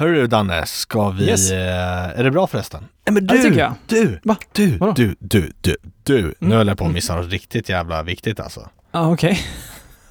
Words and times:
Hörru 0.00 0.26
Danne, 0.26 0.66
ska 0.66 1.10
vi... 1.10 1.24
Yes. 1.28 1.50
Eh, 1.50 2.18
är 2.20 2.24
det 2.24 2.30
bra 2.30 2.46
förresten? 2.46 2.84
Nej 3.06 3.14
men 3.14 3.26
Ja, 3.36 3.42
du, 3.50 3.54
jag. 3.58 3.72
du, 3.86 4.20
Va? 4.24 4.36
du, 4.52 4.76
Vadå? 4.78 4.92
du, 4.92 5.14
du, 5.18 5.52
du, 5.60 5.76
du. 6.04 6.22
Nu 6.22 6.34
Mm. 6.46 6.56
höll 6.58 6.68
jag 6.68 6.78
på 6.78 6.84
att 6.86 6.92
missa 6.92 7.16
något 7.16 7.30
riktigt 7.30 7.68
jävla 7.68 8.02
viktigt 8.02 8.40
alltså. 8.40 8.68
Ja, 8.92 9.12
okej. 9.12 9.40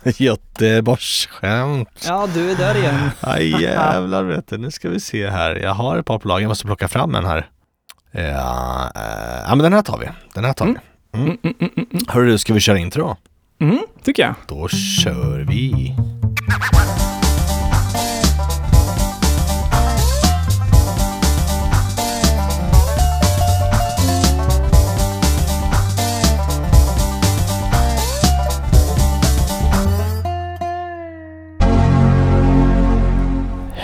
Göteborgsskämt. 0.17 2.05
Ja, 2.07 2.27
du 2.33 2.51
är 2.51 2.55
där 2.55 2.75
igen. 2.77 3.09
Aj 3.21 3.61
jävlar 3.61 4.23
vet 4.23 4.47
du, 4.47 4.57
nu 4.57 4.71
ska 4.71 4.89
vi 4.89 4.99
se 4.99 5.29
här. 5.29 5.55
Jag 5.55 5.73
har 5.73 5.97
ett 5.97 6.05
par 6.05 6.19
på 6.19 6.27
lag, 6.27 6.41
jag 6.41 6.47
måste 6.47 6.65
plocka 6.65 6.87
fram 6.87 7.15
en 7.15 7.25
här. 7.25 7.47
Ja, 8.11 8.91
eh, 8.95 9.01
ja 9.47 9.55
men 9.55 9.59
den 9.59 9.73
här 9.73 9.81
tar 9.81 9.97
vi. 9.97 10.07
Den 10.33 10.45
här 10.45 10.53
tar 10.53 10.65
vi. 10.65 10.71
Mm. 10.71 11.25
Mm, 11.27 11.37
mm, 11.43 11.55
mm, 11.59 11.71
mm, 11.91 12.03
Hörru, 12.07 12.37
ska 12.37 12.53
vi 12.53 12.59
köra 12.59 12.77
intro? 12.77 13.17
mm, 13.61 13.79
tycker 14.03 14.23
jag. 14.23 14.33
Då 14.47 14.67
kör 14.67 15.45
vi. 15.49 15.95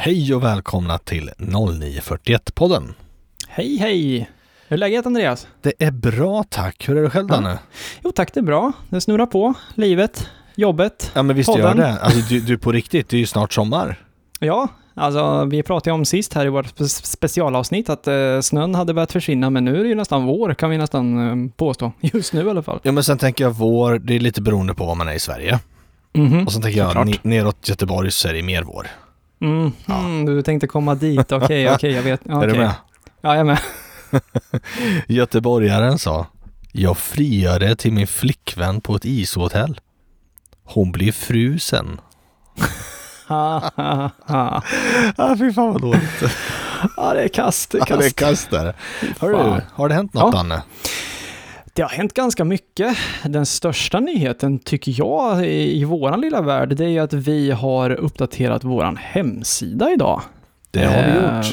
Hej 0.05 0.35
och 0.35 0.43
välkomna 0.43 0.97
till 0.97 1.29
0941-podden. 1.37 2.93
Hej, 3.47 3.77
hej. 3.77 4.29
Hur 4.67 4.73
är 4.75 4.77
läget 4.77 5.05
Andreas? 5.05 5.47
Det 5.61 5.73
är 5.79 5.91
bra 5.91 6.43
tack. 6.49 6.89
Hur 6.89 6.97
är 6.97 7.01
det 7.03 7.09
själv 7.09 7.27
Ja. 7.29 7.35
Danne? 7.35 7.59
Jo 8.03 8.11
tack, 8.11 8.33
det 8.33 8.39
är 8.39 8.43
bra. 8.43 8.71
Det 8.89 9.01
snurrar 9.01 9.25
på. 9.25 9.53
Livet, 9.75 10.29
jobbet. 10.55 11.11
Ja 11.15 11.23
men 11.23 11.35
visst 11.35 11.49
Podden. 11.49 11.63
gör 11.65 11.75
det. 11.75 11.99
Alltså 12.01 12.19
du, 12.29 12.39
du 12.41 12.57
på 12.57 12.71
riktigt, 12.71 13.09
det 13.09 13.17
är 13.17 13.19
ju 13.19 13.25
snart 13.25 13.53
sommar. 13.53 14.01
Ja, 14.39 14.67
alltså 14.93 15.45
vi 15.45 15.63
pratade 15.63 15.93
om 15.93 16.05
sist 16.05 16.33
här 16.33 16.45
i 16.45 16.49
vårt 16.49 16.65
spe- 16.65 17.05
specialavsnitt 17.05 17.89
att 17.89 18.07
eh, 18.07 18.39
snön 18.41 18.75
hade 18.75 18.93
börjat 18.93 19.11
försvinna, 19.11 19.49
men 19.49 19.65
nu 19.65 19.79
är 19.79 19.83
det 19.83 19.89
ju 19.89 19.95
nästan 19.95 20.25
vår 20.25 20.53
kan 20.53 20.69
vi 20.69 20.77
nästan 20.77 21.29
eh, 21.45 21.51
påstå. 21.57 21.91
Just 22.01 22.33
nu 22.33 22.45
i 22.47 22.49
alla 22.49 22.63
fall. 22.63 22.79
Ja 22.83 22.91
men 22.91 23.03
sen 23.03 23.17
tänker 23.17 23.43
jag 23.43 23.51
vår, 23.51 23.99
det 23.99 24.15
är 24.15 24.19
lite 24.19 24.41
beroende 24.41 24.73
på 24.73 24.85
var 24.85 24.95
man 24.95 25.07
är 25.07 25.13
i 25.13 25.19
Sverige. 25.19 25.59
Mhm. 26.13 26.45
Och 26.45 26.51
sen 26.53 26.61
tänker 26.61 26.79
jag 26.79 26.93
Såklart. 26.93 27.23
neråt 27.23 27.69
Göteborg 27.69 28.11
så 28.11 28.27
är 28.27 28.33
det 28.33 28.43
mer 28.43 28.63
vår. 28.63 28.87
Mm, 29.41 29.71
Ja. 29.85 29.99
mm, 29.99 30.25
du 30.25 30.41
tänkte 30.41 30.67
komma 30.67 30.95
dit, 30.95 31.31
okej, 31.31 31.69
okej, 31.73 31.91
jag 31.91 32.03
vet. 32.03 32.21
Ja, 32.23 32.43
Är 32.43 32.47
du 32.47 32.53
med? 32.57 32.71
Ja, 33.21 33.29
jag 33.35 33.37
är 33.39 33.43
med. 33.43 33.59
Göteborgaren 35.07 35.99
sa 35.99 36.25
Jag 36.71 36.97
friade 36.97 37.75
till 37.75 37.93
min 37.93 38.07
flickvän 38.07 38.81
på 38.81 38.95
ett 38.95 39.05
ishotell. 39.05 39.79
Hon 40.63 40.91
blev 40.91 41.11
frusen. 41.11 42.01
Ha, 43.27 43.71
ha, 43.75 44.09
ha. 44.27 44.63
Ja 45.17 45.35
fy 45.39 45.53
fan 45.53 45.71
vad 45.73 45.81
dåligt. 45.81 46.23
Ja, 46.97 47.13
det 47.13 47.23
är 47.23 47.27
kast, 47.27 47.71
det 47.71 47.77
är 47.77 47.85
Ja, 47.89 47.95
det 47.97 48.05
är 48.05 48.09
kast. 48.09 48.15
kast 48.19 48.49
där. 48.49 48.75
Hörru, 49.19 49.61
har 49.73 49.89
det 49.89 49.95
hänt 49.95 50.13
något 50.13 50.23
Ja. 50.23 50.31
Danne? 50.37 50.63
Det 51.75 51.81
har 51.81 51.89
hänt 51.89 52.13
ganska 52.13 52.43
mycket. 52.43 52.97
Den 53.23 53.45
största 53.45 53.99
nyheten 53.99 54.59
tycker 54.59 54.93
jag 54.97 55.45
i, 55.45 55.83
vår 55.83 55.83
våran 55.83 56.21
lilla 56.21 56.41
värld, 56.41 56.77
det 56.77 56.85
är 56.85 56.89
ju 56.89 56.99
att 56.99 57.13
vi 57.13 57.51
har 57.51 57.89
uppdaterat 57.91 58.63
våran 58.63 58.97
hemsida 58.97 59.91
idag. 59.91 60.21
Det 60.75 60.85
har 60.85 61.03
vi 61.03 61.09
Eh, 61.11 61.15
gjort. 61.15 61.45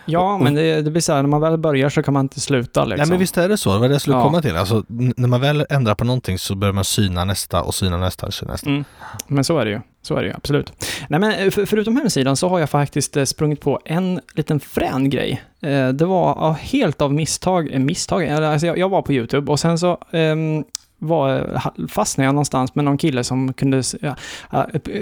Ja, 0.07 0.39
men 0.39 0.55
det, 0.55 0.83
det 0.83 0.91
blir 0.91 1.01
så 1.03 1.13
här, 1.13 1.23
när 1.23 1.29
man 1.29 1.41
väl 1.41 1.57
börjar 1.57 1.89
så 1.89 2.03
kan 2.03 2.15
man 2.15 2.25
inte 2.25 2.41
sluta 2.41 2.85
liksom. 2.85 2.99
Nej 3.03 3.09
men 3.09 3.19
visst 3.19 3.37
är 3.39 3.49
det 3.49 3.57
så, 3.57 3.73
det 3.73 3.79
var 3.79 3.89
det 3.89 3.95
jag 3.95 4.01
skulle 4.01 4.17
Ja. 4.17 4.23
komma 4.23 4.43
till. 4.43 4.57
Alltså 4.57 4.85
när 4.89 5.29
man 5.29 5.41
väl 5.41 5.67
ändrar 5.71 5.95
på 5.95 6.05
någonting 6.05 6.39
så 6.39 6.55
börjar 6.55 6.73
man 6.73 6.85
syna 6.85 7.25
nästa 7.25 7.63
och 7.63 7.75
syna 7.75 7.97
nästa 7.97 8.27
och 8.27 8.35
syna 8.35 8.53
nästa. 8.53 8.71
Mm. 8.71 8.85
Men 9.27 9.45
så 9.45 9.59
är 9.59 9.65
det 9.65 9.71
ju. 9.71 9.81
Så 10.03 10.17
är 10.17 10.23
det 10.23 10.29
ju, 10.29 10.35
absolut. 10.35 10.73
Nej, 11.09 11.21
men 11.21 11.33
eh, 11.33 11.51
för, 11.51 11.67
förutom 11.67 11.97
hemsidan 11.97 12.37
så 12.37 12.49
har 12.49 12.59
jag 12.59 12.71
faktiskt 12.71 13.17
eh, 13.17 13.25
sprungit 13.25 13.61
på 13.61 13.81
en 13.85 14.21
liten 14.35 14.61
frän 14.61 15.11
grej. 15.11 15.43
Eh, 15.63 15.89
det 15.89 16.05
var 16.05 16.53
helt 16.53 17.01
av 17.03 17.13
misstag, 17.15 17.81
misstag, 17.81 18.29
alltså 18.29 18.67
jag, 18.67 18.79
jag 18.79 18.89
var 18.89 19.03
på 19.03 19.13
YouTube 19.13 19.53
och 19.53 19.61
sen 19.61 19.79
så 19.79 19.99
ehm, 20.13 20.65
var, 21.07 21.55
ha- 21.59 21.89
fastnade 21.89 22.27
jag 22.27 22.35
någonstans 22.35 22.75
med 22.75 22.85
någon 22.85 22.99
kille 22.99 23.25
som 23.25 23.53
kunde, 23.53 23.83
ja, 24.01 24.17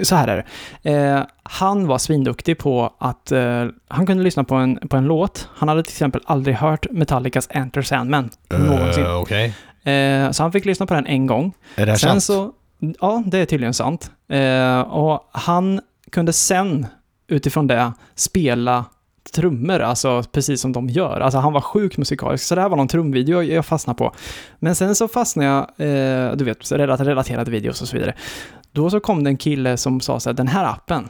så 0.03 0.15
här 0.15 0.27
är 0.27 0.45
det. 0.81 0.91
Eh, 0.91 1.23
han 1.43 1.87
var 1.87 1.97
svinduktig 1.97 2.57
på 2.57 2.93
att, 2.99 3.31
eh, 3.31 3.65
han 3.87 4.05
kunde 4.05 4.23
lyssna 4.23 4.43
på 4.43 4.55
en, 4.55 4.75
på 4.89 4.97
en 4.97 5.05
låt. 5.05 5.49
Han 5.55 5.69
hade 5.69 5.83
till 5.83 5.91
exempel 5.91 6.21
aldrig 6.25 6.55
hört 6.55 6.85
Metallicas 6.91 7.47
Enter 7.51 7.81
Sandman 7.81 8.29
någonsin. 8.49 9.03
Uh, 9.03 9.17
Okej. 9.17 9.53
Eh, 9.83 10.31
så 10.31 10.43
han 10.43 10.51
fick 10.51 10.65
lyssna 10.65 10.85
på 10.85 10.93
den 10.93 11.07
en 11.07 11.27
gång. 11.27 11.53
Är 11.75 11.85
det 11.85 11.91
här 11.91 11.97
Sen 11.99 12.09
sant? 12.09 12.23
så, 12.23 12.51
ja, 12.99 13.23
det 13.25 13.37
är 13.37 13.45
tydligen 13.45 13.73
sant. 13.73 14.11
Eh, 14.29 14.79
och 14.81 15.29
han 15.31 15.81
kunde 16.11 16.33
sen, 16.33 16.87
utifrån 17.27 17.67
det, 17.67 17.91
spela 18.15 18.85
trummor, 19.33 19.79
alltså 19.79 20.23
precis 20.31 20.61
som 20.61 20.71
de 20.71 20.89
gör. 20.89 21.19
Alltså 21.19 21.39
han 21.39 21.53
var 21.53 21.61
sjukt 21.61 21.97
musikalisk, 21.97 22.43
så 22.45 22.55
det 22.55 22.61
här 22.61 22.69
var 22.69 22.77
någon 22.77 22.87
trumvideo 22.87 23.41
jag- 23.41 23.65
fastnade 23.65 23.97
på. 23.97 24.13
Men 24.59 24.75
sen 24.75 24.95
så 24.95 25.07
fastnade 25.07 25.47
jag, 25.49 25.59
eh, 26.29 26.35
du 26.35 26.45
vet, 26.45 26.71
relaterade 26.71 27.51
videos 27.51 27.81
och 27.81 27.87
så 27.87 27.95
vidare. 27.97 28.15
Då 28.71 28.89
så 28.89 28.99
kom 28.99 29.23
det 29.23 29.29
en 29.29 29.37
kille 29.37 29.77
som 29.77 29.99
sa 30.01 30.19
så 30.19 30.29
här, 30.29 30.33
den 30.33 30.47
här 30.47 30.65
appen 30.65 31.09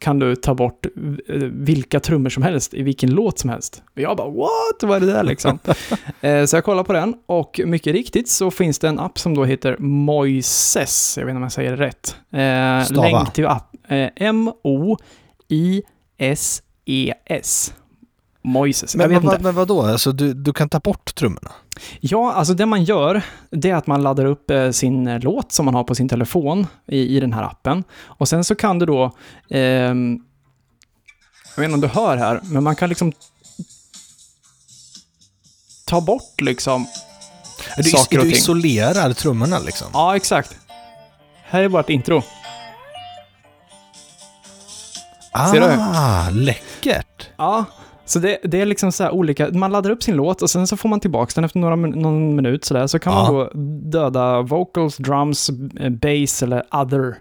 kan 0.00 0.18
du 0.18 0.36
ta 0.36 0.54
bort 0.54 0.86
eh, 0.86 1.34
vilka 1.52 2.00
trummor 2.00 2.30
som 2.30 2.42
helst 2.42 2.74
i 2.74 2.82
vilken 2.82 3.10
låt 3.10 3.38
som 3.38 3.50
helst. 3.50 3.82
Och 3.94 4.00
jag 4.00 4.16
bara 4.16 4.30
what? 4.30 4.82
Vad 4.82 4.96
är 4.96 5.00
det 5.06 5.12
där 5.12 5.22
liksom? 5.22 5.58
Eh, 6.20 6.44
Så 6.44 6.56
jag 6.56 6.64
kollar 6.64 6.84
på 6.84 6.92
den 6.92 7.14
och 7.26 7.60
mycket 7.66 7.92
riktigt 7.92 8.28
så 8.28 8.50
finns 8.50 8.78
det 8.78 8.88
en 8.88 8.98
app 8.98 9.18
som 9.18 9.34
då 9.34 9.44
heter 9.44 9.76
Moises. 9.78 11.14
Jag 11.18 11.24
vet 11.26 11.30
inte 11.30 11.36
om 11.36 11.42
jag 11.42 11.52
säger 11.52 11.76
det 11.76 11.84
rätt. 11.86 12.16
Eh, 12.32 12.86
Stava. 12.86 13.08
Länk 13.08 13.32
till 13.32 13.46
app. 13.46 13.74
Eh, 16.88 17.14
M-O-I-S-E-S. 17.26 17.72
Moises. 18.42 18.94
Jag 18.94 18.98
Men, 18.98 19.10
vet 19.10 19.24
vad, 19.24 19.34
inte. 19.34 19.42
men 19.44 19.54
vadå, 19.54 19.82
alltså 19.82 20.12
du, 20.12 20.34
du 20.34 20.52
kan 20.52 20.68
ta 20.68 20.78
bort 20.80 21.14
trummorna? 21.14 21.50
Ja, 22.00 22.32
alltså 22.32 22.54
det 22.54 22.66
man 22.66 22.84
gör, 22.84 23.22
det 23.50 23.70
är 23.70 23.74
att 23.74 23.86
man 23.86 24.02
laddar 24.02 24.24
upp 24.24 24.50
eh, 24.50 24.70
sin 24.70 25.06
eh, 25.06 25.20
låt 25.20 25.52
som 25.52 25.64
man 25.64 25.74
har 25.74 25.84
på 25.84 25.94
sin 25.94 26.08
telefon 26.08 26.66
i, 26.86 27.16
i 27.16 27.20
den 27.20 27.32
här 27.32 27.42
appen. 27.42 27.84
Och 27.94 28.28
sen 28.28 28.44
så 28.44 28.54
kan 28.54 28.78
du 28.78 28.86
då, 28.86 29.16
ehm, 29.50 30.18
jag 31.56 31.60
vet 31.62 31.64
inte 31.64 31.74
om 31.74 31.80
du 31.80 31.86
hör 31.88 32.16
här, 32.16 32.40
men 32.44 32.62
man 32.62 32.76
kan 32.76 32.88
liksom 32.88 33.12
ta 35.86 36.00
bort 36.00 36.40
liksom 36.40 36.86
Du, 37.76 37.82
saker 37.82 38.18
och 38.18 38.24
du 38.24 38.30
ting. 38.30 38.38
isolerar 38.38 39.12
trummorna 39.12 39.58
liksom? 39.58 39.86
Ja, 39.92 40.16
exakt. 40.16 40.56
Här 41.44 41.62
är 41.62 41.68
vårt 41.68 41.90
intro. 41.90 42.22
Ser 45.46 45.60
du? 45.60 45.66
Ah, 45.80 46.30
läckert! 46.30 47.28
Ja, 47.36 47.64
så 48.04 48.18
det, 48.18 48.38
det 48.44 48.60
är 48.60 48.66
liksom 48.66 48.92
så 48.92 49.04
här 49.04 49.10
olika, 49.10 49.48
man 49.52 49.72
laddar 49.72 49.90
upp 49.90 50.02
sin 50.02 50.16
låt 50.16 50.42
och 50.42 50.50
sen 50.50 50.66
så 50.66 50.76
får 50.76 50.88
man 50.88 51.00
tillbaka 51.00 51.32
den 51.34 51.44
efter 51.44 51.58
några, 51.58 51.76
någon 51.76 52.36
minut 52.36 52.64
sådär, 52.64 52.86
så 52.86 52.98
kan 52.98 53.12
Ja. 53.12 53.22
man 53.22 53.34
då 53.34 53.50
döda 53.98 54.42
vocals, 54.42 54.96
drums, 54.96 55.50
eh, 55.80 55.90
bass 55.90 56.42
eller 56.42 56.62
other. 56.74 57.14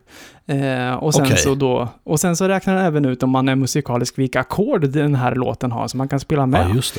Eh, 0.47 0.93
och, 0.95 1.13
sen 1.13 1.23
Okej. 1.25 1.37
så 1.37 1.55
då, 1.55 1.89
och 2.03 2.19
sen 2.19 2.35
så 2.35 2.47
räknar 2.47 2.75
den 2.75 2.85
även 2.85 3.05
ut 3.05 3.23
om 3.23 3.29
man 3.29 3.49
är 3.49 3.55
musikalisk 3.55 4.17
vilka 4.19 4.39
ackord 4.39 4.89
den 4.89 5.15
här 5.15 5.35
låten 5.35 5.71
har, 5.71 5.87
så 5.87 5.97
man 5.97 6.07
kan 6.07 6.19
spela 6.19 6.41
Ja, 6.41 6.45
med. 6.45 6.75
just 6.75 6.97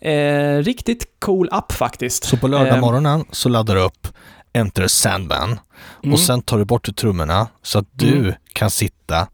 det. 0.00 0.10
eh, 0.10 0.62
riktigt 0.62 1.06
cool 1.18 1.48
app 1.52 1.72
faktiskt. 1.72 2.24
Så 2.24 2.36
på 2.36 2.48
lördag 2.48 3.06
Eh, 3.06 3.20
så 3.30 3.48
laddar 3.48 3.74
du 3.74 3.80
upp 3.80 4.08
Enter 4.52 4.86
Sandman 4.86 5.58
mm. 6.02 6.12
och 6.12 6.20
sen 6.20 6.42
tar 6.42 6.58
du 6.58 6.64
bort 6.64 6.96
trummorna 6.96 7.46
så 7.62 7.78
att 7.78 7.86
du 7.92 8.18
Mm. 8.18 8.32
kan 8.52 8.70
sitta 8.70 9.26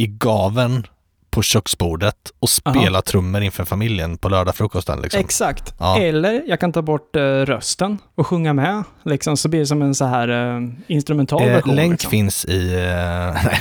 i 0.00 0.06
gaven 0.06 0.86
på 1.30 1.42
köksbordet 1.42 2.16
och 2.40 2.48
spela 2.48 3.02
trummor 3.02 3.42
inför 3.42 3.64
familjen 3.64 4.16
på 4.18 4.28
lördagfrukosten 4.28 5.00
liksom. 5.00 5.20
Exakt. 5.20 5.74
Ja. 5.78 5.98
Eller 5.98 6.42
jag 6.46 6.60
kan 6.60 6.72
ta 6.72 6.82
bort 6.82 7.16
eh, 7.16 7.20
rösten 7.22 7.98
och 8.14 8.26
sjunga 8.26 8.52
med, 8.52 8.82
liksom, 9.04 9.36
så 9.36 9.48
blir 9.48 9.60
det 9.60 9.66
som 9.66 9.82
en 9.82 9.94
så 9.94 10.04
här 10.04 10.28
eh, 10.56 10.62
instrumental 10.86 11.42
Eh, 11.42 11.48
version. 11.54 11.74
länk 11.74 11.90
liksom. 11.92 12.10
finns 12.10 12.44
i... 12.44 12.68
Nej. 13.44 13.60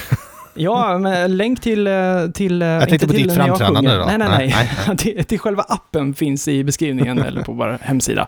Ja, 0.59 0.97
men 0.97 1.37
länk 1.37 1.61
till... 1.61 1.89
till 2.33 2.61
Jag 2.61 2.89
tänkte 2.89 3.07
på 3.07 3.13
till 3.13 3.23
ditt 3.27 3.35
framträdande 3.37 3.95
då. 3.95 4.05
Nej, 4.05 4.17
nej, 4.17 4.27
Nej, 4.29 4.53
nej. 4.55 4.69
nej, 4.87 4.97
till, 4.97 5.25
till 5.25 5.39
själva 5.39 5.63
appen 5.67 6.13
finns 6.13 6.47
i 6.47 6.63
beskrivningen 6.63 7.19
eller 7.23 7.43
på 7.43 7.51
vår 7.53 7.77
hemsida. 7.81 8.27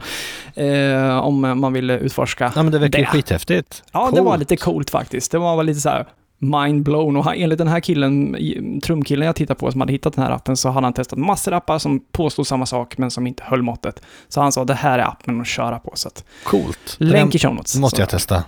Om 1.22 1.60
man 1.60 1.74
vill 1.74 1.90
utforska. 1.90 2.52
Ja 2.56 2.64
men 2.64 2.72
det 2.72 2.80
verkar 2.80 3.00
Det. 3.00 3.06
skithäftigt. 3.06 3.84
Ja, 3.92 4.12
det 4.14 4.22
var 4.22 4.28
Coolt. 4.32 4.40
lite 4.40 4.56
coolt 4.58 4.90
faktiskt. 4.90 5.32
Det 5.32 5.38
var 5.38 5.64
lite 5.64 5.80
så 5.80 5.90
här 5.90 6.06
mind-blown 6.40 7.18
och 7.18 7.24
han, 7.24 7.34
enligt 7.38 7.58
den 7.58 7.68
här 7.68 7.80
killen, 7.80 8.38
trumkillen 8.84 9.26
jag 9.26 9.36
tittar 9.36 9.56
på 9.56 9.72
som 9.72 9.82
hade 9.82 9.94
hittat 9.94 10.14
den 10.14 10.24
här 10.24 10.32
appen 10.32 10.58
så 10.58 10.70
hade 10.70 10.86
han 10.86 10.94
testat 10.94 11.20
massor 11.20 11.54
appar 11.54 11.80
som 11.80 12.00
påstod 12.12 12.48
samma 12.48 12.66
sak 12.66 12.98
men 12.98 13.12
som 13.12 13.28
inte 13.28 13.44
höll 13.44 13.62
måttet. 13.62 14.02
Så 14.28 14.42
han 14.42 14.52
sa 14.52 14.66
det 14.66 14.74
här 14.74 15.00
är 15.00 15.04
appen 15.04 15.42
att 15.42 15.48
köra 15.48 15.80
på. 15.80 15.92
Så 15.96 16.08
att, 16.08 16.24
Coolt. 16.44 16.96
länk 16.98 17.36
i 17.36 17.40
show 17.40 17.56
notes. 17.56 17.76
måste 17.76 17.96
Så 17.96 18.02
jag 18.02 18.10
testa. 18.10 18.44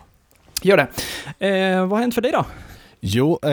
Gör 0.62 0.78
det. 0.78 0.88
Eh, 1.48 1.80
vad 1.80 1.90
har 1.90 2.00
hänt 2.00 2.16
för 2.16 2.22
dig 2.22 2.32
då? 2.32 2.46
Jo, 3.00 3.40
eh, 3.44 3.52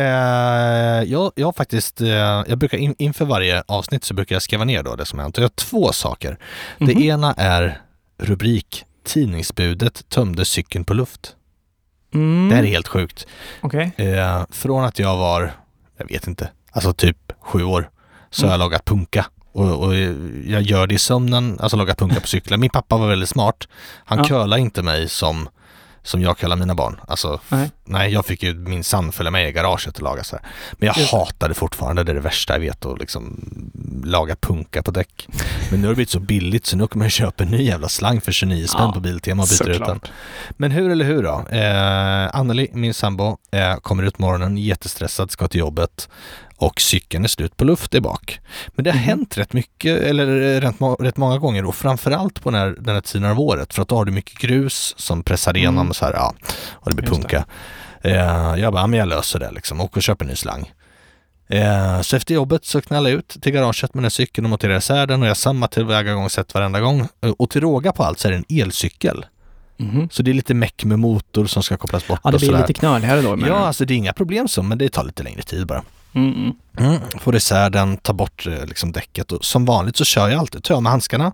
jag, 1.02 1.32
jag 1.34 1.56
faktiskt, 1.56 2.00
eh, 2.00 2.08
jag 2.08 2.58
brukar 2.58 2.78
in, 2.78 2.94
inför 2.98 3.24
varje 3.24 3.62
avsnitt 3.66 4.04
så 4.04 4.14
brukar 4.14 4.34
jag 4.34 4.42
skriva 4.42 4.64
ner 4.64 4.82
då 4.82 4.96
det 4.96 5.06
som 5.06 5.18
hänt. 5.18 5.38
Och 5.38 5.42
jag 5.42 5.48
har 5.48 5.54
två 5.54 5.92
saker. 5.92 6.38
Mhm. 6.78 6.86
Det 6.88 7.04
ena 7.04 7.34
är 7.36 7.80
rubrik 8.18 8.84
Tidningsbudet 9.08 10.08
tömde 10.08 10.44
cykeln 10.44 10.84
på 10.84 10.94
luft. 10.94 11.34
Mm. 12.14 12.48
Det 12.48 12.54
här 12.54 12.62
är 12.62 12.66
helt 12.66 12.88
sjukt. 12.88 13.26
Okej. 13.60 13.92
Eh, 13.96 14.44
från 14.50 14.84
att 14.84 14.98
jag 14.98 15.16
var, 15.16 15.52
jag 15.98 16.08
vet 16.08 16.26
inte, 16.26 16.50
alltså 16.72 16.92
typ 16.92 17.32
sju 17.40 17.62
år, 17.64 17.90
så 18.30 18.42
Mm. 18.42 18.48
har 18.48 18.52
jag 18.54 18.58
lagat 18.58 18.84
punka. 18.84 19.26
Och, 19.52 19.82
och 19.84 19.94
jag 20.46 20.62
gör 20.62 20.86
det 20.86 20.94
i 20.94 20.98
sömnen, 20.98 21.58
alltså 21.60 21.76
lagat 21.76 21.98
punka 21.98 22.20
på 22.20 22.26
cyklar. 22.26 22.58
Min 22.58 22.70
pappa 22.70 22.96
var 22.96 23.08
väldigt 23.08 23.28
smart. 23.28 23.68
Han 24.04 24.18
Ja. 24.18 24.24
curlade 24.24 24.60
inte 24.62 24.82
mig 24.82 25.08
som, 25.08 25.48
som 26.08 26.22
jag 26.22 26.38
curlar 26.38 26.56
mina 26.56 26.74
barn. 26.74 27.00
Alltså, 27.08 27.40
Nej. 27.48 27.70
nej, 27.84 28.12
jag 28.12 28.26
fick 28.26 28.42
ju 28.42 28.54
min 28.54 28.84
sann 28.84 29.12
följa 29.12 29.30
med 29.30 29.48
i 29.48 29.52
garaget 29.52 29.96
och 29.96 30.02
laga 30.02 30.24
så 30.24 30.36
här. 30.36 30.46
Men 30.72 30.86
jag 30.86 30.96
Just 30.96 31.10
det. 31.10 31.16
hatade 31.16 31.54
fortfarande, 31.54 32.04
det 32.04 32.12
är 32.12 32.14
det 32.14 32.20
värsta 32.20 32.52
jag 32.52 32.60
vet, 32.60 32.84
att 32.86 32.98
liksom 32.98 33.40
laga 34.04 34.36
punka 34.36 34.82
på 34.82 34.90
däck. 34.90 35.28
Men 35.70 35.80
nu 35.80 35.86
har 35.86 35.92
det 35.92 35.96
blivit 35.96 36.10
så 36.10 36.20
billigt 36.20 36.66
så 36.66 36.76
nu 36.76 36.86
kan 36.86 36.98
man 36.98 37.10
köpa 37.10 37.44
en 37.44 37.50
ny 37.50 37.62
jävla 37.62 37.88
slang 37.88 38.20
för 38.20 38.32
29 38.32 38.66
spänn 38.66 38.80
Ja, 38.82 38.92
på 38.92 39.00
Biltema 39.00 39.42
och 39.42 39.48
byter 39.48 39.70
ut 39.70 39.78
den. 39.86 40.00
Men 40.56 40.70
hur 40.70 40.90
eller 40.90 41.04
hur 41.04 41.22
då? 41.22 41.44
Eh, 41.56 42.36
Anneli, 42.36 42.70
min 42.72 42.94
sambo, 42.94 43.36
eh, 43.52 43.76
kommer 43.76 44.02
ut 44.02 44.18
morgonen 44.18 44.56
jättestressad, 44.58 45.30
ska 45.30 45.48
till 45.48 45.60
jobbet 45.60 46.08
och 46.60 46.80
cykeln 46.80 47.24
är 47.24 47.28
slut 47.28 47.56
på 47.56 47.64
luft 47.64 47.94
i 47.94 48.00
bak. 48.00 48.40
Men 48.68 48.84
det 48.84 48.90
har 48.90 48.98
Mhm. 48.98 49.04
hänt 49.08 49.38
rätt 49.38 49.52
mycket, 49.52 49.98
eller 50.02 50.26
eh, 50.56 50.60
rätt, 50.60 50.76
rätt 51.00 51.16
många 51.16 51.38
gånger 51.38 51.64
och 51.64 51.74
framförallt 51.74 52.42
på 52.42 52.50
den 52.50 52.60
här, 52.60 52.76
den 52.80 52.94
här 52.94 53.00
tiden 53.00 53.30
av 53.30 53.40
året 53.40 53.74
för 53.74 53.82
att 53.82 53.88
då 53.88 53.96
har 53.96 54.04
du 54.04 54.12
mycket 54.12 54.38
grus 54.38 54.94
som 54.98 55.22
pressar 55.22 55.56
igenom 55.56 55.78
Mm. 55.86 55.94
så 55.94 56.04
här, 56.04 56.12
ja, 56.12 56.34
och 56.72 56.90
det 56.90 56.96
blir 56.96 57.08
Just 57.08 57.20
punka. 57.20 57.44
Eh, 58.02 58.60
jag 58.60 58.72
bara, 58.72 58.82
ja, 58.82 58.86
men 58.86 58.98
jag 58.98 59.08
löser 59.08 59.38
det 59.38 59.50
liksom, 59.50 59.80
och 59.80 60.02
köper 60.02 60.24
en 60.24 60.28
ny 60.28 60.36
slang. 60.36 60.72
Eh, 61.50 62.00
så 62.00 62.16
efter 62.16 62.34
jobbet 62.34 62.64
så 62.64 62.80
knallade 62.80 63.10
jag 63.10 63.18
ut 63.18 63.28
till 63.42 63.52
garaget 63.52 63.94
med 63.94 63.98
den 64.00 64.04
här 64.04 64.10
cykeln 64.10 64.44
och 64.46 64.50
monterade 64.50 64.78
isär 64.78 65.06
den 65.06 65.20
och 65.22 65.26
jag 65.26 65.30
har 65.30 65.34
samma 65.34 65.68
tillvägagångssätt 65.68 66.54
varenda 66.54 66.80
gång. 66.80 67.08
Eh, 67.22 67.30
Och 67.38 67.50
till 67.50 67.60
råga 67.60 67.92
på 67.92 68.04
allt 68.04 68.18
så 68.18 68.28
är 68.28 68.32
det 68.32 68.38
en 68.48 68.60
elcykel. 68.62 69.26
Mhm. 69.76 70.08
Så 70.12 70.22
det 70.22 70.30
är 70.30 70.34
lite 70.34 70.54
meck 70.54 70.84
med 70.84 70.98
motor 70.98 71.46
som 71.46 71.62
ska 71.62 71.76
kopplas 71.76 72.06
bort 72.08 72.20
Ja, 72.24 72.30
det 72.30 72.36
och 72.36 72.40
blir 72.40 72.58
lite 72.58 72.72
knöligare 72.72 73.20
då. 73.22 73.36
menar 73.36 73.48
Ja, 73.48 73.54
alltså 73.66 73.84
det 73.84 73.94
är 73.94 73.96
inga 73.96 74.12
problem 74.12 74.48
så, 74.48 74.62
men 74.62 74.78
det 74.78 74.88
tar 74.88 75.04
lite 75.04 75.22
längre 75.22 75.42
tid 75.42 75.66
bara. 75.66 75.82
Mm, 76.12 76.34
mm. 76.34 76.52
Mm. 76.78 77.00
Får 77.20 77.36
isär 77.36 77.70
den, 77.70 77.96
ta 77.96 78.12
bort 78.12 78.46
eh, 78.46 78.66
liksom 78.66 78.92
däcket 78.92 79.32
och 79.32 79.44
som 79.44 79.64
vanligt 79.64 79.96
så 79.96 80.04
kör 80.04 80.28
jag 80.28 80.38
alltid, 80.40 80.64
tar 80.64 80.74
jag 80.74 80.82
med 80.82 80.90
handskarna, 80.92 81.32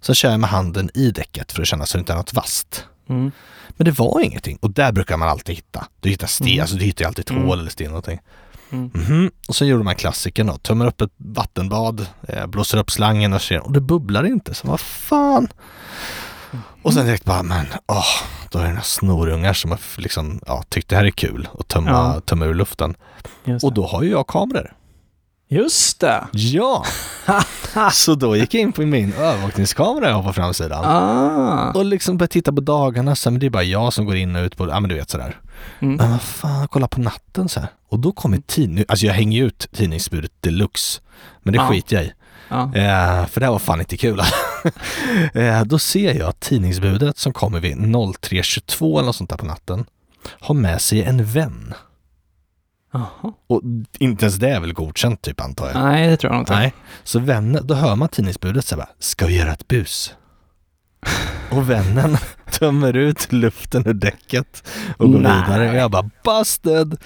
så 0.00 0.14
kör 0.14 0.30
jag 0.30 0.40
med 0.40 0.50
handen 0.50 0.90
i 0.94 1.10
däcket 1.10 1.52
för 1.52 1.62
att 1.62 1.68
känna 1.68 1.86
så 1.86 1.98
det 1.98 2.00
inte 2.00 2.12
är 2.12 2.16
något 2.16 2.34
vasst. 2.34 2.84
Mm. 3.08 3.32
Men 3.68 3.84
det 3.84 3.90
var 3.98 4.20
ingenting 4.20 4.58
och 4.62 4.70
där 4.70 4.92
brukar 4.92 5.16
man 5.16 5.28
alltid 5.28 5.54
hitta. 5.56 5.86
Du 6.00 6.08
hittar 6.10 6.26
sten, 6.26 6.46
Mm. 6.46 6.60
alltså 6.60 6.76
du 6.76 6.84
hittar 6.84 7.04
alltid 7.04 7.22
ett 7.24 7.30
Mm. 7.30 7.42
hål 7.44 7.60
eller 7.60 7.70
sten 7.70 7.86
någonting. 7.88 8.18
Mm. 8.72 8.90
Mhm. 8.94 9.30
Och 9.48 9.56
så 9.56 9.64
gjorde 9.64 9.84
man 9.84 9.94
klassikern 9.94 10.46
då, 10.46 10.56
tömmer 10.56 10.86
upp 10.86 11.00
ett 11.00 11.10
vattenbad, 11.16 12.06
eh, 12.28 12.46
blåser 12.46 12.78
upp 12.78 12.90
slangen 12.90 13.32
och 13.32 13.42
ser, 13.42 13.60
och 13.60 13.72
det 13.72 13.80
bubblar 13.80 14.26
inte, 14.26 14.54
så 14.54 14.68
vad 14.68 14.80
fan. 14.80 15.48
Och 16.82 16.92
sen 16.94 17.06
direkt 17.06 17.24
bara, 17.24 17.42
men 17.42 17.66
åh, 17.86 18.04
då 18.50 18.58
är 18.58 18.62
det 18.62 18.68
några 18.68 18.82
snorungar 18.82 19.52
som 19.52 19.70
har 19.70 19.80
liksom, 19.96 20.40
ja, 20.46 20.62
tyckt 20.68 20.88
det 20.88 20.96
här 20.96 21.04
är 21.04 21.10
kul 21.10 21.48
att 21.58 21.68
tömma, 21.68 21.90
Ja. 21.90 22.20
tömma 22.20 22.44
ur 22.44 22.54
luften. 22.54 22.94
Och 23.62 23.72
då 23.72 23.86
har 23.86 24.02
ju 24.02 24.10
jag 24.10 24.26
kameror. 24.26 24.72
Just 25.48 26.00
det! 26.00 26.24
Ja! 26.32 26.84
så 27.92 28.14
då 28.14 28.36
gick 28.36 28.54
jag 28.54 28.60
in 28.60 28.72
på 28.72 28.80
min 28.82 29.12
övervakningskamera 29.12 30.08
jag 30.08 30.14
har 30.16 30.22
på 30.22 30.32
framsidan. 30.32 30.84
Ah. 30.84 31.72
Och 31.72 31.84
liksom 31.84 32.16
började 32.18 32.32
titta 32.32 32.52
på 32.52 32.60
dagarna, 32.60 33.16
så, 33.16 33.30
men 33.30 33.40
det 33.40 33.46
är 33.46 33.50
bara 33.50 33.62
jag 33.62 33.92
som 33.92 34.04
går 34.06 34.16
in 34.16 34.36
och 34.36 34.42
ut 34.42 34.56
på, 34.56 34.68
ja 34.68 34.80
men 34.80 34.88
du 34.88 34.94
vet 34.94 35.10
sådär. 35.10 35.40
Mm. 35.78 35.96
Men 35.96 36.10
vad 36.10 36.22
fan, 36.22 36.68
kolla 36.68 36.88
på 36.88 37.00
natten 37.00 37.48
så 37.48 37.60
här. 37.60 37.68
Och 37.88 37.98
då 37.98 38.12
kommer 38.12 38.38
tidning, 38.38 38.84
alltså 38.88 39.06
jag 39.06 39.14
hänger 39.14 39.44
ut 39.44 39.68
tidningsbudet 39.72 40.32
deluxe. 40.40 41.00
Men 41.42 41.52
det 41.52 41.58
Ja. 41.58 41.68
skiter 41.68 41.96
jag 41.96 42.04
i. 42.04 42.12
Ja. 42.48 42.62
Eh, 42.62 43.26
för 43.26 43.40
det 43.40 43.46
här 43.46 43.52
var 43.52 43.58
fan 43.58 43.80
inte 43.80 43.96
kul. 43.96 44.20
eh, 45.34 45.64
då 45.64 45.78
ser 45.78 46.14
jag 46.14 46.28
att 46.28 46.40
tidningsbudet 46.40 47.18
som 47.18 47.32
kommer 47.32 47.60
vid 47.60 47.76
03.22 47.76 48.98
eller 48.98 49.06
något 49.06 49.16
sånt 49.16 49.30
där 49.30 49.36
på 49.36 49.46
natten 49.46 49.84
har 50.40 50.54
med 50.54 50.80
sig 50.80 51.02
en 51.02 51.24
vän. 51.24 51.74
Jaha. 52.92 53.32
Och 53.46 53.62
inte 53.98 54.24
ens 54.24 54.36
det 54.36 54.48
är 54.48 54.60
väl 54.60 54.72
godkänt 54.72 55.22
typ 55.22 55.40
antar 55.40 55.66
jag. 55.66 55.82
Nej, 55.82 56.08
det 56.08 56.16
tror 56.16 56.32
jag 56.32 56.42
inte. 56.42 56.54
Nej. 56.54 56.74
Så 57.04 57.18
vännen, 57.18 57.66
då 57.66 57.74
hör 57.74 57.96
man 57.96 58.08
tidningsbudet 58.08 58.72
bara, 58.76 58.88
ska 58.98 59.26
vi 59.26 59.36
göra 59.36 59.52
ett 59.52 59.68
bus? 59.68 60.14
Och 61.50 61.70
vännen 61.70 62.18
tömmer 62.50 62.96
ut 62.96 63.32
luften 63.32 63.86
ur 63.86 63.94
däcket 63.94 64.68
och 64.98 65.12
går 65.12 65.18
Nej. 65.20 65.42
vidare. 65.42 65.70
Och 65.70 65.76
jag 65.76 65.90
bara, 65.90 66.10
busted! 66.24 66.96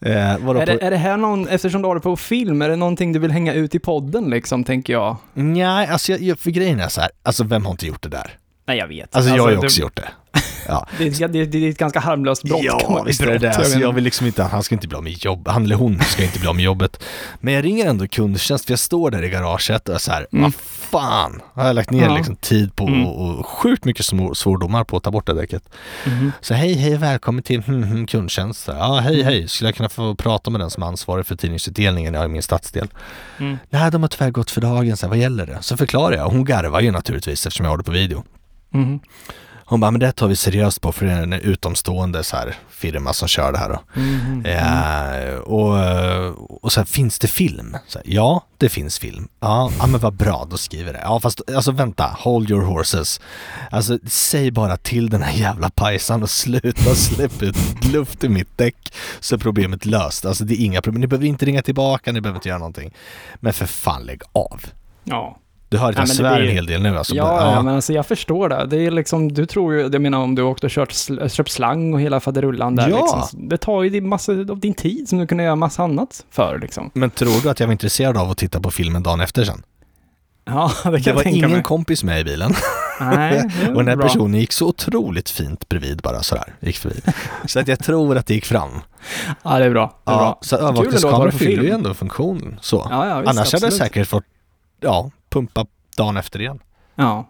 Eh, 0.00 0.34
Är 0.34 0.66
det, 0.66 0.82
är 0.82 0.90
det 0.90 0.96
här 0.96 1.16
någon, 1.16 1.48
eftersom 1.48 1.82
du 1.82 1.88
har 1.88 1.94
det 1.94 2.00
på 2.00 2.16
film, 2.16 2.62
är 2.62 2.68
det 2.68 2.76
någonting 2.76 3.12
du 3.12 3.18
vill 3.18 3.30
hänga 3.30 3.52
ut 3.54 3.74
i 3.74 3.78
podden 3.78 4.30
liksom, 4.30 4.64
tänker 4.64 4.92
jag? 4.92 5.16
Nej, 5.34 5.86
alltså 5.88 6.12
jag, 6.12 6.20
jag, 6.20 6.38
för 6.38 6.50
grejen 6.50 6.80
är 6.80 6.88
så 6.88 7.00
här, 7.00 7.10
alltså 7.22 7.44
vem 7.44 7.64
har 7.64 7.72
inte 7.72 7.86
gjort 7.86 8.02
det 8.02 8.08
där? 8.08 8.30
Nej, 8.66 8.78
jag 8.78 8.88
vet. 8.88 9.16
Alltså, 9.16 9.34
jag 9.36 9.42
har 9.42 9.50
ju 9.50 9.56
det- 9.56 9.66
också 9.66 9.80
gjort 9.80 9.96
det. 9.96 10.08
Ja. 10.68 10.86
Det 10.98 11.20
är, 11.20 11.28
det, 11.28 11.44
det 11.44 11.66
är 11.66 11.70
ett 11.70 11.78
ganska 11.78 12.00
harmlöst 12.00 12.42
brott. 12.42 12.60
Ja, 12.62 13.02
visst 13.06 13.20
är 13.20 13.26
det 13.26 13.38
det. 13.38 13.46
jag 13.46 13.56
Alltså, 13.56 13.78
jag 13.78 13.92
vill 13.92 14.04
liksom 14.04 14.26
inte, 14.26 14.42
han 14.42 14.62
ska 14.62 14.74
inte 14.74 14.88
bli 14.88 14.96
av 14.96 15.02
med 15.04 15.24
jobb, 15.24 15.48
han 15.48 15.64
eller 15.64 15.76
hon 15.76 16.00
ska 16.00 16.24
inte 16.24 16.38
bli 16.38 16.48
av 16.48 16.54
med 16.56 16.64
jobbet. 16.64 17.02
Men 17.40 17.54
jag 17.54 17.64
ringer 17.64 17.86
ändå 17.86 18.08
kundtjänst, 18.08 18.64
för 18.64 18.72
jag 18.72 18.78
står 18.78 19.10
där 19.10 19.22
i 19.22 19.28
garaget 19.28 19.88
och 19.88 19.94
är 19.94 19.98
så 19.98 20.12
här, 20.12 20.26
Mm. 20.32 20.42
vad 20.42 20.54
fan, 20.54 21.42
har 21.54 21.66
jag 21.66 21.74
lagt 21.74 21.90
ner 21.90 22.04
Ja. 22.06 22.16
liksom 22.16 22.36
tid 22.36 22.76
på 22.76 22.86
Mm. 22.86 23.06
och, 23.06 23.38
och 23.38 23.46
sjukt 23.46 23.84
mycket 23.84 24.06
små, 24.06 24.34
svordomar 24.34 24.84
på 24.84 24.96
att 24.96 25.02
ta 25.02 25.10
bort 25.10 25.26
det 25.26 25.34
däcket. 25.34 25.62
Mhm. 26.06 26.32
Så 26.40 26.54
hej, 26.54 26.74
hej, 26.74 26.96
välkommen 26.96 27.42
till 27.42 27.62
hmm, 27.62 28.06
kundtjänst. 28.06 28.68
Ja, 28.68 29.00
hej, 29.02 29.22
hej, 29.22 29.48
skulle 29.48 29.68
jag 29.68 29.74
kunna 29.76 29.88
få 29.88 30.14
prata 30.14 30.50
med 30.50 30.60
den 30.60 30.70
som 30.70 30.82
är 30.82 30.86
ansvarig 30.86 31.26
för 31.26 31.36
tidningsutdelningen 31.36 32.14
i 32.14 32.28
min 32.28 32.42
stadsdel? 32.42 32.88
Mm. 33.38 33.58
Nej, 33.70 33.90
de 33.90 34.02
har 34.02 34.08
tyvärr 34.08 34.30
gått 34.30 34.50
för 34.50 34.60
dagen, 34.60 34.96
så 34.96 35.06
här, 35.06 35.08
vad 35.08 35.18
gäller 35.18 35.46
det? 35.46 35.58
Så 35.60 35.76
förklarar 35.76 36.16
jag, 36.16 36.28
hon 36.28 36.44
garvar 36.44 36.80
ju 36.80 36.90
naturligtvis 36.90 37.46
eftersom 37.46 37.64
jag 37.64 37.72
har 37.72 37.78
det 37.78 37.84
på 37.84 37.90
video. 37.92 38.24
Mhm. 38.70 39.00
Hon 39.68 39.80
bara, 39.80 39.90
men 39.90 40.00
det 40.00 40.12
tar 40.12 40.28
vi 40.28 40.36
seriöst 40.36 40.80
på 40.80 40.92
för 40.92 41.06
det 41.06 41.12
är 41.12 41.22
en 41.22 41.32
utomstående 41.32 42.24
så 42.24 42.36
här, 42.36 42.54
firma 42.70 43.12
som 43.12 43.28
kör 43.28 43.52
det 43.52 43.58
här 43.58 43.68
då. 43.68 44.00
Mhm. 44.00 44.46
Eh, 44.46 45.34
och, 45.34 46.64
och 46.64 46.72
så 46.72 46.80
här, 46.80 46.84
finns 46.84 47.18
det 47.18 47.28
film? 47.28 47.76
Så 47.88 47.98
här, 47.98 48.06
ja, 48.10 48.44
det 48.58 48.68
finns 48.68 48.98
film. 48.98 49.28
Ja, 49.40 49.70
ja, 49.78 49.86
men 49.86 50.00
vad 50.00 50.14
bra, 50.14 50.46
då 50.50 50.56
skriver 50.56 50.92
det. 50.92 51.00
Ja, 51.02 51.20
fast 51.20 51.50
alltså 51.50 51.70
vänta, 51.72 52.16
hold 52.18 52.50
your 52.50 52.62
horses. 52.62 53.20
Alltså, 53.70 53.98
säg 54.06 54.50
bara 54.50 54.76
till 54.76 55.10
den 55.10 55.22
här 55.22 55.32
jävla 55.32 55.70
pajsan 55.70 56.22
och 56.22 56.30
sluta 56.30 56.94
släppa 56.94 57.44
ut 57.44 57.84
luft 57.92 58.24
i 58.24 58.28
mitt 58.28 58.58
däck 58.58 58.92
så 59.20 59.34
är 59.34 59.38
problemet 59.38 59.86
löst. 59.86 60.26
Alltså 60.26 60.44
det 60.44 60.54
är 60.54 60.64
inga 60.64 60.82
problem. 60.82 61.00
Ni 61.00 61.06
behöver 61.06 61.26
inte 61.26 61.46
ringa 61.46 61.62
tillbaka, 61.62 62.12
ni 62.12 62.20
behöver 62.20 62.38
inte 62.38 62.48
göra 62.48 62.58
någonting. 62.58 62.94
Men 63.34 63.52
för 63.52 63.66
fan, 63.66 64.02
lägg 64.02 64.22
av. 64.32 64.60
Ja. 65.04 65.38
Du 65.68 65.78
hör 65.78 65.88
att 65.88 65.94
Ja, 65.96 66.00
jag 66.00 66.08
svär 66.08 66.40
en 66.40 66.48
hel 66.52 66.66
del 66.66 66.82
nu 66.82 66.98
alltså. 66.98 67.14
Ja, 67.14 67.52
ja, 67.54 67.62
men 67.62 67.74
alltså 67.74 67.92
jag 67.92 68.06
förstår 68.06 68.48
det. 68.48 68.66
Det 68.66 68.86
är 68.86 68.90
liksom, 68.90 69.32
du 69.32 69.46
tror 69.46 69.74
ju, 69.74 69.80
jag 69.92 70.02
menar 70.02 70.18
om 70.18 70.34
du 70.34 70.42
åkt 70.42 70.64
och 70.64 70.70
kört, 70.70 70.92
köpt 71.32 71.50
slang 71.50 71.94
och 71.94 72.00
hela 72.00 72.20
faderullan 72.20 72.76
där 72.76 72.88
Ja. 72.88 72.96
liksom. 73.22 73.48
Det 73.48 73.56
tar 73.58 73.82
ju 73.82 73.90
din- 73.90 74.08
massa 74.08 74.32
av 74.32 74.60
din 74.60 74.74
tid 74.74 75.08
som 75.08 75.18
du 75.18 75.26
kunde 75.26 75.44
göra 75.44 75.56
massa 75.56 75.82
annat 75.82 76.24
för 76.30 76.58
liksom. 76.58 76.90
men 76.94 77.10
tror 77.10 77.42
du 77.42 77.50
att 77.50 77.60
jag 77.60 77.66
var 77.66 77.72
intresserad 77.72 78.16
av 78.16 78.30
att 78.30 78.38
titta 78.38 78.60
på 78.60 78.70
filmen 78.70 79.02
dagen 79.02 79.20
efter 79.20 79.44
sen? 79.44 79.62
Ja, 80.44 80.70
det 80.84 80.90
kan 80.90 80.92
Det 80.92 81.06
jag 81.06 81.14
var 81.14 81.22
tänka 81.22 81.36
ingen 81.38 81.50
mig. 81.50 81.62
kompis 81.62 82.04
med 82.04 82.20
i 82.20 82.24
bilen. 82.24 82.52
Nej, 83.00 83.42
Och 83.68 83.74
den 83.74 83.88
här 83.88 83.96
bra. 83.96 84.06
personen 84.06 84.40
gick 84.40 84.52
så 84.52 84.66
otroligt 84.66 85.30
fint 85.30 85.68
bredvid 85.68 85.98
bara 86.02 86.22
sådär, 86.22 86.54
gick 86.60 86.76
förbi. 86.76 86.96
Så 87.46 87.60
att 87.60 87.68
jag 87.68 87.78
tror 87.78 88.16
att 88.16 88.26
det 88.26 88.34
gick 88.34 88.44
fram. 88.46 88.70
Ja, 89.42 89.58
det 89.58 89.64
är 89.64 89.70
bra. 89.70 90.00
Det 90.04 90.10
är 90.10 90.14
Ja, 90.14 90.18
bra. 90.18 90.38
så 90.42 90.56
övervakningskameror 90.56 91.30
fyller 91.30 91.62
ju 91.62 91.70
ändå 91.70 91.88
en 91.88 91.94
funktion 91.94 92.58
så. 92.62 92.86
Ja, 92.90 93.08
ja, 93.08 93.20
visst, 93.20 93.30
Annars 93.30 93.52
hade 93.52 93.64
jag 93.64 93.68
absolut. 93.68 93.74
säkert 93.92 94.06
fått, 94.08 94.24
ja, 94.80 95.10
pumpa 95.36 95.66
dagen 95.96 96.16
efter 96.16 96.40
igen. 96.40 96.58
Ja. 96.94 97.26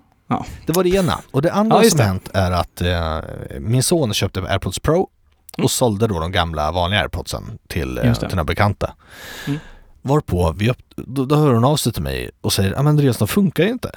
Det 0.66 0.72
var 0.72 0.84
det 0.84 0.88
ena. 0.90 1.18
Och 1.30 1.42
det 1.42 1.52
andra 1.52 1.82
Ja, 1.84 1.90
som 1.90 1.98
det. 1.98 2.04
hänt 2.04 2.30
är 2.34 2.50
att 2.50 2.80
eh, 2.80 3.20
min 3.60 3.82
son 3.82 4.14
köpte 4.14 4.40
AirPods 4.40 4.78
Pro 4.78 5.00
och 5.52 5.58
Mm. 5.58 5.68
sålde 5.68 6.06
då 6.06 6.20
de 6.20 6.32
gamla 6.32 6.72
vanliga 6.72 7.00
AirPodsen 7.00 7.58
till, 7.68 7.98
eh, 7.98 8.14
till 8.14 8.28
några 8.28 8.44
bekanta. 8.44 8.94
Mm. 9.46 9.58
Varpå 10.02 10.54
vi 10.58 10.70
upp, 10.70 10.78
då, 10.96 11.24
då 11.24 11.36
hör 11.36 11.54
hon 11.54 11.64
av 11.64 11.76
sig 11.76 11.92
till 11.92 12.02
mig 12.02 12.30
och 12.40 12.52
säger, 12.52 12.70
ja 12.70 12.76
men 12.76 12.86
Andreas 12.86 13.18
de 13.18 13.28
funkar 13.28 13.64
ju 13.64 13.70
inte. 13.70 13.90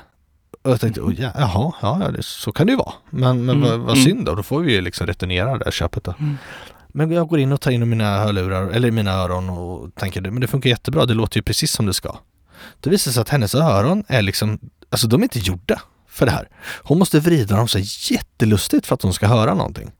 Och 0.63 0.71
jag 0.71 0.81
tänkte, 0.81 1.01
oh, 1.01 1.13
ja, 1.21 1.31
jaha, 1.35 1.73
ja, 1.81 1.97
ja 2.01 2.11
det, 2.11 2.23
så 2.23 2.51
kan 2.51 2.67
det 2.67 2.71
ju 2.71 2.77
vara. 2.77 2.93
Men, 3.09 3.45
men 3.45 3.55
Mm, 3.57 3.69
vad, 3.69 3.79
vad 3.79 3.97
mm. 3.97 4.05
synd 4.05 4.25
då, 4.25 4.35
då 4.35 4.43
får 4.43 4.59
vi 4.59 4.71
ju 4.73 4.81
liksom 4.81 5.07
returnera 5.07 5.57
det 5.57 5.65
här 5.65 5.71
köpet 5.71 6.03
då. 6.03 6.13
Mm. 6.19 6.37
Men 6.87 7.11
jag 7.11 7.27
går 7.27 7.39
in 7.39 7.51
och 7.51 7.61
tar 7.61 7.71
in 7.71 7.89
mina 7.89 8.17
hörlurar, 8.17 8.69
eller 8.69 8.91
mina 8.91 9.11
öron 9.11 9.49
och 9.49 9.95
tänker 9.95 10.21
men 10.21 10.39
det 10.41 10.47
funkar 10.47 10.69
jättebra, 10.69 11.05
det 11.05 11.13
låter 11.13 11.37
ju 11.37 11.41
precis 11.43 11.71
som 11.71 11.85
det 11.85 11.93
ska. 11.93 12.15
Det 12.79 12.89
visar 12.89 13.11
sig 13.11 13.21
att 13.21 13.29
hennes 13.29 13.55
öron 13.55 14.03
är 14.07 14.21
liksom, 14.21 14.59
alltså 14.89 15.07
de 15.07 15.19
är 15.21 15.23
inte 15.23 15.39
gjorda 15.39 15.81
för 16.09 16.25
det 16.25 16.31
här. 16.31 16.49
Hon 16.83 16.99
måste 16.99 17.19
vrida 17.19 17.55
dem 17.55 17.67
så 17.67 17.79
jättelustigt 18.13 18.85
för 18.87 18.93
att 18.95 19.01
hon 19.01 19.13
ska 19.13 19.27
höra 19.27 19.53
någonting. 19.53 19.91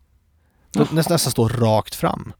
De 0.73 0.79
nästan, 0.79 0.95
nästan 1.13 1.31
står 1.31 1.49
rakt 1.49 1.95
fram. 1.95 2.33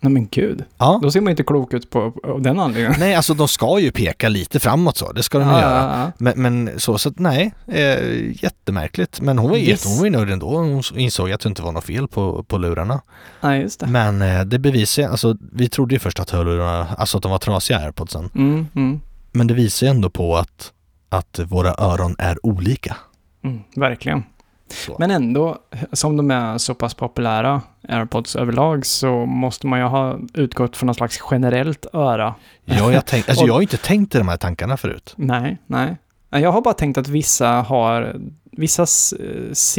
Nej 0.00 0.12
men 0.12 0.28
gud. 0.28 0.64
Ja. 0.78 0.98
Då 1.02 1.10
ser 1.10 1.20
man 1.20 1.30
inte 1.30 1.42
klok 1.42 1.74
ut 1.74 1.90
på, 1.90 2.10
på 2.10 2.38
den 2.38 2.60
anledningen. 2.60 2.94
Nej, 3.00 3.14
alltså 3.14 3.34
de 3.34 3.48
ska 3.48 3.78
ju 3.80 3.90
peka 3.90 4.28
lite 4.28 4.60
framåt 4.60 4.96
så, 4.96 5.12
det 5.12 5.22
ska 5.22 5.38
de 5.38 5.48
Ja, 5.48 5.60
göra. 5.60 5.82
ja, 5.82 6.00
ja. 6.00 6.12
Men, 6.18 6.42
men 6.42 6.80
så, 6.80 6.98
så 6.98 7.08
att 7.08 7.18
nej, 7.18 7.54
eh, 7.66 8.42
jättemärkligt. 8.42 9.20
Men 9.20 9.38
hon 9.38 9.50
var, 9.50 9.56
Yes. 9.56 9.68
yes. 9.68 9.84
hon 9.86 9.98
var 9.98 10.04
ju 10.04 10.10
nöjd 10.10 10.30
ändå. 10.30 10.56
Hon 10.56 10.82
insåg 10.94 11.32
att 11.32 11.40
det 11.40 11.48
inte 11.48 11.62
var 11.62 11.72
något 11.72 11.84
fel 11.84 12.08
på, 12.08 12.42
på 12.42 12.58
lurarna. 12.58 13.00
Nej, 13.40 13.60
just 13.62 13.80
det. 13.80 13.86
Men 13.86 14.22
eh, 14.22 14.40
det 14.44 14.58
bevisar 14.58 15.02
alltså 15.08 15.36
vi 15.52 15.68
trodde 15.68 15.94
ju 15.94 15.98
först 15.98 16.20
att 16.20 16.30
hörlurarna, 16.30 16.86
alltså 16.98 17.16
att 17.16 17.22
de 17.22 17.30
var 17.32 17.38
trasiga 17.38 17.78
airpodsen. 17.78 18.30
Mm, 18.34 18.66
mm, 18.74 19.00
Men 19.36 19.46
det 19.46 19.54
visar 19.54 19.86
ju 19.86 19.90
ändå 19.90 20.10
på 20.10 20.36
att, 20.36 20.72
att 21.08 21.38
våra 21.48 21.74
öron 21.78 22.16
är 22.18 22.46
olika. 22.46 22.96
mm, 23.44 23.60
verkligen. 23.76 24.22
Så. 24.68 24.96
Men 24.98 25.10
ändå, 25.10 25.58
som 25.92 26.16
de 26.16 26.30
är 26.30 26.58
så 26.58 26.74
pass 26.74 26.94
populära, 26.94 27.62
airpods 27.88 28.36
överlag, 28.36 28.86
så 28.86 29.26
måste 29.26 29.66
man 29.66 29.78
ju 29.78 29.84
ha 29.84 30.18
utgått 30.34 30.76
från 30.76 30.86
något 30.86 30.96
slags 30.96 31.20
generellt 31.30 31.86
öra. 31.92 32.34
Ja, 32.64 32.92
jag, 32.92 33.06
tänk, 33.06 33.28
alltså, 33.28 33.46
jag 33.46 33.54
har 33.54 33.62
inte 33.62 33.76
tänkt 33.76 34.14
i 34.14 34.18
de 34.18 34.28
här 34.28 34.36
tankarna 34.36 34.76
förut. 34.76 35.14
Nej, 35.16 35.58
nej. 35.66 35.96
Jag 36.30 36.52
har 36.52 36.60
bara 36.62 36.74
tänkt 36.74 36.98
att 36.98 37.08
vissa 37.08 37.48
har, 37.48 38.16
vissa, 38.52 38.86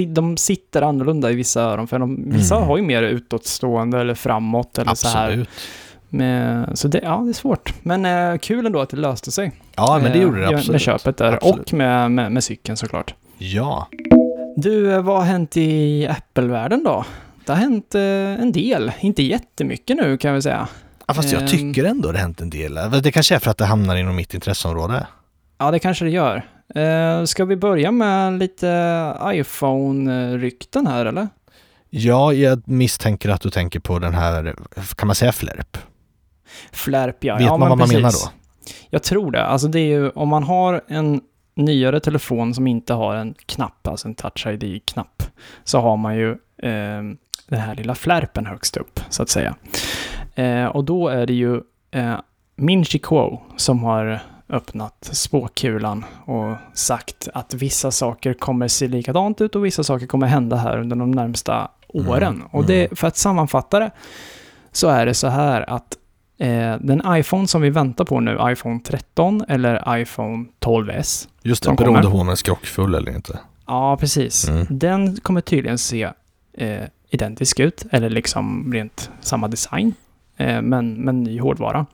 de 0.08 0.38
sitter 0.38 0.82
annorlunda 0.82 1.32
i 1.32 1.36
vissa 1.36 1.62
öron, 1.62 1.88
för 1.88 2.00
de, 2.00 2.30
vissa 2.32 2.56
Mm. 2.56 2.68
har 2.68 2.78
ju 2.78 2.84
mer 2.84 3.04
utåtstående 3.04 4.00
eller 4.02 4.16
framåt 4.16 4.78
eller 4.78 4.96
så 4.96 5.08
här. 5.08 5.48
Med, 6.10 6.72
så 6.74 6.88
det, 6.88 7.00
ja, 7.04 7.22
det 7.26 7.32
är 7.32 7.34
svårt. 7.34 7.74
Men 7.84 8.06
eh, 8.06 8.38
kul 8.38 8.66
ändå 8.66 8.82
att 8.82 8.90
det 8.90 8.98
löste 8.98 9.32
sig. 9.32 9.52
Ja, 9.76 10.00
men 10.04 10.12
det 10.12 10.18
Eh, 10.18 10.24
gjorde 10.24 10.40
det 10.40 10.48
absolut. 10.48 10.68
Med 10.72 10.82
köpet 10.82 11.18
där 11.18 11.32
Absolut. 11.34 11.68
och 11.68 11.74
med, 11.74 12.12
med, 12.12 12.32
med 12.32 12.44
cykeln 12.44 12.78
såklart. 12.78 13.16
Ja. 13.38 13.88
Du, 14.56 14.94
eh, 14.94 15.02
vad 15.02 15.18
har 15.18 15.24
hänt 15.24 15.58
i 15.58 16.08
Apple-världen 16.08 16.84
då? 16.84 17.06
Det 17.46 17.52
har 17.52 17.60
hänt 17.60 17.96
eh, 17.96 18.02
en 18.42 18.52
del, 18.52 18.92
inte 19.00 19.24
jättemycket 19.24 19.98
nu 19.98 20.18
kan 20.18 20.34
vi 20.34 20.42
säga. 20.42 20.68
ja, 21.08 21.14
fast 21.14 21.32
jag 21.32 21.48
tycker 21.48 21.84
ändå 21.84 22.12
det 22.12 22.20
hänt 22.20 22.42
en 22.42 22.50
del. 22.50 22.80
Det 23.04 23.12
kanske 23.12 23.36
är 23.36 23.40
för 23.40 23.52
att 23.52 23.58
det 23.58 23.66
hamnar 23.66 23.96
inom 23.96 24.16
mitt 24.16 24.34
intresseområde. 24.34 25.08
Ja, 25.58 25.72
det 25.72 25.80
kanske 25.80 26.06
det 26.06 26.12
gör. 26.12 26.44
Ska 27.26 27.46
vi 27.46 27.56
börja 27.56 27.92
med 27.92 28.40
lite 28.40 28.68
iPhone-rykten 29.24 30.88
här 30.88 31.06
eller? 31.06 31.28
Ja, 31.90 32.34
jag 32.34 32.62
misstänker 32.68 33.30
att 33.30 33.42
du 33.42 33.50
tänker 33.50 33.80
på 33.80 34.00
den 34.00 34.14
här, 34.14 34.56
kan 34.96 35.08
man 35.08 35.16
säga 35.16 35.32
flärp? 35.32 35.78
Flärp 36.72 37.24
ja. 37.24 37.36
Vet 37.36 37.46
ja, 37.46 37.58
man 37.58 37.70
vad 37.70 37.78
man 37.78 37.88
menar 37.90 38.10
precis. 38.10 38.26
då? 38.26 38.32
Jag 38.90 39.04
tror 39.04 39.32
det. 39.32 39.46
Alltså 39.46 39.68
det 39.68 39.80
är 39.80 39.88
ju 39.88 40.10
om 40.10 40.30
man 40.30 40.44
har 40.44 40.82
en 40.88 41.22
nyare 41.56 42.00
telefon 42.00 42.54
som 42.54 42.68
inte 42.68 42.94
har 42.94 43.16
en 43.16 43.36
knapp, 43.46 43.88
alltså 43.88 44.08
en 44.08 44.16
touch 44.16 44.48
ID-knapp, 44.48 45.24
så 45.64 45.80
har 45.80 45.98
man 45.98 46.18
ju 46.18 46.32
eh, 46.58 47.02
den 47.48 47.60
här 47.60 47.76
lilla 47.76 47.96
flärpen 47.96 48.46
högst 48.46 48.78
upp, 48.78 49.00
så 49.10 49.24
att 49.24 49.30
säga. 49.30 49.56
Eh, 50.36 50.66
och 50.66 50.84
då 50.84 51.08
är 51.08 51.26
det 51.26 51.34
ju 51.34 51.62
eh, 51.92 52.16
Min 52.56 52.86
Chi 52.86 53.00
Kuo 53.00 53.42
som 53.58 53.84
har 53.84 54.20
öppnat 54.50 55.10
spåkulan 55.12 56.06
och 56.26 56.56
sagt 56.74 57.28
att 57.34 57.54
vissa 57.54 57.92
saker 57.92 58.34
kommer 58.34 58.68
se 58.68 58.88
likadant 58.88 59.42
ut 59.42 59.56
och 59.56 59.66
vissa 59.66 59.84
saker 59.84 60.08
kommer 60.08 60.28
hända 60.28 60.56
här 60.56 60.78
under 60.78 60.96
de 60.96 61.12
närmsta 61.12 61.72
åren. 61.88 62.36
Mm, 62.36 62.48
Och 62.52 62.66
det, 62.66 63.00
för 63.00 63.08
att 63.08 63.18
sammanfatta 63.18 63.80
det 63.80 63.92
så 64.72 64.88
är 64.88 65.06
det 65.06 65.14
så 65.14 65.28
här 65.28 65.70
att 65.70 65.98
den 66.80 67.02
iPhone 67.08 67.48
som 67.48 67.62
vi 67.62 67.70
väntar 67.70 68.06
på 68.06 68.20
nu, 68.20 68.38
iPhone 68.42 68.80
13 68.84 69.42
eller 69.48 69.98
iPhone 70.02 70.46
12S, 70.60 71.28
Just 71.44 71.64
det, 71.64 71.74
beroende 71.74 72.02
kommer. 72.02 72.12
på 72.12 72.18
om 72.18 72.26
den 72.26 72.32
är 72.32 72.36
skrockfull 72.36 72.96
eller 72.96 73.16
inte. 73.16 73.40
ja 73.68 73.98
precis, 74.00 74.48
Mm. 74.50 74.66
den 74.70 75.16
kommer 75.18 75.42
tydligen 75.42 75.78
se 75.78 76.10
eh, 76.54 76.84
identisk 77.10 77.60
ut, 77.60 77.86
eller 77.92 78.10
liksom 78.10 78.74
rent 78.74 79.10
samma 79.20 79.48
design, 79.48 79.94
eh, 80.38 80.62
men, 80.62 80.94
men 80.94 81.24
ny 81.24 81.40
hårdvara. 81.40 81.86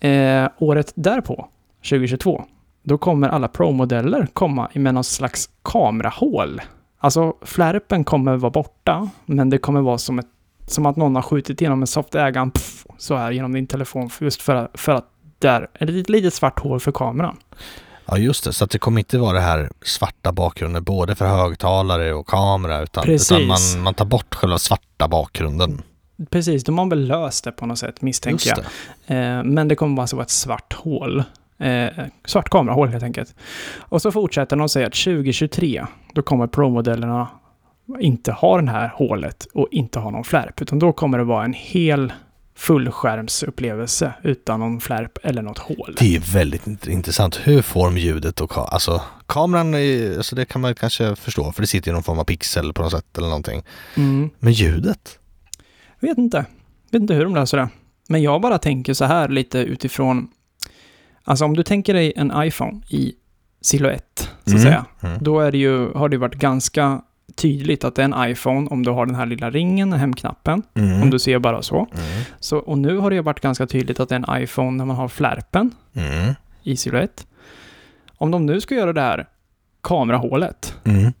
Eh, 0.00 0.48
året 0.58 0.92
därpå, 0.94 1.48
2022, 1.90 2.44
då 2.82 2.98
kommer 2.98 3.28
alla 3.28 3.48
Pro-modeller 3.48 4.26
komma 4.32 4.68
med 4.74 4.94
någon 4.94 5.04
slags 5.04 5.48
kamerahål. 5.62 6.60
Alltså 6.98 7.34
flärpen 7.42 8.04
kommer 8.04 8.36
vara 8.36 8.50
borta, 8.50 9.08
men 9.26 9.50
det 9.50 9.58
kommer 9.58 9.80
vara 9.80 9.98
som, 9.98 10.18
ett, 10.18 10.26
som 10.66 10.86
att 10.86 10.96
någon 10.96 11.14
har 11.14 11.22
skjutit 11.22 11.60
genom 11.60 11.80
en 11.80 11.86
soft 11.86 12.12
pff, 12.54 12.84
så 12.98 13.16
här 13.16 13.30
genom 13.30 13.52
din 13.52 13.66
telefon, 13.66 14.10
just 14.20 14.42
för, 14.42 14.54
att- 14.54 14.70
för 14.80 14.92
att 14.92 15.04
där 15.38 15.68
är 15.74 15.86
det 15.86 16.00
ett 16.00 16.08
litet 16.08 16.34
svart 16.34 16.58
hål 16.58 16.80
för 16.80 16.92
kameran. 16.92 17.36
Ja, 18.06 18.18
just 18.18 18.44
det. 18.44 18.52
Så 18.52 18.64
att 18.64 18.70
det 18.70 18.78
kommer 18.78 18.98
inte 19.00 19.18
vara 19.18 19.32
det 19.32 19.40
här 19.40 19.70
svarta 19.82 20.32
bakgrunden 20.32 20.84
både 20.84 21.14
för 21.14 21.26
högtalare 21.26 22.14
och 22.14 22.26
kamera 22.26 22.82
utan, 22.82 23.04
Precis. 23.04 23.32
utan 23.32 23.46
man, 23.46 23.58
man 23.82 23.94
tar 23.94 24.04
bort 24.04 24.34
själva 24.34 24.58
svarta 24.58 25.08
bakgrunden. 25.08 25.82
Precis, 26.30 26.64
de 26.64 26.78
har 26.78 26.86
väl 26.90 27.06
löst 27.06 27.44
det 27.44 27.52
på 27.52 27.66
något 27.66 27.78
sätt, 27.78 28.02
misstänker 28.02 28.50
jag. 28.50 28.58
Eh, 29.38 29.44
men 29.44 29.68
det 29.68 29.74
kommer 29.74 29.96
bara 29.96 30.06
så 30.06 30.16
vara 30.16 30.24
ett 30.24 30.30
svart 30.30 30.72
hål. 30.72 31.22
Eh, 31.58 31.86
svart 32.24 32.48
kamerahål 32.48 32.88
helt 32.88 33.04
enkelt. 33.04 33.34
Och 33.78 34.02
så 34.02 34.12
fortsätter 34.12 34.56
de 34.56 34.62
och 34.62 34.70
säger 34.70 34.86
att 34.86 34.94
2023, 34.94 35.86
då 36.14 36.22
kommer 36.22 36.46
Pro-modellerna 36.46 37.28
inte 38.00 38.32
ha 38.32 38.60
det 38.60 38.70
här 38.70 38.88
hålet 38.94 39.46
och 39.54 39.68
inte 39.70 39.98
ha 39.98 40.10
någon 40.10 40.24
flärp, 40.24 40.62
utan 40.62 40.78
då 40.78 40.92
kommer 40.92 41.18
det 41.18 41.24
vara 41.24 41.44
en 41.44 41.52
hel 41.52 42.12
fullskärmsupplevelse 42.54 44.12
utan 44.22 44.60
någon 44.60 44.80
flärp 44.80 45.18
eller 45.22 45.42
något 45.42 45.58
hål. 45.58 45.94
Det 45.98 46.16
är 46.16 46.32
väldigt 46.32 46.66
int- 46.66 46.88
intressant. 46.88 47.40
Hur 47.44 47.62
får 47.62 47.84
de 47.84 47.98
ljudet 47.98 48.40
och 48.40 48.72
alltså 48.74 49.02
kameran, 49.26 49.74
är, 49.74 50.16
alltså 50.16 50.36
det 50.36 50.44
kan 50.44 50.60
man 50.60 50.74
kanske 50.74 51.16
förstå 51.16 51.52
för 51.52 51.60
det 51.62 51.66
sitter 51.66 51.90
i 51.90 51.94
någon 51.94 52.02
form 52.02 52.18
av 52.18 52.24
pixel 52.24 52.72
på 52.72 52.82
något 52.82 52.92
sätt 52.92 53.18
eller 53.18 53.28
någonting. 53.28 53.62
Mm. 53.96 54.30
Men 54.38 54.52
ljudet? 54.52 55.18
Vet 56.00 56.18
inte. 56.18 56.44
Vet 56.90 57.02
inte 57.02 57.14
hur 57.14 57.24
de 57.24 57.34
löser 57.34 57.56
det. 57.58 57.68
Men 58.08 58.22
jag 58.22 58.40
bara 58.40 58.58
tänker 58.58 58.94
så 58.94 59.04
här 59.04 59.28
lite 59.28 59.58
utifrån... 59.58 60.28
Alltså 61.24 61.44
om 61.44 61.56
du 61.56 61.62
tänker 61.62 61.94
dig 61.94 62.12
en 62.16 62.32
iPhone 62.36 62.80
i 62.88 63.12
silhuett, 63.60 64.18
så 64.18 64.28
att 64.44 64.48
Mm, 64.48 64.62
säga. 64.62 64.84
mm. 65.00 65.18
Då 65.20 65.40
är 65.40 65.52
det 65.52 65.58
ju, 65.58 65.92
har 65.92 66.08
det 66.08 66.18
varit 66.18 66.34
ganska 66.34 67.02
tydligt 67.36 67.84
att 67.84 67.94
det 67.94 68.02
är 68.02 68.04
en 68.14 68.30
iPhone 68.30 68.68
om 68.70 68.82
du 68.84 68.90
har 68.90 69.06
den 69.06 69.14
här 69.14 69.26
lilla 69.26 69.50
ringen, 69.50 69.92
hemknappen, 69.92 70.62
Mm. 70.74 71.02
om 71.02 71.10
du 71.10 71.18
ser 71.18 71.38
bara 71.38 71.62
så. 71.62 71.76
Mm. 71.76 72.22
så. 72.40 72.58
Och 72.58 72.78
nu 72.78 72.96
har 72.98 73.10
det 73.10 73.20
varit 73.20 73.40
ganska 73.40 73.66
tydligt 73.66 74.00
att 74.00 74.08
det 74.08 74.14
är 74.14 74.24
en 74.34 74.42
iPhone 74.42 74.70
när 74.70 74.84
man 74.84 74.96
har 74.96 75.08
flärpen 75.08 75.70
Mm. 75.94 76.34
i 76.62 76.76
silhuett. 76.76 77.26
Om 78.18 78.30
de 78.30 78.46
nu 78.46 78.60
ska 78.60 78.74
göra 78.74 78.92
det 78.92 79.00
här 79.00 79.26
kamerahålet, 79.80 80.74
Mm. 80.84 81.12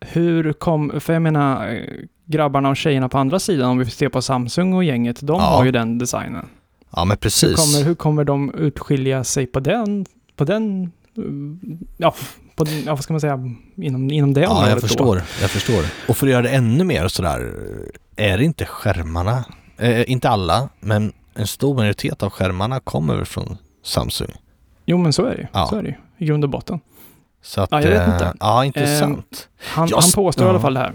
hur 0.00 0.52
kom... 0.52 1.00
För 1.00 1.12
jag 1.12 1.22
menar, 1.22 1.68
eh, 1.68 1.80
grabbarna 2.24 2.68
och 2.68 2.76
tjejerna 2.76 3.08
på 3.08 3.18
andra 3.18 3.38
sidan, 3.38 3.70
om 3.70 3.78
vi 3.78 3.84
ser 3.90 4.08
på 4.08 4.22
Samsung 4.22 4.72
och 4.72 4.84
gänget, 4.84 5.20
de 5.20 5.36
Ja. 5.40 5.46
har 5.46 5.64
ju 5.64 5.70
den 5.70 5.98
designen. 5.98 6.46
Ja 6.90 7.04
men 7.04 7.10
Hur 7.10 7.16
precis. 7.16 7.56
kommer, 7.56 7.84
hur 7.84 7.94
kommer 7.94 8.24
de 8.24 8.54
utskilja 8.54 9.24
sig 9.24 9.46
på 9.46 9.60
den, 9.60 10.06
på 10.36 10.44
den, 10.44 10.82
eh, 11.16 11.22
ja, 11.96 12.14
på, 12.58 12.64
ja 12.86 12.94
vad 12.94 13.02
ska 13.04 13.12
man 13.12 13.20
säga, 13.20 13.40
inom, 13.76 14.10
inom 14.10 14.34
det 14.34 14.40
Ja, 14.40 14.48
området 14.50 14.68
jag 14.68 14.76
då? 14.78 14.80
förstår. 14.80 15.16
Jag 15.40 15.50
förstår. 15.50 15.84
Och 16.08 16.16
för 16.16 16.26
att 16.26 16.32
göra 16.32 16.42
det 16.42 16.48
ännu 16.48 16.84
mer 16.84 17.08
sådär, 17.08 17.52
är 18.16 18.38
det 18.38 18.44
inte 18.44 18.64
skärmarna, 18.64 19.44
eh, 19.78 20.10
inte 20.10 20.28
alla, 20.28 20.68
men 20.80 21.12
en 21.34 21.46
stor 21.46 21.74
majoritet 21.74 22.22
av 22.22 22.30
skärmarna 22.30 22.80
kommer 22.80 23.24
från 23.24 23.56
Samsung. 23.84 24.30
Jo, 24.86 24.98
men 24.98 25.12
så 25.12 25.24
är 25.24 25.30
det 25.30 25.40
ju. 25.40 25.46
Ja. 25.52 25.66
Så 25.66 25.76
är 25.76 25.82
det 25.82 25.88
ju, 25.88 25.94
i 26.18 26.26
grund 26.26 26.44
och 26.44 26.50
botten. 26.50 26.80
Så 27.42 27.60
att, 27.60 27.68
Ja, 27.72 27.82
jag 27.82 27.90
vet 27.90 28.08
eh, 28.08 28.12
inte. 28.14 28.32
Ja, 28.40 28.64
intressant. 28.64 29.48
Han, 29.58 29.88
Jag 29.88 29.96
han 29.96 30.04
s- 30.08 30.14
påstår 30.14 30.46
i 30.46 30.48
alla 30.48 30.58
ja. 30.58 30.62
fall 30.62 30.74
det 30.74 30.80
här. 30.80 30.92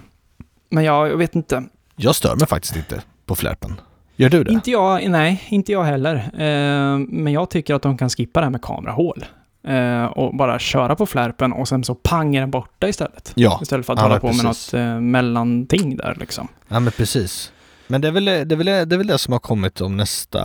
Men 0.70 0.84
jag, 0.84 1.10
jag 1.10 1.18
vet 1.18 1.36
inte. 1.36 1.64
Jag 1.96 2.16
stör 2.16 2.36
mig 2.36 2.48
faktiskt 2.48 2.76
inte 2.76 3.02
på 3.26 3.36
flärpen. 3.36 3.76
Gör 4.16 4.30
du 4.30 4.44
det? 4.44 4.52
Inte 4.52 4.72
jag, 4.72 5.10
nej, 5.10 5.44
inte 5.50 5.72
jag 5.72 5.84
heller. 5.84 6.16
Eh, 6.16 6.98
men 6.98 7.34
jag 7.34 7.50
tycker 7.50 7.76
att 7.76 7.82
de 7.82 7.98
kan 7.98 8.10
skippa 8.10 8.40
det 8.40 8.46
här 8.46 8.52
med 8.52 8.62
kamerahål. 8.62 9.26
Eh, 9.68 10.06
och 10.06 10.36
bara 10.36 10.60
köra 10.60 10.96
på 10.96 11.06
flärpen 11.06 11.54
och 11.54 11.68
sen 11.68 11.84
så 11.84 11.96
pang 11.96 12.36
är 12.36 12.40
den 12.40 12.52
borta 12.52 12.88
istället. 12.88 13.32
Ja, 13.36 13.60
Istället 13.62 13.86
för 13.86 13.94
att 13.94 14.00
Ja, 14.00 14.04
hålla 14.04 14.20
på 14.20 14.28
med 14.28 14.42
precis. 14.42 14.74
något 14.74 14.82
eh, 14.82 15.00
mellanting 15.00 15.98
där 15.98 16.16
liksom. 16.20 16.48
ja 16.68 16.80
men 16.80 16.92
precis. 16.92 17.52
Men 17.88 18.02
det 18.02 18.08
är, 18.08 18.12
väl, 18.12 18.26
det, 18.26 18.32
är 18.52 18.56
väl, 18.56 18.66
det 18.66 18.96
är 18.96 18.98
väl 18.98 19.08
det 19.08 19.18
som 19.18 19.32
har 19.32 19.40
kommit 19.40 19.82
om 19.82 19.98
nästa 19.98 20.42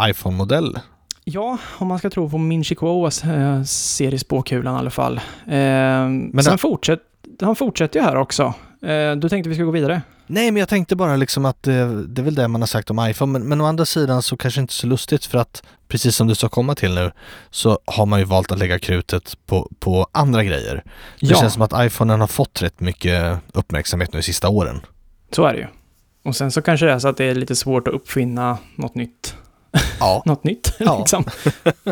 iPhone-modell. 0.00 0.78
Ja, 1.24 1.58
om 1.78 1.86
man 1.88 1.98
ska 1.98 2.10
tro 2.10 2.30
på 2.30 2.38
Min 2.38 2.64
Chihuahuas 2.64 3.24
eh, 3.24 3.62
serie 3.62 4.18
Spåkulan 4.18 4.74
i 4.76 4.78
alla 4.78 4.90
fall. 4.90 5.16
Eh, 5.16 5.22
Men 5.52 6.42
sen 6.42 6.52
det- 6.52 6.58
fortsätt, 6.58 7.00
han 7.40 7.56
fortsätter 7.56 8.00
ju 8.00 8.06
här 8.06 8.16
också. 8.16 8.54
Eh, 8.82 9.16
du 9.16 9.28
tänkte 9.28 9.48
vi 9.48 9.54
ska 9.54 9.64
gå 9.64 9.70
vidare? 9.70 10.02
Nej, 10.26 10.50
men 10.50 10.60
jag 10.60 10.68
tänkte 10.68 10.96
bara 10.96 11.16
liksom 11.16 11.44
att 11.44 11.62
det, 11.62 12.04
det 12.06 12.20
är 12.22 12.24
väl 12.24 12.34
det 12.34 12.48
man 12.48 12.62
har 12.62 12.66
sagt 12.66 12.90
om 12.90 13.06
iPhone, 13.08 13.32
men, 13.32 13.48
men 13.48 13.60
å 13.60 13.64
andra 13.66 13.86
sidan 13.86 14.22
så 14.22 14.36
kanske 14.36 14.60
inte 14.60 14.72
så 14.72 14.86
lustigt 14.86 15.24
för 15.24 15.38
att 15.38 15.62
precis 15.88 16.16
som 16.16 16.26
du 16.26 16.34
ska 16.34 16.48
komma 16.48 16.74
till 16.74 16.94
nu 16.94 17.10
så 17.50 17.78
har 17.84 18.06
man 18.06 18.18
ju 18.18 18.24
valt 18.24 18.52
att 18.52 18.58
lägga 18.58 18.78
krutet 18.78 19.36
på, 19.46 19.70
på 19.80 20.06
andra 20.12 20.44
grejer. 20.44 20.74
Det 21.20 21.26
Ja. 21.26 21.36
känns 21.36 21.52
som 21.52 21.62
att 21.62 21.72
iPhonen 21.76 22.20
har 22.20 22.26
fått 22.26 22.62
rätt 22.62 22.80
mycket 22.80 23.38
uppmärksamhet 23.52 24.12
nu 24.12 24.18
de 24.18 24.22
sista 24.22 24.48
åren. 24.48 24.80
Så 25.32 25.44
är 25.44 25.52
det 25.52 25.58
ju. 25.58 25.66
Och 26.24 26.36
sen 26.36 26.50
så 26.52 26.62
kanske 26.62 26.86
det 26.86 26.92
är 26.92 26.98
så 26.98 27.08
att 27.08 27.16
det 27.16 27.24
är 27.24 27.34
lite 27.34 27.56
svårt 27.56 27.88
att 27.88 27.94
uppfinna 27.94 28.58
något 28.76 28.94
nytt. 28.94 29.34
Ja. 30.00 30.22
något 30.26 30.44
nytt, 30.44 30.72
Ja. 30.78 30.98
liksom. 30.98 31.24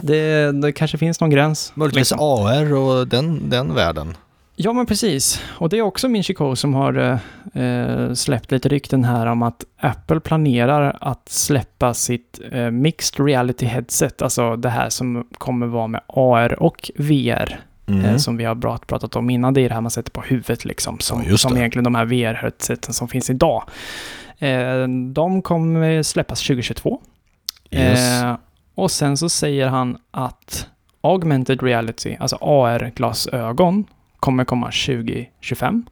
Det, 0.02 0.52
det 0.52 0.73
kanske 0.73 0.99
finns 0.99 1.21
någon 1.21 1.30
gräns. 1.30 1.73
Möjligtvis 1.75 2.11
liksom. 2.11 2.18
AR 2.21 2.73
och 2.75 3.09
den, 3.09 3.50
den 3.50 3.75
världen. 3.75 4.16
Ja, 4.60 4.72
men 4.72 4.86
precis. 4.86 5.42
Och 5.48 5.68
det 5.68 5.78
är 5.78 5.82
också 5.82 6.08
Min 6.08 6.22
Chico 6.22 6.56
som 6.56 6.74
har 6.74 7.18
eh, 7.54 7.62
eh, 7.64 8.12
släppt 8.12 8.50
lite 8.52 8.68
rykten 8.68 9.04
här 9.04 9.26
om 9.26 9.42
att 9.42 9.64
Apple 9.80 10.20
planerar 10.20 10.98
att 11.00 11.28
släppa 11.28 11.94
sitt 11.94 12.40
eh, 12.52 12.70
Mixed 12.70 13.26
Reality 13.26 13.66
Headset, 13.66 14.22
alltså 14.22 14.56
det 14.56 14.68
här 14.68 14.88
som 14.88 15.26
kommer 15.32 15.66
vara 15.66 15.86
med 15.86 16.00
AR 16.06 16.62
och 16.62 16.90
VR, 16.96 17.60
Mm. 17.88 18.04
eh, 18.04 18.16
som 18.16 18.36
vi 18.36 18.44
har 18.44 18.54
prat, 18.56 18.86
pratat 18.86 19.16
om 19.16 19.30
innan. 19.30 19.54
Det 19.54 19.60
är 19.60 19.68
det 19.68 19.74
här 19.74 19.80
man 19.80 19.90
sätter 19.90 20.10
på 20.10 20.20
huvudet 20.20 20.64
liksom, 20.64 20.98
som, 21.00 21.24
Ja, 21.28 21.36
som 21.36 21.56
egentligen 21.56 21.84
de 21.84 21.94
här 21.94 22.04
VR-headseten 22.04 22.92
som 22.92 23.08
finns 23.08 23.30
idag. 23.30 23.62
Eh, 24.38 24.88
de 25.12 25.42
kommer 25.42 26.02
släppas 26.02 26.40
2022. 26.42 27.00
Yes. 27.70 28.22
Eh, 28.22 28.36
och 28.74 28.90
sen 28.90 29.16
så 29.16 29.28
säger 29.28 29.66
han 29.68 29.96
att 30.10 30.66
augmented 31.00 31.62
reality, 31.62 32.16
alltså 32.20 32.38
AR-glasögon, 32.40 33.84
kommer 34.20 34.44
komma 34.44 34.66
2025. 34.66 35.87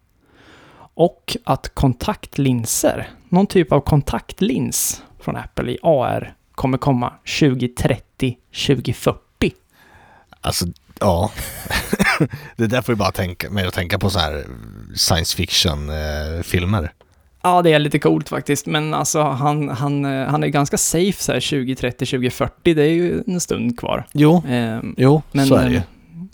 Och 0.95 1.37
att 1.45 1.75
kontaktlinser, 1.75 3.11
någon 3.29 3.47
typ 3.47 3.73
av 3.73 3.81
kontaktlins 3.81 5.03
från 5.21 5.37
Apple 5.37 5.73
i 5.73 5.79
AR, 5.83 6.35
kommer 6.55 6.79
komma 6.79 7.13
2030-2040. 7.25 9.17
Alltså, 10.41 10.67
ja. 11.01 11.31
det 12.57 12.67
där 12.67 12.83
får 12.83 12.93
ju 12.93 12.97
bara 12.97 13.13
tänka, 13.13 13.51
mig 13.51 13.67
att 13.67 13.75
tänka 13.75 13.99
på 13.99 14.11
så 14.11 14.19
här 14.19 14.47
science 14.95 15.37
fiction-filmer. 15.37 16.93
Ja, 17.43 17.63
det 17.63 17.73
är 17.73 17.79
lite 17.79 17.99
coolt 17.99 18.29
faktiskt, 18.29 18.67
men 18.67 18.95
alltså 18.95 19.23
han, 19.23 19.69
han, 19.69 20.05
eh, 20.05 20.27
han 20.27 20.45
är 20.45 20.49
ganska 20.49 20.79
safe 20.79 21.23
så 21.23 21.33
här 21.33 21.41
2030-2040, 21.41 22.51
det 22.63 22.83
är 22.83 22.93
ju 22.93 23.23
en 23.27 23.41
stund 23.41 23.79
kvar. 23.79 24.07
jo, 24.13 24.43
Eh, 24.49 24.81
jo, 24.97 25.23
men 25.33 25.47
så 25.47 25.55
är 25.55 25.65
det 25.65 25.71
ju. 25.71 25.81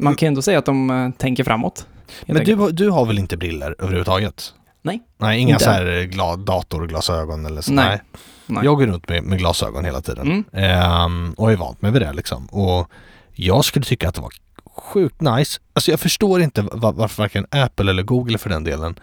Eh, 0.02 0.04
man 0.04 0.14
kan 0.14 0.26
ändå 0.26 0.42
säga 0.42 0.58
att 0.58 0.66
de 0.66 0.90
eh, 0.90 1.10
tänker 1.10 1.44
framåt. 1.44 1.86
Men 2.26 2.44
du, 2.44 2.70
du 2.72 2.90
har 2.90 3.06
väl 3.06 3.18
inte 3.18 3.36
briller 3.36 3.74
överhuvudtaget? 3.78 4.54
Nej. 4.82 5.02
Nej, 5.18 5.40
inga 5.40 5.52
Inte. 5.52 5.64
så 5.64 5.70
här 5.70 6.02
gla, 6.02 6.36
datorglasögon 6.36 7.46
eller 7.46 7.60
så. 7.60 7.72
Nej. 7.72 8.02
Nej. 8.46 8.64
Jag 8.64 8.76
går 8.78 8.86
runt 8.86 9.08
med, 9.08 9.22
med 9.24 9.38
glasögon 9.38 9.84
hela 9.84 10.00
tiden. 10.00 10.26
Mm. 10.26 10.44
Ehm, 10.52 11.32
och 11.36 11.52
är 11.52 11.56
vant 11.56 11.82
mig 11.82 11.92
vid 11.92 12.02
det 12.02 12.12
liksom. 12.12 12.46
Och 12.46 12.90
jag 13.32 13.64
skulle 13.64 13.84
tycka 13.84 14.08
att 14.08 14.14
det 14.14 14.20
var 14.20 14.32
sjukt 14.76 15.20
nice. 15.20 15.60
Alltså 15.72 15.90
jag 15.90 16.00
förstår 16.00 16.42
inte 16.42 16.62
va- 16.62 16.92
varför 16.96 17.22
varken 17.22 17.46
Apple 17.50 17.90
eller 17.90 18.02
Google 18.02 18.38
för 18.38 18.50
den 18.50 18.64
delen 18.64 18.98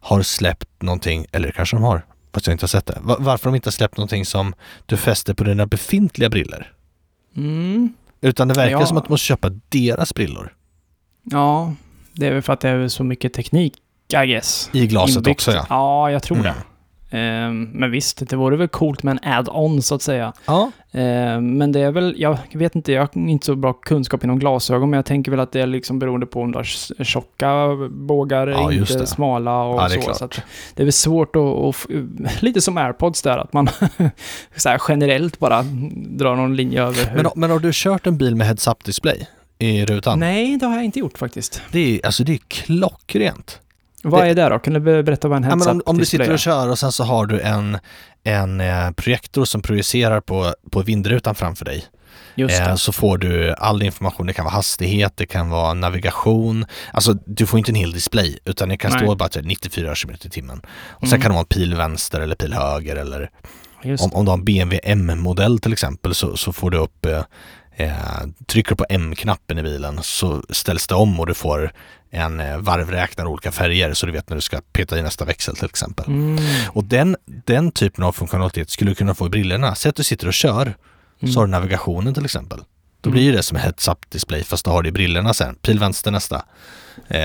har 0.00 0.22
släppt 0.22 0.82
någonting, 0.82 1.26
eller 1.32 1.50
kanske 1.50 1.76
de 1.76 1.82
har, 1.82 2.06
fast 2.34 2.46
jag 2.46 2.54
inte 2.54 2.62
har 2.62 2.68
sett 2.68 2.86
det. 2.86 2.98
Va- 3.02 3.16
varför 3.18 3.48
de 3.50 3.54
inte 3.54 3.66
har 3.66 3.72
släppt 3.72 3.96
någonting 3.96 4.26
som 4.26 4.54
du 4.86 4.96
fäster 4.96 5.34
på 5.34 5.44
dina 5.44 5.66
befintliga 5.66 6.30
briller. 6.30 6.72
Mm. 7.36 7.92
Utan 8.20 8.48
det 8.48 8.54
verkar 8.54 8.80
Ja. 8.80 8.86
som 8.86 8.96
att 8.96 9.04
du 9.04 9.10
måste 9.10 9.26
köpa 9.26 9.50
deras 9.68 10.14
brillor. 10.14 10.54
Ja, 11.22 11.74
det 12.12 12.26
är 12.26 12.32
väl 12.32 12.42
för 12.42 12.52
att 12.52 12.60
det 12.60 12.68
är 12.68 12.88
så 12.88 13.04
mycket 13.04 13.32
teknik, 13.32 13.74
I 14.24 14.26
guess. 14.26 14.70
I 14.72 14.86
glaset 14.86 15.16
Inbyggt. 15.16 15.36
också 15.40 15.52
ja. 15.52 15.66
Ja, 15.68 16.10
jag 16.10 16.22
tror 16.22 16.36
Mm. 16.38 16.52
det. 16.52 16.54
Ehm, 17.12 17.62
men 17.72 17.90
visst, 17.90 18.28
det 18.30 18.36
vore 18.36 18.56
väl 18.56 18.68
coolt 18.68 19.02
med 19.02 19.12
en 19.22 19.32
add-on 19.32 19.82
så 19.82 19.94
att 19.94 20.02
säga. 20.02 20.32
Ja, 20.46 20.70
Ehm, 20.92 21.58
men 21.58 21.72
det 21.72 21.80
är 21.80 21.90
väl, 21.90 22.14
jag 22.18 22.38
vet 22.52 22.74
inte, 22.74 22.92
jag 22.92 23.00
har 23.02 23.08
inte 23.28 23.46
så 23.46 23.54
bra 23.54 23.72
kunskap 23.72 24.24
inom 24.24 24.38
glasögon, 24.38 24.90
men 24.90 24.98
jag 24.98 25.04
tänker 25.04 25.30
väl 25.30 25.40
att 25.40 25.52
det 25.52 25.60
är 25.60 25.66
liksom 25.66 25.98
beroende 25.98 26.26
på 26.26 26.40
om 26.42 26.52
du 26.52 26.58
har 26.58 26.64
tjocka 27.04 27.66
bågar, 27.90 28.46
Ja, 28.46 28.72
inte 28.72 28.98
det. 28.98 29.06
smala 29.06 29.62
och 29.62 29.80
Ja, 29.82 29.88
det 29.88 29.94
är 29.94 30.00
så. 30.00 30.06
klart. 30.14 30.34
så 30.34 30.40
det 30.74 30.82
är 30.82 30.84
väl 30.84 30.92
svårt 30.92 31.36
att, 31.36 31.42
f- 31.74 31.86
lite 32.40 32.60
som 32.60 32.76
airpods 32.78 33.22
där, 33.22 33.38
att 33.38 33.52
man 33.52 33.68
så 34.56 34.76
generellt 34.88 35.38
bara 35.38 35.62
drar 35.92 36.36
någon 36.36 36.56
linje 36.56 36.82
över 36.82 37.06
hur... 37.10 37.22
men, 37.22 37.32
men 37.34 37.50
har 37.50 37.58
du 37.58 37.70
kört 37.74 38.06
en 38.06 38.18
bil 38.18 38.36
med 38.36 38.46
heads-up 38.46 38.84
display 38.84 39.26
i 39.58 39.84
rutan? 39.86 40.18
Nej, 40.20 40.56
det 40.56 40.66
har 40.66 40.74
jag 40.74 40.84
inte 40.84 40.98
gjort 40.98 41.18
faktiskt. 41.18 41.62
Det 41.72 41.78
är, 41.96 42.06
alltså 42.06 42.24
det 42.24 42.32
är 42.32 42.38
klockrent. 42.48 43.60
Vad 44.02 44.26
är 44.26 44.34
det 44.34 44.48
då? 44.48 44.58
Kan 44.58 44.72
du 44.74 44.80
be- 44.80 45.02
berätta 45.02 45.28
vad 45.28 45.36
en 45.36 45.42
Ja, 45.42 45.48
heads 45.50 45.66
men 45.66 45.82
om, 45.86 45.98
du 45.98 46.04
sitter 46.04 46.32
och 46.32 46.38
kör 46.38 46.68
och 46.68 46.78
sen 46.78 46.92
så 46.92 47.04
har 47.04 47.26
du 47.26 47.40
en, 47.40 47.78
en 48.24 48.60
eh, 48.60 48.90
projektor 48.90 49.44
som 49.44 49.62
projicerar 49.62 50.20
på, 50.20 50.54
på 50.70 50.82
vindrutan 50.82 51.34
framför 51.34 51.64
dig. 51.64 51.84
Just 52.34 52.60
Eh, 52.60 52.74
så 52.74 52.92
får 52.92 53.18
du 53.18 53.52
all 53.54 53.82
information, 53.82 54.26
det 54.26 54.32
kan 54.32 54.44
vara 54.44 54.54
hastighet, 54.54 55.12
det 55.16 55.26
kan 55.26 55.50
vara 55.50 55.74
navigation. 55.74 56.66
Alltså 56.92 57.12
du 57.26 57.46
får 57.46 57.58
inte 57.58 57.70
en 57.70 57.74
hel 57.76 57.92
display 57.92 58.38
utan 58.44 58.68
det 58.68 58.76
kan 58.76 58.90
Nej. 58.90 59.00
stå 59.00 59.14
bara 59.14 59.28
till 59.28 59.46
94 59.46 59.94
km 59.94 60.14
i 60.24 60.28
timmen. 60.30 60.60
Och 60.90 61.08
sen 61.08 61.16
Mm. 61.16 61.20
kan 61.20 61.30
det 61.30 61.34
vara 61.34 61.40
en 61.40 61.46
pil 61.46 61.74
vänster 61.74 62.20
eller 62.20 62.34
pil 62.34 62.52
höger 62.52 62.96
eller 62.96 63.30
om, 63.84 64.10
om 64.12 64.24
du 64.24 64.30
har 64.30 64.38
en 64.38 64.44
BMW 64.44 64.80
M-modell 64.84 65.58
till 65.58 65.72
exempel 65.72 66.14
så, 66.14 66.36
så 66.36 66.52
får 66.52 66.70
du 66.70 66.78
upp 66.78 67.06
eh, 67.06 67.22
eh, 67.76 67.92
Trycker 68.46 68.74
på 68.74 68.84
M-knappen 68.88 69.58
i 69.58 69.62
bilen 69.62 69.98
så 70.02 70.42
ställs 70.50 70.86
det 70.86 70.94
om 70.94 71.20
och 71.20 71.26
du 71.26 71.34
får 71.34 71.72
en 72.10 72.40
eh, 72.40 72.58
varvräknare 72.58 73.28
olika 73.28 73.52
färger 73.52 73.94
så 73.94 74.06
du 74.06 74.12
vet 74.12 74.28
när 74.28 74.36
du 74.36 74.40
ska 74.40 74.60
peta 74.72 74.98
i 74.98 75.02
nästa 75.02 75.24
växel 75.24 75.56
till 75.56 75.64
exempel. 75.64 76.06
Mm. 76.06 76.44
Och 76.68 76.84
den, 76.84 77.16
den 77.26 77.72
typen 77.72 78.04
av 78.04 78.12
funktionalitet 78.12 78.70
skulle 78.70 78.90
du 78.90 78.94
kunna 78.94 79.14
få 79.14 79.26
i 79.26 79.30
brillorna. 79.30 79.74
Säg 79.74 79.88
att 79.90 79.96
du 79.96 80.04
sitter 80.04 80.26
och 80.26 80.34
kör, 80.34 80.74
Mm. 81.22 81.32
så 81.32 81.40
har 81.40 81.46
du 81.46 81.50
navigationen 81.50 82.14
till 82.14 82.24
exempel. 82.24 82.58
Då 83.00 83.10
Mm. 83.10 83.14
blir 83.14 83.22
ju 83.24 83.32
det 83.32 83.42
som 83.42 83.56
en 83.56 83.62
heads-up 83.62 83.98
display 84.10 84.44
fast 84.44 84.64
du 84.64 84.70
har 84.70 84.82
det 84.82 84.88
i 84.88 84.92
brillorna 84.92 85.34
sen. 85.34 85.54
Pil 85.54 85.78
vänster 85.78 86.10
nästa. 86.10 86.36
Eh, 87.08 87.20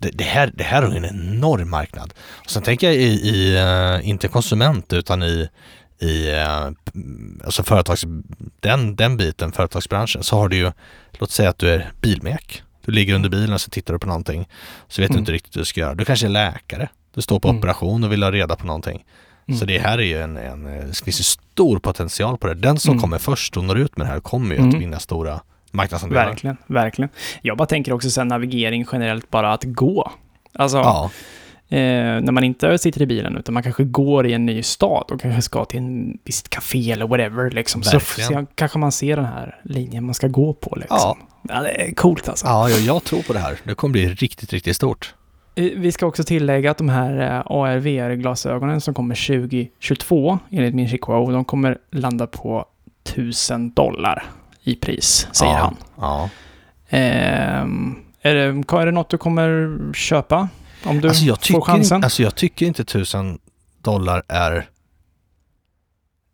det, 0.00 0.10
det, 0.12 0.24
här, 0.24 0.52
det 0.54 0.64
här 0.64 0.82
ju 0.90 0.96
en 0.96 1.04
enorm 1.04 1.70
marknad. 1.70 2.14
Och 2.44 2.50
sen 2.50 2.62
tänker 2.62 2.86
jag 2.86 2.96
i, 2.96 3.06
i 3.08 3.56
eh, 3.56 4.08
inte 4.08 4.28
konsument 4.28 4.92
utan 4.92 5.22
i, 5.22 5.48
i 6.00 6.30
eh, 6.30 6.70
alltså 7.44 7.62
företags, 7.62 8.04
den, 8.60 8.96
den 8.96 9.16
biten, 9.16 9.52
företagsbranschen, 9.52 10.22
så 10.22 10.36
har 10.36 10.48
du 10.48 10.56
ju, 10.56 10.72
låt 11.12 11.30
säga 11.30 11.48
att 11.50 11.58
du 11.58 11.68
är 11.70 11.92
bilmek. 12.00 12.62
Du 12.84 12.92
ligger 12.92 13.14
under 13.14 13.28
bilen 13.28 13.52
och 13.52 13.60
så 13.60 13.70
tittar 13.70 13.92
du 13.92 13.98
på 13.98 14.06
någonting. 14.06 14.48
Så 14.88 15.02
vet 15.02 15.08
du 15.08 15.12
Mm. 15.14 15.22
inte 15.22 15.32
riktigt 15.32 15.56
vad 15.56 15.60
du 15.60 15.64
ska 15.66 15.80
göra. 15.80 15.94
Du 15.94 16.04
kanske 16.04 16.26
är 16.26 16.30
läkare. 16.30 16.88
Du 17.14 17.22
står 17.22 17.40
på 17.40 17.48
Mm. 17.48 17.58
operation 17.58 18.04
och 18.04 18.12
vill 18.12 18.22
ha 18.22 18.30
reda 18.30 18.56
på 18.56 18.66
någonting. 18.66 19.04
Mm. 19.48 19.58
Så 19.58 19.64
det 19.64 19.78
här 19.78 19.98
är 19.98 20.02
ju 20.02 20.22
en, 20.22 20.36
en, 20.36 20.64
det 20.64 20.98
finns 21.04 21.20
ju 21.20 21.24
stor 21.24 21.78
potential 21.78 22.38
på 22.38 22.46
det. 22.46 22.54
Den 22.54 22.78
som 22.78 22.90
Mm. 22.92 23.00
kommer 23.00 23.18
först 23.18 23.56
och 23.56 23.64
når 23.64 23.78
ut 23.78 23.96
med 23.96 24.06
det 24.06 24.10
här 24.10 24.20
kommer 24.20 24.54
ju 24.54 24.60
Mm. 24.60 24.68
att 24.74 24.80
vinna 24.82 24.98
stora 24.98 25.40
marknadsandelar. 25.70 26.26
Verkligen, 26.26 26.56
verkligen. 26.66 27.08
Jag 27.42 27.56
bara 27.56 27.66
tänker 27.66 27.92
också 27.92 28.10
sen 28.10 28.28
navigering 28.28 28.86
generellt, 28.92 29.30
bara 29.30 29.52
att 29.52 29.64
gå. 29.64 30.12
Alltså, 30.54 30.76
Ja, 30.78 31.10
eh, 31.68 31.78
när 32.20 32.32
man 32.32 32.44
inte 32.44 32.78
sitter 32.78 33.02
i 33.02 33.06
bilen, 33.06 33.36
utan 33.36 33.54
man 33.54 33.62
kanske 33.62 33.84
går 33.84 34.26
i 34.26 34.32
en 34.32 34.46
ny 34.46 34.62
stad 34.62 35.04
och 35.10 35.20
kanske 35.20 35.42
ska 35.42 35.64
till 35.64 35.78
en 35.78 36.18
visst 36.24 36.48
café 36.48 36.92
eller 36.92 37.06
whatever, 37.06 37.50
liksom. 37.50 37.82
Så, 37.82 38.00
så 38.00 38.46
kanske 38.54 38.78
man 38.78 38.92
ser 38.92 39.16
den 39.16 39.24
här 39.24 39.60
linjen 39.64 40.04
man 40.04 40.14
ska 40.14 40.28
gå 40.28 40.52
på, 40.54 40.76
liksom. 40.80 40.98
Ja. 41.00 41.16
Ja, 41.48 41.60
det 41.62 41.70
är 41.82 41.94
coolt 41.94 42.28
alltså. 42.28 42.46
ja 42.46 42.68
jag, 42.70 42.80
jag 42.80 43.04
tror 43.04 43.22
på 43.22 43.32
det 43.32 43.38
här. 43.38 43.58
Det 43.64 43.74
kommer 43.74 43.92
bli 43.92 44.08
riktigt, 44.08 44.52
riktigt 44.52 44.76
stort. 44.76 45.14
Eh, 45.54 45.64
Vi 45.76 45.92
ska 45.92 46.06
också 46.06 46.24
tillägga 46.24 46.70
att 46.70 46.78
de 46.78 46.88
här 46.88 47.20
eh, 47.20 47.42
AR-VR-glasögonen 47.46 48.80
som 48.80 48.94
kommer 48.94 49.14
2022, 49.14 50.38
enligt 50.50 50.74
min 50.74 50.88
Chico, 50.88 51.30
de 51.30 51.44
kommer 51.44 51.78
landa 51.90 52.26
på 52.26 52.64
1000 53.08 53.72
dollar 53.72 54.24
i 54.62 54.74
pris, 54.74 55.28
säger 55.32 55.52
ja. 55.52 55.58
han. 55.58 55.76
Ja. 56.00 56.30
Ehm, 56.88 57.94
är, 58.22 58.34
det, 58.34 58.42
är 58.76 58.86
det 58.86 58.92
något 58.92 59.08
du 59.10 59.18
kommer 59.18 59.78
köpa? 59.94 60.48
Om 60.84 61.00
du 61.00 61.08
Alltså, 61.08 61.24
jag 61.24 61.36
får 61.38 61.42
tycker, 61.44 61.60
chansen? 61.60 62.04
alltså 62.04 62.22
jag 62.22 62.34
tycker 62.34 62.66
inte 62.66 62.84
tusen 62.84 63.38
dollar 63.82 64.22
är 64.28 64.68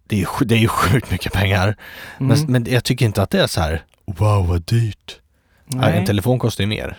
det 0.06 0.16
är, 0.16 0.20
ju 0.20 0.24
sj- 0.24 0.44
det 0.44 0.54
är 0.54 0.58
ju 0.58 0.68
sjukt 0.68 1.10
mycket 1.10 1.32
pengar. 1.32 1.76
Mm. 2.20 2.38
Men, 2.46 2.52
men 2.52 2.72
jag 2.72 2.84
tycker 2.84 3.06
inte 3.06 3.22
att 3.22 3.30
det 3.30 3.42
är 3.42 3.46
så 3.46 3.60
här 3.60 3.84
wow 4.18 4.46
vad 4.46 4.62
dyrt. 4.62 5.16
Nej. 5.64 5.98
En 5.98 6.06
telefon 6.06 6.38
kostar 6.38 6.64
ju 6.64 6.68
mer. 6.68 6.96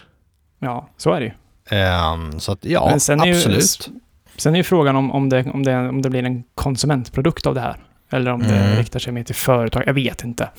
Ja, 0.60 0.90
så 0.98 1.14
är 1.14 1.20
det 1.20 1.26
ju. 1.26 1.32
Ehm, 1.78 2.40
så 2.40 2.52
att 2.52 2.66
ja, 2.66 2.88
Men 2.90 3.00
sen 3.00 3.22
är 3.22 3.26
ju- 3.26 3.34
absolut. 3.36 3.90
Sen 4.38 4.54
är 4.54 4.58
ju 4.58 4.64
frågan 4.64 4.96
om, 4.96 5.12
om, 5.12 5.30
det, 5.30 5.52
om, 5.54 5.64
det, 5.64 5.78
om 5.90 6.02
det 6.02 6.10
blir 6.10 6.24
en 6.24 6.44
konsumentprodukt 6.56 7.46
av 7.46 7.56
det 7.56 7.62
här. 7.62 7.76
Eller 8.12 8.32
om 8.32 8.40
det 8.44 8.56
Mm. 8.56 8.78
riktar 8.78 9.00
sig 9.00 9.14
mer 9.14 9.24
till 9.24 9.36
företag. 9.36 9.84
Jag 9.86 9.94
vet 9.94 10.24
inte. 10.24 10.50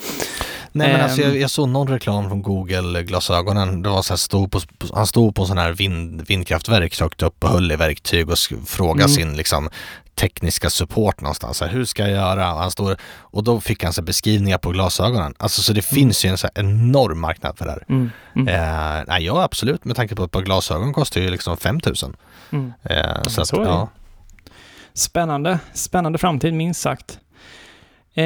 Nej 0.72 0.92
men 0.92 1.00
alltså 1.00 1.22
Ehm. 1.22 1.28
jag, 1.28 1.38
jag 1.38 1.50
såg 1.50 1.68
någon 1.68 1.88
reklam 1.88 2.28
från 2.28 2.42
Google-glasögonen. 2.42 3.82
Det 3.82 3.88
var 3.88 4.02
så 4.02 4.12
här, 4.12 4.16
stod 4.18 4.52
på, 4.52 4.60
på- 4.78 4.86
han 4.96 5.06
stod 5.06 5.34
på 5.34 5.42
en 5.42 5.48
sån 5.48 5.58
här 5.58 5.72
vind, 5.72 6.22
vindkraftverk 6.28 7.00
högt 7.00 7.22
upp 7.22 7.44
och 7.44 7.50
höll 7.50 7.72
i 7.72 7.76
verktyg 7.76 8.28
och 8.30 8.38
frågade 8.66 9.04
Mm. 9.04 9.08
sin 9.14 9.36
liksom, 9.36 9.68
tekniska 10.20 10.70
support 10.70 11.20
någonstans. 11.20 11.56
Så 11.56 11.64
här, 11.64 11.72
Hur 11.72 11.84
ska 11.84 12.02
jag 12.02 12.10
göra? 12.10 12.52
Och, 12.54 12.60
han 12.60 12.70
står, 12.70 12.96
och 13.20 13.44
då 13.44 13.60
fick 13.60 13.84
han 13.84 13.92
så 13.92 14.02
beskrivningar 14.02 14.58
på 14.58 14.70
glasögonen. 14.70 15.34
Alltså 15.38 15.62
så 15.62 15.72
det 15.72 15.92
Mm. 15.92 15.94
finns 16.04 16.24
ju 16.24 16.28
en 16.28 16.38
så 16.38 16.48
enorm 16.54 17.20
marknad 17.20 17.58
för 17.58 17.64
det 17.64 17.70
här. 17.70 17.84
Mm. 17.88 18.10
Mm. 18.36 18.48
Eh, 18.48 19.04
nej, 19.08 19.24
ja 19.24 19.42
absolut 19.42 19.84
med 19.84 19.96
tanke 19.96 20.14
på 20.16 20.22
att 20.22 20.26
ett 20.28 20.32
par 20.32 20.42
glasögon 20.42 20.92
kostar 20.92 21.20
ju 21.20 21.30
liksom 21.30 21.56
5000. 21.56 22.16
Mm. 22.52 22.72
Eh, 22.82 23.22
så 23.22 23.46
så 23.46 23.56
ja. 23.56 23.88
Spännande. 24.94 25.58
Spännande 25.74 26.18
framtid, 26.18 26.54
minst 26.54 26.80
sagt. 26.80 27.18
Eh, 28.14 28.22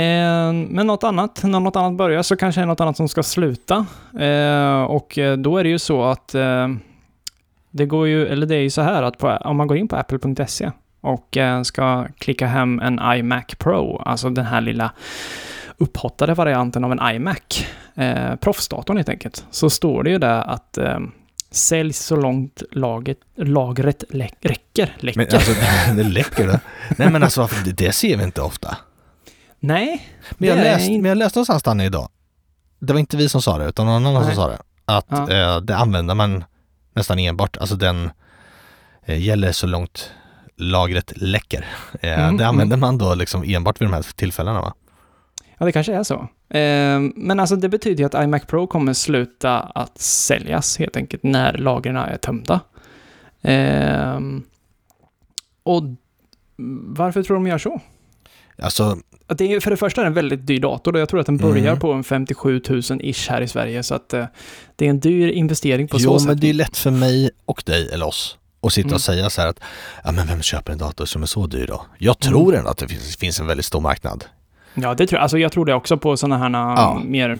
men 0.53 0.87
något 0.87 1.05
annat, 1.05 1.41
när 1.43 1.61
något 1.61 1.77
annat 1.77 1.93
börjar 1.97 2.23
så 2.23 2.37
kanske 2.37 2.61
det 2.61 2.63
är 2.63 2.67
något 2.67 2.81
annat 2.81 2.97
som 2.97 3.09
ska 3.09 3.23
sluta. 3.23 3.87
Eh, 4.21 4.83
och 4.83 5.19
eh, 5.19 5.37
då 5.37 5.59
är 5.59 5.65
det 5.65 5.71
ju 5.71 5.79
så 5.79 6.05
att 6.05 6.35
eh, 6.35 6.69
det 7.71 7.87
går 7.87 8.09
ju, 8.09 8.27
eller 8.27 8.47
det 8.47 8.55
är 8.55 8.61
ju 8.61 8.71
så 8.71 8.83
här 8.83 9.03
att 9.03 9.19
på, 9.19 9.29
om 9.29 9.57
man 9.57 9.67
går 9.67 9.77
in 9.77 9.89
på 9.89 9.97
apple.se 9.97 10.71
och 11.05 11.37
eh, 11.37 11.63
ska 11.63 12.07
klicka 12.19 12.47
hem 12.47 12.81
en 12.81 13.01
iMac 13.19 13.45
Pro, 13.59 14.03
alltså 14.05 14.31
den 14.31 14.47
här 14.47 14.61
lilla 14.61 14.93
upphottade 15.79 16.35
varianten 16.35 16.85
av 16.85 16.93
en 16.93 17.15
iMac, 17.15 17.67
eh, 17.95 18.35
proffsdatorn 18.37 18.97
helt 18.97 19.09
enkelt, 19.09 19.45
så 19.51 19.71
står 19.71 20.03
det 20.03 20.11
ju 20.11 20.19
där 20.19 20.41
att 20.41 20.79
eh, 20.79 20.99
säljs 21.51 21.99
så 21.99 22.17
långt 22.17 22.63
laget, 22.73 23.19
lagret 23.37 24.05
lä 24.11 24.29
räcker. 24.41 24.97
Läcker. 25.01 25.19
Men 25.19 25.35
alltså, 25.35 25.53
det 25.97 26.03
läcker 26.03 26.47
det. 26.47 26.61
Nej 26.99 27.11
men 27.11 27.23
alltså, 27.23 27.49
det, 27.65 27.73
det 27.73 27.93
ser 27.93 28.17
vi 28.17 28.25
inte 28.25 28.43
ofta. 28.43 28.77
Nej. 29.61 30.09
Men 30.31 30.49
jag, 30.49 30.57
läst, 30.59 30.89
in- 30.89 31.03
men 31.03 31.09
jag 31.09 31.19
läste 31.19 31.39
någonstans 31.39 31.63
Danne 31.63 31.85
idag, 31.85 32.09
det 32.79 32.93
var 32.93 33.01
inte 33.01 33.17
vi 33.17 33.29
som 33.29 33.43
sa 33.43 33.59
det, 33.59 33.65
utan 33.69 33.87
någon 33.87 34.07
annan 34.07 34.23
som 34.23 34.27
Nej. 34.27 34.37
sa 34.37 34.49
det, 34.49 34.59
att 34.85 35.07
Ja. 35.09 35.31
eh, 35.31 35.61
det 35.61 35.77
använder 35.77 36.15
man 36.15 36.45
nästan 36.95 37.19
enbart, 37.19 37.57
alltså 37.57 37.77
den 37.77 38.11
eh, 39.05 39.19
gäller 39.23 39.53
så 39.53 39.67
långt 39.67 40.11
lagret 40.57 41.13
läcker. 41.17 41.67
Eh, 42.01 42.19
Mm, 42.25 42.37
det 42.37 42.47
använder 42.47 42.77
man 42.77 42.99
då 42.99 43.15
liksom 43.15 43.43
enbart 43.47 43.81
vid 43.81 43.89
de 43.89 43.93
här 43.95 44.07
tillfällena 44.17 44.61
va? 44.61 44.75
Ja, 45.59 45.67
det 45.67 45.73
kanske 45.73 45.95
är 45.95 46.03
så. 46.03 46.15
Eh, 46.59 47.01
men 47.17 47.41
alltså 47.41 47.57
det 47.57 47.69
betyder 47.69 47.99
ju 47.99 48.05
att 48.07 48.25
iMac 48.25 48.43
Pro 48.47 48.67
kommer 48.67 48.93
sluta 48.93 49.61
att 49.61 49.99
säljas 49.99 50.79
helt 50.79 50.97
enkelt 50.97 51.23
när 51.23 51.53
lagren 51.59 51.97
är 51.97 52.17
tömda. 52.17 52.61
Eh, 53.43 54.21
och 55.63 55.83
varför 56.97 57.23
tror 57.23 57.35
de 57.37 57.47
gör 57.47 57.59
så? 57.59 57.81
Alltså, 58.59 58.97
Att 59.27 59.39
det 59.39 59.53
är, 59.55 59.61
för 59.61 59.71
det 59.71 59.77
första 59.77 60.01
är 60.01 60.05
det 60.05 60.09
en 60.09 60.15
väldigt 60.15 60.47
dyr 60.47 60.61
dator 60.61 60.93
och 60.95 61.01
jag 61.01 61.09
tror 61.09 61.21
att 61.21 61.27
den 61.27 61.37
börjar 61.37 61.67
Mm. 61.67 61.79
på 61.81 61.93
en 61.93 62.05
57 62.05 62.63
000 62.69 62.81
ish 63.01 63.31
här 63.31 63.41
i 63.41 63.49
Sverige. 63.49 63.83
Så 63.83 63.95
att 63.95 64.15
eh, 64.15 64.27
det 64.77 64.87
är 64.87 64.91
en 64.91 65.01
dyr 65.01 65.29
investering 65.29 65.89
på 65.89 65.97
jo 66.01 66.19
så 66.19 66.27
men 66.27 66.35
sätt. 66.35 66.41
det 66.41 66.49
är 66.51 66.55
lätt 66.55 66.77
för 66.77 66.91
mig 66.91 67.31
och 67.45 67.63
dig, 67.67 67.89
eller 67.93 68.07
oss, 68.07 68.39
att 68.67 68.73
sitta 68.73 68.87
Mm. 68.87 68.95
och 68.95 69.01
säga 69.01 69.31
så 69.31 69.41
här 69.41 69.49
att, 69.49 69.61
ja 70.05 70.13
men 70.13 70.27
vem 70.27 70.43
köper 70.43 70.73
en 70.73 70.79
dator 70.79 71.05
som 71.07 71.23
är 71.23 71.27
så 71.27 71.47
dyr 71.47 71.67
då? 71.67 71.87
Jag 71.99 72.17
Mm. 72.25 72.33
tror 72.33 72.55
ändå 72.57 72.71
att 72.71 72.79
det 72.79 72.89
finns, 72.89 73.17
finns 73.17 73.41
en 73.41 73.47
väldigt 73.47 73.67
stor 73.67 73.81
marknad. 73.81 74.25
Ja, 74.75 74.95
det 74.95 75.07
tror 75.07 75.17
jag. 75.19 75.23
Alltså 75.23 75.39
jag 75.39 75.53
tror 75.53 75.65
det 75.65 75.75
också 75.75 75.97
på 75.97 76.17
sådana 76.17 76.39
här 76.39 76.51
Ja. 76.77 77.03
mer 77.05 77.39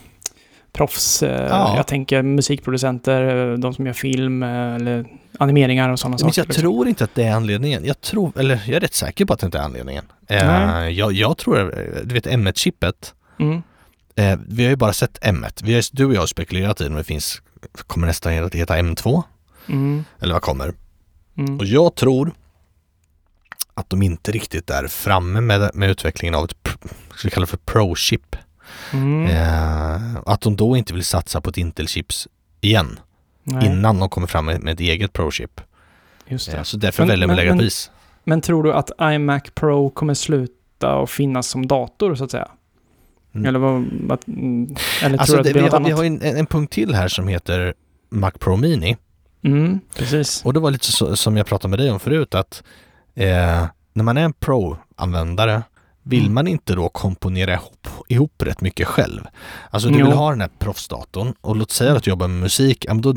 proffs. 0.73 1.23
Eh, 1.23 1.47
Ja. 1.49 1.77
Jag 1.77 1.87
tänker 1.87 2.23
musikproducenter, 2.23 3.51
eh, 3.53 3.59
de 3.59 3.75
som 3.75 3.87
gör 3.87 3.93
film 3.93 4.43
eller 4.43 5.07
animeringar 5.39 5.89
och 5.89 5.99
sådana 5.99 6.13
Men 6.13 6.19
saker. 6.19 6.41
jag 6.41 6.47
liksom. 6.47 6.63
tror 6.63 6.89
inte 6.89 7.05
att 7.05 7.15
det 7.15 7.25
är 7.25 7.33
anledningen. 7.35 7.85
Jag 7.85 8.01
tror, 8.01 8.33
eller 8.39 8.63
jag 8.67 8.77
är 8.77 8.81
rätt 8.81 8.95
säker 8.95 9.25
på 9.25 9.33
att 9.33 9.39
det 9.41 9.47
inte 9.47 9.59
är 9.59 9.63
anledningen. 9.63 10.05
Nej. 10.29 10.93
jag, 10.93 11.13
jag 11.13 11.37
tror, 11.39 11.75
du 12.05 12.15
vet 12.15 12.27
M1-chippet, 12.27 13.15
Mm. 13.39 13.63
vi 14.49 14.63
har 14.65 14.71
ju 14.71 14.77
bara 14.77 14.93
sett 14.93 15.19
M1. 15.23 15.61
Vi 15.65 15.75
har, 15.75 15.83
du 15.93 16.05
och 16.05 16.15
jag 16.15 16.21
har 16.21 16.27
spekulerat 16.27 16.81
i 16.81 16.87
om 16.87 16.95
det 16.95 17.05
finns, 17.05 17.43
kommer 17.87 18.07
nästan 18.07 18.45
att 18.45 18.55
heta 18.55 18.77
M2? 18.77 19.23
Mm. 19.69 20.05
Eller 20.21 20.33
vad 20.33 20.43
kommer? 20.43 20.75
Mm. 21.37 21.59
Och 21.59 21.65
jag 21.65 21.95
tror 21.95 22.33
att 23.75 23.91
de 23.91 24.03
inte 24.03 24.33
riktigt 24.33 24.71
är 24.71 24.87
framme 24.87 25.41
med, 25.41 25.71
med 25.75 25.91
utvecklingen 25.91 26.35
av 26.35 26.45
ett, 26.45 26.55
ska 27.15 27.29
vi 27.29 27.31
kalla 27.31 27.47
för 27.47 27.57
Pro-chip. 27.57 28.37
Mm. 28.93 29.27
Eh, 29.27 30.17
att 30.27 30.41
de 30.41 30.57
då 30.57 30.77
inte 30.77 30.95
vill 30.95 31.05
satsa 31.05 31.41
på 31.41 31.51
ett 31.51 31.57
Intel-chips 31.57 32.29
igen, 32.61 32.99
Nej, 33.43 33.67
innan 33.67 33.99
de 33.99 34.09
kommer 34.09 34.27
fram 34.27 34.45
med, 34.47 34.63
med 34.63 34.73
ett 34.75 34.81
eget 34.81 35.13
Pro-chip. 35.13 35.61
just 36.27 36.51
det. 36.51 36.57
Eh, 36.57 36.63
så 36.63 36.77
därför 36.77 37.03
Men- 37.03 37.09
väljer 37.09 37.27
de 37.27 37.33
att 37.33 37.37
lägga 37.37 37.51
men- 37.51 37.59
pris. 37.59 37.91
Men 38.25 38.41
tror 38.41 38.63
du 38.63 38.73
att 38.73 38.91
iMac 39.01 39.43
Pro 39.55 39.91
kommer 39.91 40.15
sluta 40.15 41.03
att 41.03 41.11
finnas 41.11 41.47
som 41.49 41.67
dator, 41.67 42.15
så 42.15 42.25
att 42.25 42.31
säga? 42.31 42.49
Mm. 43.35 43.47
Eller, 43.47 43.59
vad, 43.59 43.75
mm, 44.29 44.75
eller 45.03 45.19
Alltså 45.19 45.35
tror 45.35 45.37
du 45.37 45.41
att 45.41 45.45
det, 45.47 45.53
blir 45.53 45.63
vi, 45.63 45.69
något 45.69 45.73
vi 45.89 45.93
annat? 45.93 45.99
har 45.99 46.05
en, 46.05 46.37
en 46.39 46.47
punkt 46.47 46.73
till 46.73 46.95
här 46.95 47.09
som 47.09 47.29
heter 47.29 47.75
Mac 48.11 48.31
Pro 48.31 48.57
Mini. 48.57 48.97
Mm, 49.45 49.81
precis. 49.97 50.45
Och 50.45 50.53
det 50.53 50.61
var 50.61 50.71
lite 50.71 50.93
så, 50.93 51.17
som 51.17 51.37
jag 51.37 51.47
pratade 51.47 51.71
med 51.71 51.79
dig 51.79 51.91
om 51.91 52.01
förut 52.01 52.35
att 52.35 52.63
eh, 53.15 53.67
när 53.93 54.03
man 54.03 54.17
är 54.17 54.23
en 54.25 54.33
Pro-användare 54.33 55.63
vill 56.07 56.21
Mm. 56.23 56.35
man 56.35 56.47
inte 56.49 56.75
då 56.75 56.89
komponera 56.89 57.53
ihop, 57.55 57.89
ihop 58.09 58.43
rätt 58.43 58.61
mycket 58.61 58.87
själv. 58.87 59.21
Alltså 59.71 59.89
du 59.89 59.99
Jo. 59.99 60.07
vill 60.07 60.15
ha 60.15 60.31
den 60.31 60.41
här 60.41 60.51
proffsdatorn 60.59 61.35
och 61.41 61.57
låt 61.57 61.71
säga 61.71 61.93
att 61.93 62.03
du 62.03 62.11
jobbar 62.11 62.29
med 62.29 62.41
musik, 62.41 62.85
ja, 62.89 62.95
då, 62.95 63.13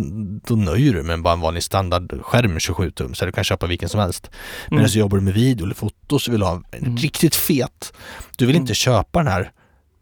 då 0.48 0.56
nöjer 0.56 0.94
du 0.94 1.04
med 1.04 1.22
bara 1.22 1.34
en 1.34 1.40
vanlig 1.40 1.64
standardskärm 1.64 2.60
27 2.60 2.92
tum 2.92 3.14
så 3.14 3.26
du 3.26 3.32
kan 3.32 3.44
köpa 3.44 3.68
vilken 3.68 3.90
som 3.90 4.00
helst. 4.00 4.30
Men 4.70 4.80
Mm. 4.80 4.90
så 4.90 5.00
jobbar 5.00 5.18
du 5.18 5.24
med 5.24 5.34
video 5.34 5.66
eller 5.66 5.76
foto 5.76 6.20
så 6.20 6.32
vill 6.32 6.40
du 6.40 6.46
ha 6.46 6.62
en 6.72 6.84
Mm. 6.86 6.98
riktigt 6.98 7.36
fet. 7.36 7.94
Du 8.38 8.46
vill 8.46 8.56
Mm. 8.56 8.64
inte 8.64 8.74
köpa 8.74 9.20
den 9.20 9.28
här, 9.32 9.52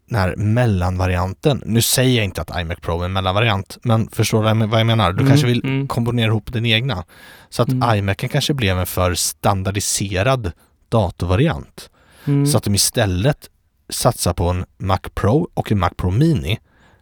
den 0.08 0.18
här 0.20 0.36
mellanvarianten. 0.36 1.62
Nu 1.66 1.82
säger 1.82 2.16
jag 2.16 2.24
inte 2.24 2.40
att 2.42 2.60
iMac 2.60 2.78
Pro 2.80 3.00
är 3.00 3.04
en 3.04 3.12
mellanvariant, 3.12 3.78
men 3.82 4.08
förstår 4.08 4.38
du 4.54 4.66
vad 4.66 4.80
jag 4.80 4.86
menar? 4.86 5.12
Du 5.12 5.18
Mm, 5.20 5.28
kanske 5.28 5.46
vill 5.46 5.64
mm. 5.64 5.88
komponera 5.88 6.26
ihop 6.26 6.52
den 6.52 6.66
egna. 6.66 7.04
Så 7.48 7.62
att 7.62 7.68
Mm. 7.68 7.96
iMacen 7.98 8.28
kanske 8.28 8.54
blev 8.54 8.78
en 8.78 8.86
för 8.86 9.14
standardiserad 9.14 10.52
datorvariant. 10.88 11.90
Mm. 12.24 12.46
Så 12.46 12.58
att 12.58 12.64
de 12.64 12.74
istället 12.74 13.50
satsar 13.88 14.32
på 14.32 14.48
en 14.48 14.64
Mac 14.78 14.98
Pro 15.14 15.48
och 15.54 15.72
en 15.72 15.78
Mac 15.78 15.90
Pro 15.96 16.10
Mini 16.10 16.58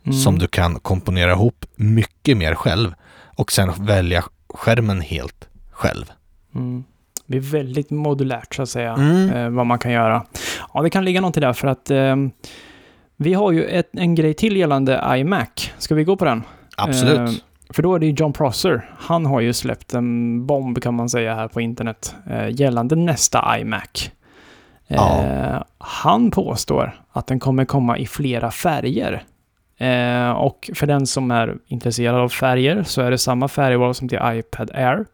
Mm. 0.07 0.19
som 0.19 0.39
du 0.39 0.47
kan 0.47 0.81
komponera 0.81 1.33
ihop 1.33 1.65
mycket 1.77 2.37
mer 2.37 2.55
själv 2.55 2.95
och 3.37 3.53
sen 3.53 3.73
välja 3.79 4.25
skärmen 4.55 5.01
helt 5.01 5.49
själv. 5.71 6.05
Mm. 6.55 6.85
Det 7.27 7.37
är 7.37 7.41
väldigt 7.41 7.91
modulärt 7.91 8.55
så 8.55 8.63
att 8.63 8.69
säga, 8.69 8.93
Mm. 8.95 9.31
eh, 9.31 9.51
vad 9.51 9.67
man 9.67 9.79
kan 9.79 9.93
göra. 9.93 10.27
Ja, 10.75 10.83
det 10.83 10.91
kan 10.91 11.05
ligga 11.05 11.21
någonting 11.21 11.41
där 11.41 11.53
för 11.53 11.69
att 11.69 11.91
eh, 11.91 12.17
vi 13.17 13.35
har 13.35 13.53
ju 13.53 13.65
ett, 13.65 13.91
en 13.93 14.15
grej 14.15 14.35
till 14.35 14.57
gällande 14.57 15.05
iMac. 15.09 15.73
Ska 15.79 15.95
vi 15.95 16.05
gå 16.05 16.17
på 16.17 16.25
den? 16.25 16.43
Absolut. 16.77 17.19
Eh, 17.19 17.35
för 17.71 17.83
då 17.83 17.95
är 17.95 17.99
det 17.99 18.07
ju 18.07 18.13
John 18.13 18.33
Prosser. 18.33 18.91
Han 18.99 19.27
har 19.27 19.41
ju 19.41 19.53
släppt 19.53 19.95
en 19.95 20.47
bomb 20.47 20.83
kan 20.83 20.95
man 20.95 21.09
säga 21.09 21.35
här 21.35 21.49
på 21.49 21.61
internet 21.61 22.15
eh, 22.31 22.49
gällande 22.61 22.97
nästa 22.97 23.59
iMac. 23.59 24.11
Eh, 24.89 24.97
Ja. 24.97 25.65
Han 25.79 26.31
påstår 26.31 27.03
att 27.13 27.27
den 27.27 27.41
kommer 27.41 27.65
komma 27.65 27.99
i 27.99 28.07
flera 28.07 28.51
färger. 28.51 29.23
Eh, 29.79 30.31
och 30.31 30.71
för 30.75 30.87
den 30.87 31.07
som 31.07 31.31
är 31.31 31.57
intresserad 31.67 32.15
av 32.17 32.29
färger 32.29 32.83
så 32.83 33.03
är 33.03 33.11
det 33.11 33.19
samma 33.19 33.49
färgval 33.49 33.95
som 33.95 34.09
till 34.09 34.19
iPad 34.25 34.71
Air. 34.75 35.05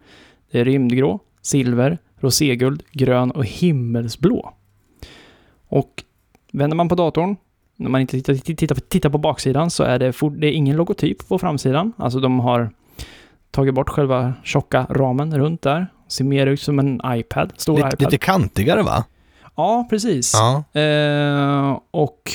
Det 0.51 0.61
är 0.61 0.65
rymdgrå, 0.65 1.21
silver, 1.43 1.99
roséguld, 2.21 2.83
grön 2.93 3.31
och 3.31 3.45
himmelsblå. 3.45 4.53
Och 5.69 6.05
vänder 6.53 6.77
man 6.77 6.89
på 6.89 6.95
datorn, 6.95 7.37
när 7.81 7.91
man 7.91 8.01
inte 8.01 8.23
tittar, 8.23 8.55
tittar, 8.55 8.75
tittar 8.75 9.11
på 9.11 9.19
baksidan 9.19 9.71
så 9.71 9.83
är 9.85 9.99
det, 9.99 10.13
for, 10.13 10.31
det 10.31 10.47
är 10.47 10.53
ingen 10.53 10.77
logotyp 10.77 11.29
på 11.29 11.39
framsidan. 11.39 11.93
Alltså 11.97 12.21
de 12.21 12.41
har 12.41 12.71
tagit 13.51 13.75
bort 13.75 13.89
själva 13.89 14.33
tjocka 14.45 14.87
ramen 14.91 15.39
runt 15.39 15.63
där. 15.63 15.87
Ser 16.09 16.25
mer 16.25 16.47
ut 16.47 16.61
som 16.61 16.79
en 16.79 17.01
iPad, 17.07 17.53
stor 17.57 17.77
lite, 17.77 17.89
iPad. 17.89 18.01
lite 18.01 18.19
kantigare 18.19 18.83
va? 18.83 19.05
Ja, 19.57 19.87
precis. 19.91 20.33
Ja. 20.35 20.81
Eh, 20.81 21.79
och 21.91 22.33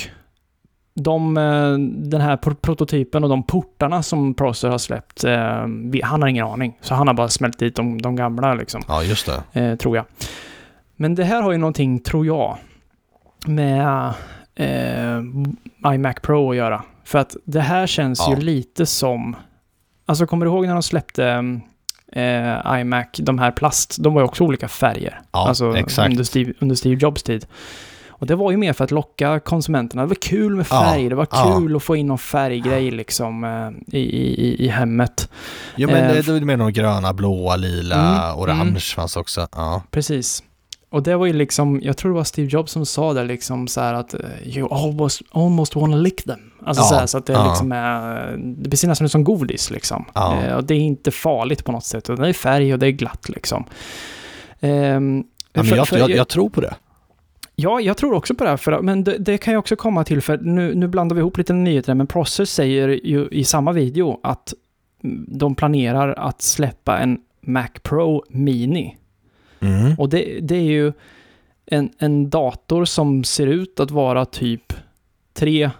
de, 0.94 1.36
eh, 1.36 1.72
den 2.08 2.20
här 2.20 2.36
pro- 2.36 2.54
prototypen 2.54 3.22
och 3.24 3.30
de 3.30 3.42
portarna 3.42 4.02
som 4.02 4.34
Prosser 4.34 4.68
har 4.68 4.78
släppt, 4.78 5.24
eh, 5.24 5.66
han 6.02 6.22
har 6.22 6.26
ingen 6.28 6.46
aning. 6.46 6.78
Så 6.80 6.94
han 6.94 7.06
har 7.06 7.14
bara 7.14 7.28
smält 7.28 7.58
dit 7.58 7.76
de, 7.76 8.02
de 8.02 8.16
gamla 8.16 8.54
liksom, 8.54 8.82
ja, 8.88 9.02
just 9.02 9.26
det. 9.52 9.60
eh, 9.60 9.76
tror 9.76 9.96
jag. 9.96 10.04
Men 10.96 11.14
det 11.14 11.24
här 11.24 11.42
har 11.42 11.52
ju 11.52 11.58
någonting, 11.58 12.00
tror 12.00 12.26
jag, 12.26 12.58
med 13.46 14.12
eh, 14.56 15.22
iMac 15.94 16.16
Pro 16.22 16.50
att 16.50 16.56
göra. 16.56 16.82
För 17.04 17.18
att 17.18 17.36
det 17.44 17.60
här 17.60 17.86
känns 17.86 18.18
Ja. 18.28 18.34
ju 18.34 18.40
lite 18.42 18.86
som... 18.86 19.36
Alltså 20.06 20.26
kommer 20.26 20.46
du 20.46 20.52
ihåg 20.52 20.66
när 20.66 20.72
de 20.72 20.82
släppte 20.82 21.24
eh, 22.12 22.78
iMac, 22.80 23.06
de 23.18 23.38
här 23.38 23.50
plast, 23.50 23.96
de 24.02 24.14
var 24.14 24.20
ju 24.20 24.24
också 24.24 24.44
olika 24.44 24.68
färger. 24.68 25.20
Ja, 25.32 25.48
alltså 25.48 25.76
exakt. 25.76 26.10
Under, 26.10 26.24
Steve, 26.24 26.52
under 26.60 26.74
Steve 26.76 26.96
Jobs 27.00 27.22
tid. 27.22 27.46
Och 28.18 28.26
det 28.26 28.34
var 28.34 28.50
ju 28.50 28.56
mer 28.56 28.72
för 28.72 28.84
att 28.84 28.90
locka 28.90 29.40
konsumenterna. 29.40 30.02
Det 30.02 30.08
var 30.08 30.14
kul 30.14 30.56
med 30.56 30.66
Ja, 30.70 30.80
färg, 30.84 31.08
det 31.08 31.14
var 31.14 31.26
ja. 31.30 31.56
kul 31.58 31.76
att 31.76 31.82
få 31.82 31.96
in 31.96 32.06
någon 32.06 32.18
färggrej 32.18 32.90
liksom 32.90 33.44
eh, 33.44 33.98
i, 33.98 34.00
i, 34.00 34.64
i- 34.64 34.68
hemmet. 34.68 35.30
Jo 35.76 35.88
men 35.90 36.04
Eh, 36.04 36.12
det, 36.12 36.22
det 36.22 36.36
är 36.36 36.40
mer 36.40 36.56
de 36.56 36.72
gröna, 36.72 37.12
blåa, 37.12 37.56
lila, 37.56 38.26
Mm, 38.28 38.38
orange 38.38 38.62
mm. 38.62 38.80
fanns 38.80 39.16
också. 39.16 39.48
Ja. 39.52 39.82
Precis. 39.90 40.42
Och 40.96 41.02
det 41.02 41.16
var 41.16 41.26
ju 41.26 41.32
liksom, 41.32 41.80
jag 41.82 41.96
tror 41.96 42.10
det 42.12 42.16
var 42.16 42.24
Steve 42.24 42.48
Jobs 42.48 42.72
som 42.72 42.86
sa 42.86 43.12
det 43.12 43.24
liksom 43.24 43.68
så 43.68 43.80
här 43.80 43.94
att 43.94 44.14
eh, 44.14 44.20
you 44.44 44.68
almost, 44.74 45.22
almost 45.30 45.76
wanna 45.76 45.96
lick 45.96 46.22
them. 46.24 46.40
Alltså 46.64 46.82
Ja, 46.82 46.86
så, 46.88 46.94
här, 46.94 47.06
så 47.06 47.18
att 47.18 47.26
det 47.26 47.32
ja. 47.32 47.48
liksom 47.48 47.72
är, 47.72 48.30
det 48.36 48.68
blir 48.68 48.86
nästan 48.88 49.08
som 49.08 49.24
godis 49.24 49.70
liksom. 49.70 50.04
Ja. 50.14 50.42
Eh, 50.42 50.56
och 50.56 50.64
det 50.64 50.74
är 50.74 50.78
inte 50.78 51.10
farligt 51.10 51.64
på 51.64 51.72
något 51.72 51.84
sätt. 51.84 52.08
Och 52.08 52.16
det 52.16 52.28
är 52.28 52.32
färg 52.32 52.72
och 52.72 52.78
det 52.78 52.86
är 52.86 52.90
glatt 52.90 53.28
liksom. 53.28 53.64
Ehm, 54.60 55.24
Ja, 55.52 55.62
men 55.62 55.64
för- 55.64 55.76
jag, 55.76 55.88
för- 55.88 55.98
jag, 55.98 56.10
jag 56.10 56.28
tror 56.28 56.48
på 56.50 56.60
det. 56.60 56.74
Ja, 57.54 57.80
jag 57.80 57.96
tror 57.96 58.14
också 58.14 58.34
på 58.34 58.44
det. 58.44 58.50
här, 58.50 58.56
För, 58.56 58.82
men 58.82 59.04
det, 59.04 59.18
det 59.18 59.38
kan 59.38 59.52
jag 59.54 59.58
också 59.58 59.76
komma 59.76 60.04
till, 60.04 60.20
för 60.22 60.38
nu, 60.38 60.74
nu 60.74 60.88
blandar 60.88 61.16
vi 61.16 61.20
ihop 61.20 61.38
lite 61.38 61.52
nyheter, 61.52 61.94
men 61.94 62.06
Process 62.06 62.50
säger 62.50 62.88
ju 62.88 63.28
i 63.30 63.44
samma 63.44 63.72
video 63.72 64.20
att 64.22 64.54
de 65.28 65.54
planerar 65.54 66.12
att 66.12 66.42
släppa 66.42 66.98
en 66.98 67.18
Mac 67.40 67.68
Pro 67.82 68.24
Mini. 68.28 68.96
Mm. 69.66 69.94
Och 69.98 70.08
det, 70.08 70.38
det 70.40 70.56
är 70.56 70.62
ju 70.62 70.92
en, 71.66 71.90
en 71.98 72.30
dator 72.30 72.84
som 72.84 73.24
ser 73.24 73.46
ut 73.46 73.80
att 73.80 73.90
vara 73.90 74.24
typ 74.24 74.72
tre 75.34 75.70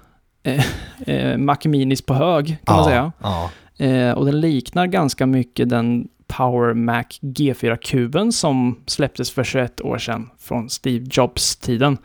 eh, 0.43 0.65
eh, 1.07 1.39
Mac 1.39 1.59
Minis 1.65 2.03
på 2.03 2.15
hög, 2.15 2.57
kan 2.65 2.77
man 2.77 2.85
säga. 2.85 3.13
Ja. 3.23 3.51
Eh, 3.77 4.13
och 4.13 4.27
den 4.27 4.41
liknar 4.41 4.87
ganska 4.87 5.27
mycket 5.27 5.69
den 5.69 6.09
Power 6.27 6.75
Mac 6.75 7.05
G4-kuben 7.21 8.33
som 8.33 8.81
släpptes 8.87 9.31
för 9.31 9.45
21 9.45 9.81
år 9.81 9.99
sedan 9.99 10.31
från 10.39 10.71
Steve 10.71 11.07
Jobs-tiden. 11.11 11.99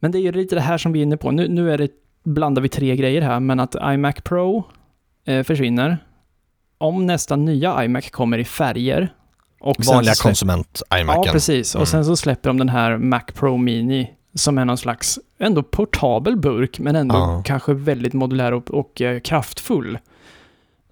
Men 0.00 0.12
det 0.12 0.18
är 0.18 0.20
ju 0.20 0.32
lite 0.32 0.54
det 0.54 0.60
här 0.60 0.78
som 0.78 0.92
vi 0.92 0.98
är 0.98 1.02
inne 1.02 1.16
på. 1.16 1.30
Nu, 1.30 1.48
nu 1.48 1.72
är 1.72 1.78
det, 1.78 1.88
blandar 2.24 2.62
vi 2.62 2.68
tre 2.68 2.96
grejer 2.96 3.22
här, 3.22 3.40
men 3.40 3.60
att 3.60 3.76
iMac 3.82 4.14
Pro 4.24 4.64
eh, 5.24 5.42
försvinner. 5.42 5.98
Om 6.78 7.06
nästa 7.06 7.36
nya 7.36 7.84
iMac 7.84 8.10
kommer 8.10 8.38
i 8.38 8.44
färger. 8.44 9.12
Och 9.62 9.76
Vanliga 9.86 10.14
så 10.14 10.22
släpper- 10.22 10.28
konsument-iMacen. 10.30 11.22
Ja, 11.26 11.32
precis. 11.32 11.74
Mm. 11.74 11.82
Och 11.82 11.88
sen 11.88 12.04
så 12.04 12.16
släpper 12.16 12.48
de 12.50 12.58
den 12.58 12.68
här 12.68 12.96
Mac 12.98 13.20
Pro 13.34 13.56
Mini 13.56 14.10
som 14.34 14.58
är 14.58 14.64
någon 14.64 14.78
slags 14.78 15.18
ändå 15.38 15.62
portabel 15.62 16.36
burk, 16.36 16.78
men 16.78 16.96
ändå 16.96 17.14
Ja. 17.14 17.42
kanske 17.44 17.74
väldigt 17.74 18.12
modulär 18.12 18.52
och, 18.52 18.70
och 18.70 19.00
eh, 19.00 19.20
kraftfull. 19.20 19.98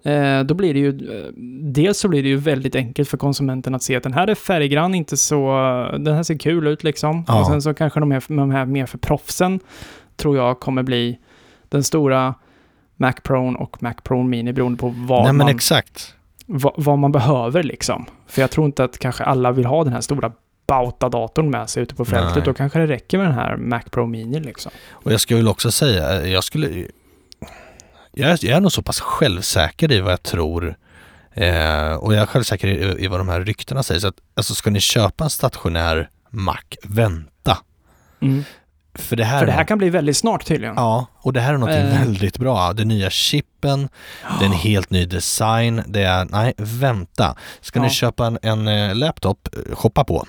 Eh, 0.03 0.39
då 0.39 0.53
blir 0.53 0.73
det 0.73 0.79
ju, 0.79 0.89
eh, 0.89 1.31
dels 1.73 1.99
så 1.99 2.07
blir 2.07 2.23
det 2.23 2.29
ju 2.29 2.35
väldigt 2.37 2.75
enkelt 2.75 3.09
för 3.09 3.17
konsumenten 3.17 3.75
att 3.75 3.83
se 3.83 3.95
att 3.95 4.03
den 4.03 4.13
här 4.13 4.27
är 4.27 4.35
färggrann, 4.35 4.95
inte 4.95 5.17
så, 5.17 5.51
den 5.99 6.15
här 6.15 6.23
ser 6.23 6.37
kul 6.37 6.67
ut 6.67 6.83
liksom. 6.83 7.25
Ja. 7.27 7.39
Och 7.39 7.47
sen 7.47 7.61
så 7.61 7.73
kanske 7.73 7.99
de 7.99 8.11
här, 8.11 8.23
de 8.27 8.51
här 8.51 8.65
mer 8.65 8.85
för 8.85 8.97
proffsen, 8.97 9.59
tror 10.17 10.37
jag 10.37 10.59
kommer 10.59 10.83
bli 10.83 11.19
den 11.69 11.83
stora 11.83 12.33
Mac 12.97 13.13
Pro 13.23 13.55
och 13.57 13.83
Mac 13.83 13.93
Pro 14.03 14.23
Mini 14.23 14.53
beroende 14.53 14.77
på 14.77 14.93
vad 14.97 15.23
Nej 15.23 15.33
men 15.33 15.37
man 15.37 15.55
exakt. 15.55 16.15
Vad, 16.53 16.99
man 16.99 17.11
behöver 17.11 17.63
liksom. 17.63 18.05
För 18.27 18.41
jag 18.41 18.51
tror 18.51 18.65
inte 18.65 18.83
att 18.83 18.99
kanske 18.99 19.23
alla 19.23 19.51
vill 19.51 19.65
ha 19.65 19.83
den 19.83 19.93
här 19.93 20.01
stora 20.01 20.31
Bauta-datorn 20.67 21.49
med 21.49 21.69
sig 21.69 21.83
ute 21.83 21.95
på 21.95 22.05
fältet. 22.05 22.35
Nej. 22.35 22.45
Då 22.45 22.53
kanske 22.53 22.79
det 22.79 22.87
räcker 22.87 23.17
med 23.17 23.27
den 23.27 23.35
här 23.35 23.57
Mac 23.57 23.81
Pro 23.91 24.05
Mini 24.05 24.39
liksom. 24.39 24.71
Och 24.91 25.11
jag 25.11 25.21
skulle 25.21 25.49
också 25.49 25.71
säga, 25.71 26.27
jag 26.27 26.43
skulle... 26.43 26.87
Jag 28.11 28.29
är, 28.29 28.45
jag 28.45 28.57
är 28.57 28.61
nog 28.61 28.71
så 28.71 28.81
pass 28.81 28.99
självsäker 28.99 29.91
i 29.91 29.99
vad 29.99 30.11
jag 30.11 30.23
tror 30.23 30.75
eh, 31.33 31.93
och 31.93 32.13
jag 32.13 32.21
är 32.21 32.25
självsäker 32.25 32.67
i, 32.67 33.03
i 33.03 33.07
vad 33.07 33.19
de 33.19 33.29
här 33.29 33.41
ryktena 33.41 33.83
säger. 33.83 34.01
Så 34.01 34.07
att, 34.07 34.17
alltså 34.33 34.55
ska 34.55 34.69
ni 34.69 34.79
köpa 34.79 35.23
en 35.23 35.29
stationär 35.29 36.09
Mac, 36.29 36.57
vänta. 36.83 37.57
För 38.95 39.15
det 39.15 39.23
här, 39.23 39.39
För 39.39 39.45
det 39.45 39.51
här 39.51 39.63
kan 39.63 39.77
bli 39.77 39.89
väldigt 39.89 40.17
snart 40.17 40.45
tydligen. 40.45 40.75
Ja, 40.77 41.05
och 41.21 41.33
det 41.33 41.41
här 41.41 41.53
är 41.53 41.57
något 41.57 41.69
Eh. 41.69 41.99
väldigt 41.99 42.37
bra. 42.37 42.73
Den 42.73 42.87
nya 42.87 43.09
chippen, 43.09 43.89
det 44.39 44.45
är 44.45 44.49
en 44.49 44.51
helt 44.57 44.89
ny 44.89 45.05
design. 45.05 45.83
Det 45.87 46.03
är, 46.03 46.25
nej, 46.25 46.53
vänta. 46.57 47.35
Ska 47.61 47.79
Ja. 47.79 47.83
ni 47.83 47.89
köpa 47.89 48.27
en, 48.27 48.39
en 48.41 48.67
eh, 48.67 48.95
laptop, 48.95 49.47
eh, 49.53 49.75
shoppa 49.75 50.03
på. 50.03 50.25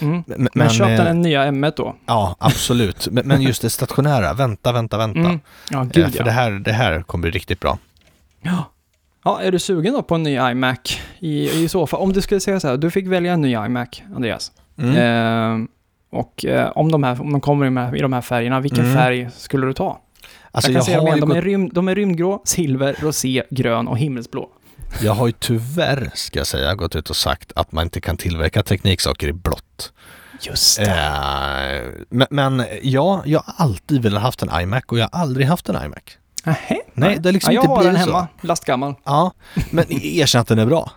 Mm. 0.00 0.24
Men, 0.26 0.48
Men, 0.54 0.70
köp 0.70 0.88
eh, 0.88 0.96
den 0.96 1.06
en 1.06 1.22
nya 1.22 1.44
M1 1.50 1.72
då. 1.76 1.96
Ja, 2.06 2.36
absolut. 2.38 3.08
men, 3.10 3.28
men 3.28 3.42
just 3.42 3.62
det 3.62 3.70
stationära, 3.70 4.32
vänta, 4.32 4.72
vänta, 4.72 4.98
vänta. 4.98 5.20
Mm. 5.20 5.40
Ja, 5.70 5.80
Eh, 5.82 5.88
gud 5.92 6.10
för 6.12 6.18
ja. 6.18 6.24
det 6.24 6.30
här, 6.30 6.50
det 6.50 6.72
här 6.72 7.02
kommer 7.02 7.22
bli 7.22 7.30
riktigt 7.30 7.60
bra. 7.60 7.78
ja. 8.42 8.64
Ja, 9.24 9.40
är 9.40 9.52
du 9.52 9.58
sugen 9.58 9.94
då 9.94 10.02
på 10.02 10.14
en 10.14 10.22
ny 10.22 10.34
iMac? 10.38 11.00
I, 11.18 11.50
I 11.64 11.68
så 11.68 11.86
fall, 11.86 12.00
om 12.00 12.12
du 12.12 12.20
skulle 12.20 12.40
säga 12.40 12.60
så 12.60 12.68
här, 12.68 12.76
du 12.76 12.90
fick 12.90 13.06
välja 13.06 13.32
en 13.32 13.40
ny 13.40 13.48
iMac, 13.54 13.88
Andreas. 14.16 14.52
Mm. 14.78 14.96
Eh, 14.96 15.66
och 16.10 16.44
eh, 16.44 16.70
om, 16.74 16.92
de 16.92 17.02
här, 17.02 17.20
om 17.20 17.32
de 17.32 17.40
kommer 17.40 17.64
i 17.66 17.68
de 17.68 17.76
här, 17.76 17.96
i 17.96 18.00
de 18.00 18.12
här 18.12 18.20
färgerna, 18.20 18.60
vilken 18.60 18.84
Mm. 18.84 18.96
färg 18.96 19.30
skulle 19.36 19.66
du 19.66 19.72
ta? 19.72 20.00
Alltså 20.52 20.70
jag 20.70 20.76
jag, 20.76 20.80
kan 20.80 20.84
säga 20.86 21.16
dem 21.16 21.28
de, 21.28 21.36
är 21.36 21.42
rym, 21.42 21.68
de 21.68 21.88
är 21.88 21.94
rymdgrå, 21.94 22.42
silver, 22.44 22.96
rosé, 23.00 23.42
grön 23.50 23.88
och 23.88 23.98
himmelsblå. 23.98 24.48
jag 25.02 25.12
har 25.12 25.26
ju 25.26 25.32
tyvärr, 25.38 26.10
ska 26.14 26.38
jag 26.38 26.46
säga, 26.46 26.74
gått 26.74 26.96
ut 26.96 27.10
och 27.10 27.16
sagt 27.16 27.52
att 27.56 27.72
man 27.72 27.84
inte 27.84 28.00
kan 28.00 28.16
tillverka 28.16 28.62
tekniksaker 28.62 29.28
i 29.28 29.32
blått. 29.32 29.92
Just 30.42 30.78
Eh, 30.78 30.86
men, 32.08 32.26
men 32.30 32.64
ja, 32.82 33.22
jag 33.24 33.40
har 33.46 33.54
alltid 33.56 34.02
velat 34.02 34.22
haft 34.22 34.42
en 34.42 34.60
iMac 34.62 34.82
och 34.86 34.98
jag 34.98 35.08
har 35.12 35.20
aldrig 35.20 35.46
haft 35.46 35.68
en 35.68 35.76
iMac. 35.84 35.98
Nähä? 36.44 36.76
Nej, 36.94 37.16
det 37.20 37.28
har 37.28 37.32
liksom 37.32 37.54
ja, 37.54 37.60
inte 37.60 37.70
jag 37.72 37.76
har 37.76 37.84
den 37.84 37.92
blivit 37.92 38.08
så. 38.08 38.14
hemma, 38.16 38.28
lastgammal. 38.40 38.94
Ja, 39.04 39.32
men 39.70 39.84
erkänn 39.90 40.40
att 40.40 40.48
den 40.48 40.58
är 40.58 40.66
bra. 40.66 40.90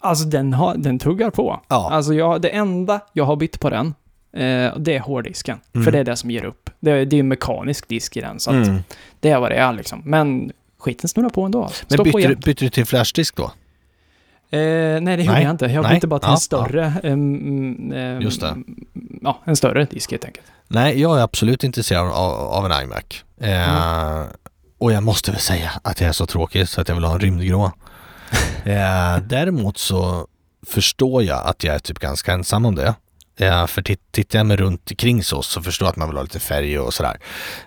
Alltså 0.00 0.24
den, 0.24 0.52
har, 0.52 0.74
den 0.74 0.98
tuggar 0.98 1.30
på. 1.30 1.60
Ja. 1.68 1.88
Alltså 1.92 2.14
jag, 2.14 2.42
det 2.42 2.48
enda 2.48 3.00
jag 3.12 3.24
har 3.24 3.36
bytt 3.36 3.60
på 3.60 3.70
den, 3.70 3.94
eh, 4.36 4.76
det 4.78 4.94
är 4.96 5.00
hårddisken. 5.00 5.58
Mm. 5.74 5.84
För 5.84 5.92
det 5.92 5.98
är 5.98 6.04
det 6.04 6.16
som 6.16 6.30
ger 6.30 6.44
upp. 6.44 6.70
Det, 6.80 6.90
är- 6.90 7.04
det 7.06 7.16
är 7.16 7.20
en 7.20 7.28
mekanisk 7.28 7.88
disk 7.88 8.16
i 8.16 8.20
den, 8.20 8.40
så 8.40 8.50
att 8.50 8.66
Mm. 8.66 8.78
det 9.20 9.30
är 9.30 9.40
vad 9.40 9.50
det 9.50 9.56
är 9.56 9.72
liksom. 9.72 10.02
Men 10.04 10.52
skiten 10.78 11.08
snurrar 11.08 11.28
på 11.30 11.42
ändå. 11.42 11.62
Alltså. 11.64 11.84
Men 11.88 12.02
bytte 12.04 12.28
du, 12.28 12.34
bytte 12.36 12.64
du 12.64 12.70
till 12.70 12.84
flashdisk 12.86 13.36
då? 13.36 13.44
Eh, 13.44 13.50
nej, 15.00 15.00
det 15.16 15.22
gjorde 15.22 15.32
Nej, 15.32 15.42
jag 15.42 15.50
inte. 15.50 15.66
Jag 15.66 15.82
nej, 15.82 15.94
bytte 15.94 16.06
bara 16.06 16.20
till 16.20 16.26
ja, 16.28 16.32
en 16.32 16.38
större, 16.40 16.92
em, 17.02 17.92
em, 17.92 18.20
Just 18.20 18.40
det. 18.40 18.56
Ja, 19.22 19.40
en 19.44 19.56
större 19.56 19.84
disk 19.84 20.10
helt 20.10 20.24
enkelt. 20.24 20.46
Nej, 20.68 21.00
jag 21.00 21.18
är 21.18 21.22
absolut 21.22 21.64
intresserad 21.64 22.06
av, 22.06 22.32
av 22.34 22.66
en 22.72 22.82
iMac. 22.84 23.24
Eh, 23.40 24.16
Mm. 24.16 24.26
Och 24.78 24.92
jag 24.92 25.02
måste 25.02 25.30
väl 25.30 25.40
säga 25.40 25.70
att 25.84 26.00
jag 26.00 26.08
är 26.08 26.12
så 26.12 26.26
tråkig 26.26 26.68
så 26.68 26.80
att 26.80 26.88
jag 26.88 26.94
vill 26.94 27.04
ha 27.04 27.12
en 27.14 27.20
rymdgrå. 27.20 27.64
eh, 28.64 29.18
däremot 29.22 29.78
så 29.78 30.26
förstår 30.66 31.22
jag 31.22 31.46
att 31.46 31.64
jag 31.64 31.74
är 31.74 31.78
typ 31.78 31.98
ganska 31.98 32.32
ensam 32.32 32.66
om 32.66 32.74
det. 32.74 32.94
Eh, 33.40 33.66
för 33.66 33.82
titt, 33.82 34.12
tittar 34.12 34.38
jag 34.38 34.46
mig 34.46 34.56
runt 34.56 34.90
omkring 34.90 35.22
så, 35.22 35.42
så 35.42 35.62
förstår 35.62 35.86
jag 35.86 35.90
att 35.90 35.96
man 35.96 36.08
vill 36.08 36.16
ha 36.16 36.22
lite 36.22 36.40
färg 36.40 36.78
och 36.78 36.94
sådär. 36.94 37.16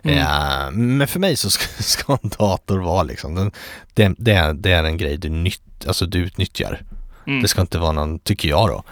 Mm. 0.04 0.18
Eh, 0.18 0.72
men 0.72 1.08
för 1.08 1.20
mig 1.20 1.36
så 1.36 1.50
ska, 1.50 1.66
ska 1.84 2.18
en 2.24 2.30
dator 2.40 2.80
vara 2.80 3.04
liksom, 3.04 3.52
det, 3.94 4.14
det, 4.18 4.54
det 4.54 4.72
är 4.72 4.84
en 4.84 4.98
grej 4.98 5.18
du, 5.18 5.30
nytt, 5.30 5.88
alltså 5.88 6.06
du 6.06 6.20
utnyttjar. 6.20 6.82
Mm. 7.28 7.42
Det 7.42 7.48
ska 7.48 7.62
inte 7.62 7.78
vara 7.80 7.92
någon, 7.92 8.20
tycker 8.20 8.50
jag 8.50 8.68
då. 8.70 8.84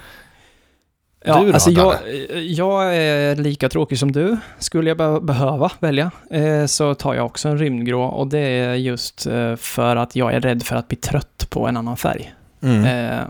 Ja, 1.26 1.40
Du 1.40 1.48
då, 1.48 1.54
alltså 1.54 1.72
jag, 1.72 1.96
jag 2.44 2.96
är 2.96 3.36
lika 3.36 3.70
tråkig 3.70 4.00
som 4.00 4.12
du. 4.12 4.38
Skulle 4.60 4.90
jag 4.90 4.98
be- 4.98 5.22
behöva 5.22 5.72
välja 5.80 6.12
eh, 6.32 6.66
så 6.66 6.96
tar 6.96 7.14
jag 7.14 7.26
också 7.26 7.50
en 7.50 7.58
rymdgrå 7.58 8.04
och 8.04 8.28
det 8.28 8.40
är 8.40 8.74
just 8.74 9.26
eh, 9.28 9.56
för 9.56 9.96
att 9.96 10.16
jag 10.16 10.34
är 10.34 10.40
rädd 10.42 10.64
för 10.64 10.76
att 10.76 10.88
bli 10.88 10.98
trött 10.98 11.48
på 11.50 11.68
en 11.68 11.78
annan 11.78 11.98
färg. 11.98 12.34
Mm. 12.62 12.86
Eh, 12.86 13.26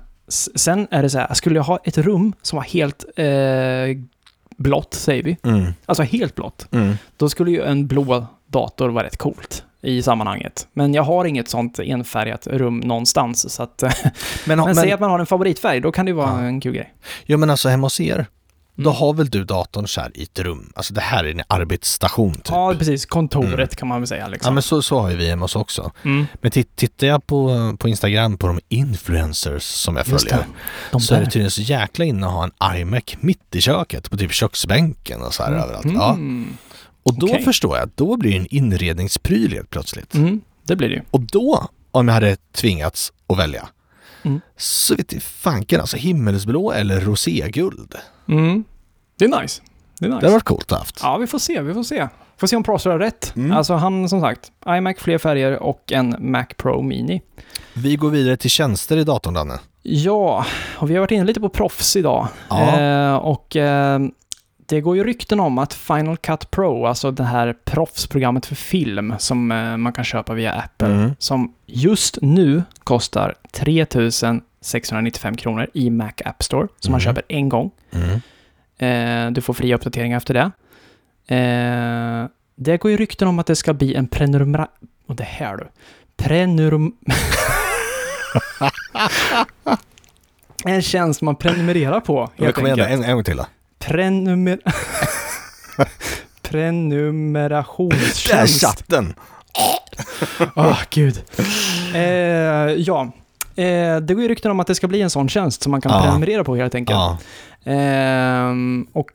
sen 0.55 0.87
är 0.91 1.01
det 1.03 1.09
så 1.09 1.17
här, 1.19 1.33
skulle 1.33 1.55
jag 1.55 1.63
ha 1.63 1.79
ett 1.83 1.97
rum 1.97 2.33
som 2.41 2.55
var 2.57 2.63
helt 2.63 3.05
eh, 3.15 4.03
blått, 4.57 4.93
säger 4.93 5.23
vi, 5.23 5.37
Mm. 5.43 5.73
alltså 5.85 6.03
helt 6.03 6.35
blått, 6.35 6.67
Mm. 6.71 6.93
då 7.17 7.29
skulle 7.29 7.51
ju 7.51 7.61
en 7.63 7.87
blå 7.87 8.25
dator 8.47 8.89
vara 8.89 9.05
rätt 9.05 9.17
coolt 9.17 9.63
i 9.81 10.01
sammanhanget. 10.01 10.67
Men 10.73 10.93
jag 10.93 11.03
har 11.03 11.25
inget 11.25 11.49
sånt 11.49 11.79
enfärgat 11.79 12.47
rum 12.47 12.79
någonstans, 12.79 13.53
så 13.53 13.63
att... 13.63 13.81
Men, 14.45 14.57
men, 14.57 14.59
men, 14.59 14.75
säg 14.75 14.91
att 14.91 14.99
man 14.99 15.09
har 15.09 15.19
en 15.19 15.25
favoritfärg, 15.25 15.79
då 15.81 15.91
kan 15.91 16.05
det 16.05 16.09
ju 16.09 16.15
vara 16.15 16.41
Ja. 16.41 16.47
en 16.47 16.61
kul 16.61 16.73
grej. 16.73 16.93
Ja 17.25 17.37
men 17.37 17.49
alltså 17.49 17.69
hemma 17.69 17.85
hos 17.85 17.99
er, 17.99 18.25
då 18.77 18.89
Mm. 18.89 18.99
har 18.99 19.13
väl 19.13 19.29
du 19.29 19.43
datorn 19.43 19.87
så 19.87 20.01
i 20.13 20.23
ett 20.23 20.39
rum? 20.39 20.71
Alltså 20.75 20.93
det 20.93 21.01
här 21.01 21.23
är 21.23 21.31
en 21.31 21.41
arbetsstation 21.47 22.33
typ. 22.33 22.45
Ja, 22.49 22.75
precis. 22.77 23.05
Kontoret 23.05 23.53
Mm. 23.53 23.67
kan 23.67 23.87
man 23.87 24.01
väl 24.01 24.07
säga 24.07 24.21
Ja 24.21 24.27
liksom. 24.27 24.53
men 24.53 24.63
så, 24.63 24.81
så 24.81 24.99
har 24.99 25.09
ju 25.09 25.15
vi 25.15 25.29
hemma 25.29 25.43
hos 25.43 25.55
oss 25.55 25.61
också. 25.61 25.91
mm. 26.03 26.25
Men 26.41 26.51
tit- 26.51 26.75
tittar 26.75 27.07
jag 27.07 27.27
på, 27.27 27.75
på 27.79 27.87
Instagram 27.89 28.37
på 28.37 28.47
de 28.47 28.59
influencers 28.69 29.63
som 29.63 29.95
jag 29.95 30.05
följer 30.05 30.45
så 30.99 31.15
är 31.15 31.19
det 31.19 31.25
tydligen 31.25 31.51
så 31.51 31.61
jäkla 31.61 32.05
inne 32.05 32.27
att 32.27 32.33
ha 32.33 32.43
en 32.43 32.77
iMac 32.81 33.03
mitt 33.19 33.55
i 33.55 33.61
köket 33.61 34.09
på 34.09 34.17
typ 34.17 34.31
köksbänken 34.33 35.21
och 35.21 35.33
så 35.33 35.43
här 35.43 35.51
överallt. 35.51 35.87
Ja. 35.93 36.09
Mm. 36.13 36.57
Och 37.03 37.19
då 37.19 37.27
Okej. 37.27 37.43
förstår 37.43 37.77
jag 37.77 37.83
att 37.87 37.97
då 37.97 38.17
blir 38.17 38.31
det 38.31 38.37
en 38.37 38.47
inredningspryl 38.55 39.53
helt 39.53 39.69
plötsligt. 39.69 40.13
Mm. 40.13 40.41
Det 40.63 40.75
blir 40.75 40.89
det 40.89 40.95
ju. 40.95 41.01
Och 41.11 41.21
då, 41.21 41.67
om 41.91 42.07
jag 42.07 42.13
hade 42.15 42.35
tvingats 42.55 43.13
att 43.27 43.37
välja, 43.39 43.67
Mm. 44.23 44.41
så 44.57 44.95
vet 44.95 45.13
jag 45.13 45.23
fanken 45.23 45.81
alltså 45.81 45.97
himmelsblå 45.97 46.71
eller 46.71 47.01
roséguld. 47.01 47.95
Mm. 48.27 48.63
Det 49.19 49.25
är 49.25 49.41
nice. 49.41 49.61
Det 49.99 50.05
är 50.05 50.09
nice. 50.09 50.19
Det 50.19 50.25
hade 50.25 50.29
varit 50.29 50.43
coolt 50.43 50.71
att 50.71 50.79
haft. 50.79 50.99
Ja, 51.03 51.17
vi 51.17 51.27
får 51.27 51.39
se. 51.39 51.61
Vi 51.61 51.73
får 51.73 51.83
se. 51.83 52.07
Får 52.37 52.47
se 52.47 52.55
om 52.55 52.63
Prosser 52.63 52.89
har 52.89 52.99
rätt. 52.99 53.33
Mm. 53.35 53.51
Alltså 53.57 53.73
han, 53.73 54.09
som 54.09 54.21
sagt, 54.21 54.51
iMac, 54.67 54.95
fler 54.99 55.17
färger 55.17 55.63
och 55.63 55.91
en 55.91 56.15
Mac 56.19 56.45
Pro 56.57 56.81
Mini. 56.81 57.21
Vi 57.73 57.95
går 57.95 58.09
vidare 58.09 58.37
till 58.37 58.49
tjänster 58.49 58.97
i 58.97 59.03
datorn 59.03 59.33
Danne. 59.33 59.59
Ja, 59.83 60.45
och 60.77 60.89
vi 60.89 60.93
har 60.93 60.99
varit 60.99 61.11
inne 61.11 61.23
lite 61.23 61.39
på 61.39 61.49
proffs 61.49 61.95
idag. 61.95 62.27
Ja. 62.49 62.79
Eh, 62.79 63.15
och 63.15 63.55
eh, 63.55 63.99
det 64.65 64.81
går 64.81 64.95
ju 64.97 65.03
rykten 65.03 65.39
om 65.39 65.57
att 65.57 65.73
Final 65.73 66.17
Cut 66.17 66.51
Pro, 66.51 66.85
alltså 66.85 67.11
det 67.11 67.23
här 67.23 67.55
proffsprogrammet 67.65 68.45
för 68.45 68.55
film 68.55 69.13
som 69.19 69.51
eh, 69.51 69.77
man 69.77 69.93
kan 69.93 70.03
köpa 70.03 70.33
via 70.33 70.51
Apple, 70.53 70.87
Mm. 70.87 71.11
som 71.19 71.53
just 71.65 72.17
nu 72.21 72.63
kostar 72.83 73.35
3695 74.71 75.35
kronor 75.37 75.67
i 75.73 75.89
Mac 75.89 76.11
App 76.25 76.43
Store, 76.43 76.67
som 76.79 76.91
man 76.91 77.01
Mm. 77.01 77.15
köper 77.15 77.23
en 77.29 77.49
gång. 77.49 77.71
Mm. 77.91 78.21
Eh, 78.79 79.31
du 79.31 79.41
får 79.41 79.53
fria 79.53 79.75
uppdateringar 79.75 80.17
efter 80.17 80.33
det. 80.33 80.51
Eh, 81.35 82.25
det 82.55 82.77
går 82.77 82.91
ju 82.91 82.97
rykten 82.97 83.27
om 83.27 83.39
att 83.39 83.47
det 83.47 83.55
ska 83.55 83.73
bli 83.73 83.95
en 83.95 84.07
prenumeration... 84.07 84.73
Och 85.07 85.15
det 85.15 85.23
här 85.23 85.57
du. 85.57 85.67
Prenumeration... 86.17 86.91
en 90.65 90.81
tjänst 90.81 91.21
man 91.21 91.35
prenumererar 91.35 91.99
på, 91.99 92.29
helt 92.35 92.55
kom 92.55 92.65
igen 92.67 92.79
en, 92.79 93.03
en 93.03 93.13
gång 93.15 93.23
till 93.23 93.37
då. 93.37 93.45
Prenumer... 93.79 94.59
Där 95.77 95.87
Prenumerationstjänst. 96.51 98.61
chatten! 98.61 99.13
Åh, 100.55 100.79
gud. 100.89 101.23
Eh, 101.95 102.01
ja. 102.77 103.11
Eh, 103.57 103.97
det 104.01 104.13
går 104.13 104.21
ju 104.23 104.27
rykten 104.27 104.51
om 104.51 104.59
att 104.59 104.67
det 104.67 104.75
ska 104.75 104.87
bli 104.87 105.01
en 105.01 105.09
sån 105.09 105.29
tjänst 105.29 105.63
som 105.63 105.71
man 105.71 105.81
kan 105.81 105.91
Ja. 105.91 106.01
prenumerera 106.01 106.43
på 106.43 106.55
helt 106.55 106.75
enkelt. 106.75 106.97
Ja. 106.99 107.17
Ehm, 107.71 108.87
och 108.93 109.07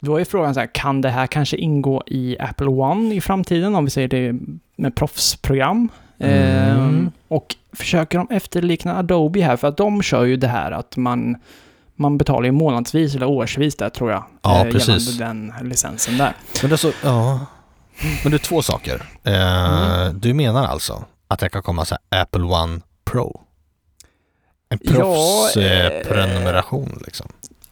då 0.00 0.16
är 0.20 0.24
frågan 0.24 0.54
så 0.54 0.60
här, 0.60 0.66
kan 0.74 1.00
det 1.00 1.08
här 1.10 1.26
kanske 1.26 1.56
ingå 1.56 2.02
i 2.06 2.36
Apple 2.40 2.66
One 2.66 3.14
i 3.14 3.20
framtiden? 3.20 3.74
Om 3.74 3.84
vi 3.84 3.90
säger 3.90 4.08
det 4.08 4.34
med 4.76 4.94
proffsprogram. 4.96 5.88
Eh, 6.18 6.70
Mm. 6.70 7.10
och 7.28 7.56
försöker 7.72 8.18
de 8.18 8.26
efterlikna 8.30 8.96
Adobe 8.98 9.40
här, 9.42 9.56
för 9.56 9.68
att 9.68 9.76
de 9.76 10.02
kör 10.02 10.24
ju 10.24 10.36
det 10.36 10.48
här 10.48 10.70
att 10.72 10.96
man, 10.96 11.36
man 11.96 12.18
betalar 12.18 12.44
ju 12.44 12.52
månadsvis 12.52 13.14
eller 13.14 13.26
årsvis 13.28 13.76
där 13.76 13.88
tror 13.90 14.10
jag. 14.10 14.24
Ja, 14.42 14.64
eh, 14.66 14.72
precis. 14.72 15.08
Gällande 15.18 15.52
den 15.58 15.68
licensen 15.68 16.18
där. 16.18 16.32
Men 16.62 16.70
det 16.70 16.76
så, 16.78 16.92
ja. 17.04 17.40
Men 18.22 18.30
det 18.32 18.36
är 18.36 18.38
två 18.38 18.62
saker. 18.62 19.02
Eh, 19.24 20.02
Mm. 20.04 20.20
Du 20.20 20.34
menar 20.34 20.66
alltså 20.66 21.04
att 21.28 21.38
det 21.38 21.48
kan 21.48 21.62
komma 21.62 21.84
så 21.84 21.96
Apple 22.08 22.42
One 22.42 22.80
Pro? 23.04 23.40
En 24.68 24.78
Ja, 24.82 24.90
proffsprenumeration 24.92 26.86
eh, 26.88 26.92
eh, 26.92 27.02
liksom. 27.04 27.26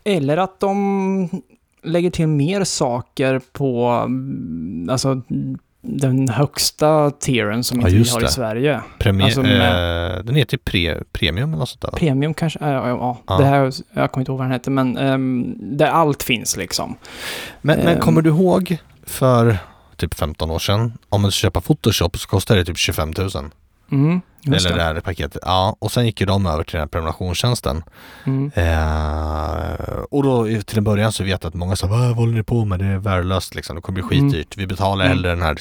Eller 0.04 0.36
att 0.36 0.60
de 0.60 1.42
lägger 1.84 2.10
till 2.10 2.26
mer 2.28 2.64
saker 2.64 3.40
på 3.52 3.88
alltså, 4.90 5.22
den 5.80 6.28
högsta 6.28 7.10
tieren 7.10 7.64
som 7.64 7.80
Ja, 7.80 7.88
inte 7.88 7.98
vi 8.02 8.10
har 8.10 8.20
i 8.20 8.22
det. 8.24 8.28
Sverige. 8.30 8.80
Premi- 8.98 9.24
alltså 9.24 9.42
med- 9.42 10.16
eh, 10.18 10.24
den 10.24 10.34
heter 10.34 10.56
pre, 10.58 10.98
premium 11.12 11.48
eller 11.50 11.58
något 11.58 11.68
sånt 11.68 11.80
där? 11.82 11.90
Premium 11.90 12.34
kanske, 12.34 12.58
äh, 12.58 12.68
ja, 12.70 12.88
ja, 12.88 13.18
Ja. 13.26 13.38
det 13.38 13.44
här, 13.44 13.72
jag 13.92 14.12
kommer 14.12 14.22
inte 14.22 14.32
ihåg 14.32 14.38
vad 14.38 14.46
den 14.46 14.52
heter, 14.52 14.70
men 14.70 14.96
ehm, 14.96 15.54
där 15.58 15.86
allt 15.86 16.22
finns 16.22 16.56
liksom. 16.56 16.96
Men, 17.62 17.78
men 17.78 17.88
Ehm. 17.88 18.00
kommer 18.00 18.22
du 18.22 18.30
ihåg 18.30 18.76
för 19.06 19.56
typ 19.96 20.14
15 20.14 20.50
år 20.50 20.58
sedan, 20.58 20.92
om 21.08 21.22
man 21.22 21.30
ska 21.30 21.38
köpa 21.46 21.60
Photoshop 21.60 22.18
så 22.18 22.28
kostade 22.28 22.60
det 22.60 22.64
typ 22.64 22.78
25 22.78 23.12
000. 23.18 23.30
Mm, 23.92 24.20
eller 24.46 24.70
det 24.70 24.76
det. 24.76 24.82
här 24.82 25.00
paketet. 25.00 25.42
Ja, 25.42 25.76
och 25.78 25.92
sen 25.92 26.06
gick 26.06 26.20
ju 26.20 26.26
de 26.26 26.46
över 26.46 26.64
till 26.64 26.72
den 26.72 26.80
här 26.80 26.86
prenumerationstjänsten. 26.88 27.82
Mm. 28.26 28.50
Eh, 28.54 30.02
och 30.10 30.22
då 30.22 30.46
till 30.66 30.78
en 30.78 30.84
början 30.84 31.12
så 31.12 31.24
vet 31.24 31.42
jag 31.42 31.48
att 31.48 31.54
många 31.54 31.76
sa 31.76 31.86
vad 31.86 32.00
håller 32.00 32.32
ni 32.34 32.42
på 32.42 32.64
med? 32.64 32.78
Det 32.78 32.84
är 32.84 32.96
värdelöst 32.98 33.54
liksom. 33.54 33.76
Det 33.76 33.82
kommer 33.82 34.02
bli 34.02 34.16
Mm. 34.18 34.30
skitdyrt. 34.30 34.56
Vi 34.56 34.66
betalar 34.66 35.04
Mm. 35.04 35.16
hellre 35.16 35.30
den 35.30 35.42
här 35.42 35.56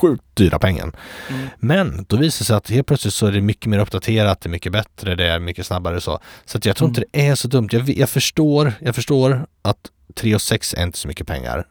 sjukt 0.00 0.22
dyra 0.34 0.58
pengen. 0.58 0.92
Mm. 1.28 1.48
Men 1.58 2.04
då 2.08 2.16
visar 2.16 2.38
det 2.38 2.44
sig 2.44 2.56
att 2.56 2.70
helt 2.70 2.86
plötsligt 2.86 3.14
så 3.14 3.26
är 3.26 3.32
det 3.32 3.40
mycket 3.40 3.66
mer 3.66 3.78
uppdaterat, 3.78 4.40
det 4.40 4.46
är 4.46 4.50
mycket 4.50 4.72
bättre, 4.72 5.14
det 5.14 5.26
är 5.26 5.38
mycket 5.38 5.66
snabbare 5.66 6.00
så. 6.00 6.18
Så 6.44 6.58
att 6.58 6.66
jag 6.66 6.76
tror 6.76 6.86
Mm. 6.88 6.90
inte 7.00 7.04
det 7.12 7.26
är 7.28 7.34
så 7.34 7.48
dumt. 7.48 7.68
Jag, 7.72 7.88
jag 7.88 8.08
förstår, 8.08 8.72
jag 8.80 8.94
förstår 8.94 9.46
att 9.62 9.78
3 10.14 10.34
och 10.34 10.42
6 10.42 10.74
är 10.74 10.82
inte 10.82 10.98
så 10.98 11.08
mycket 11.08 11.26
pengar. 11.26 11.66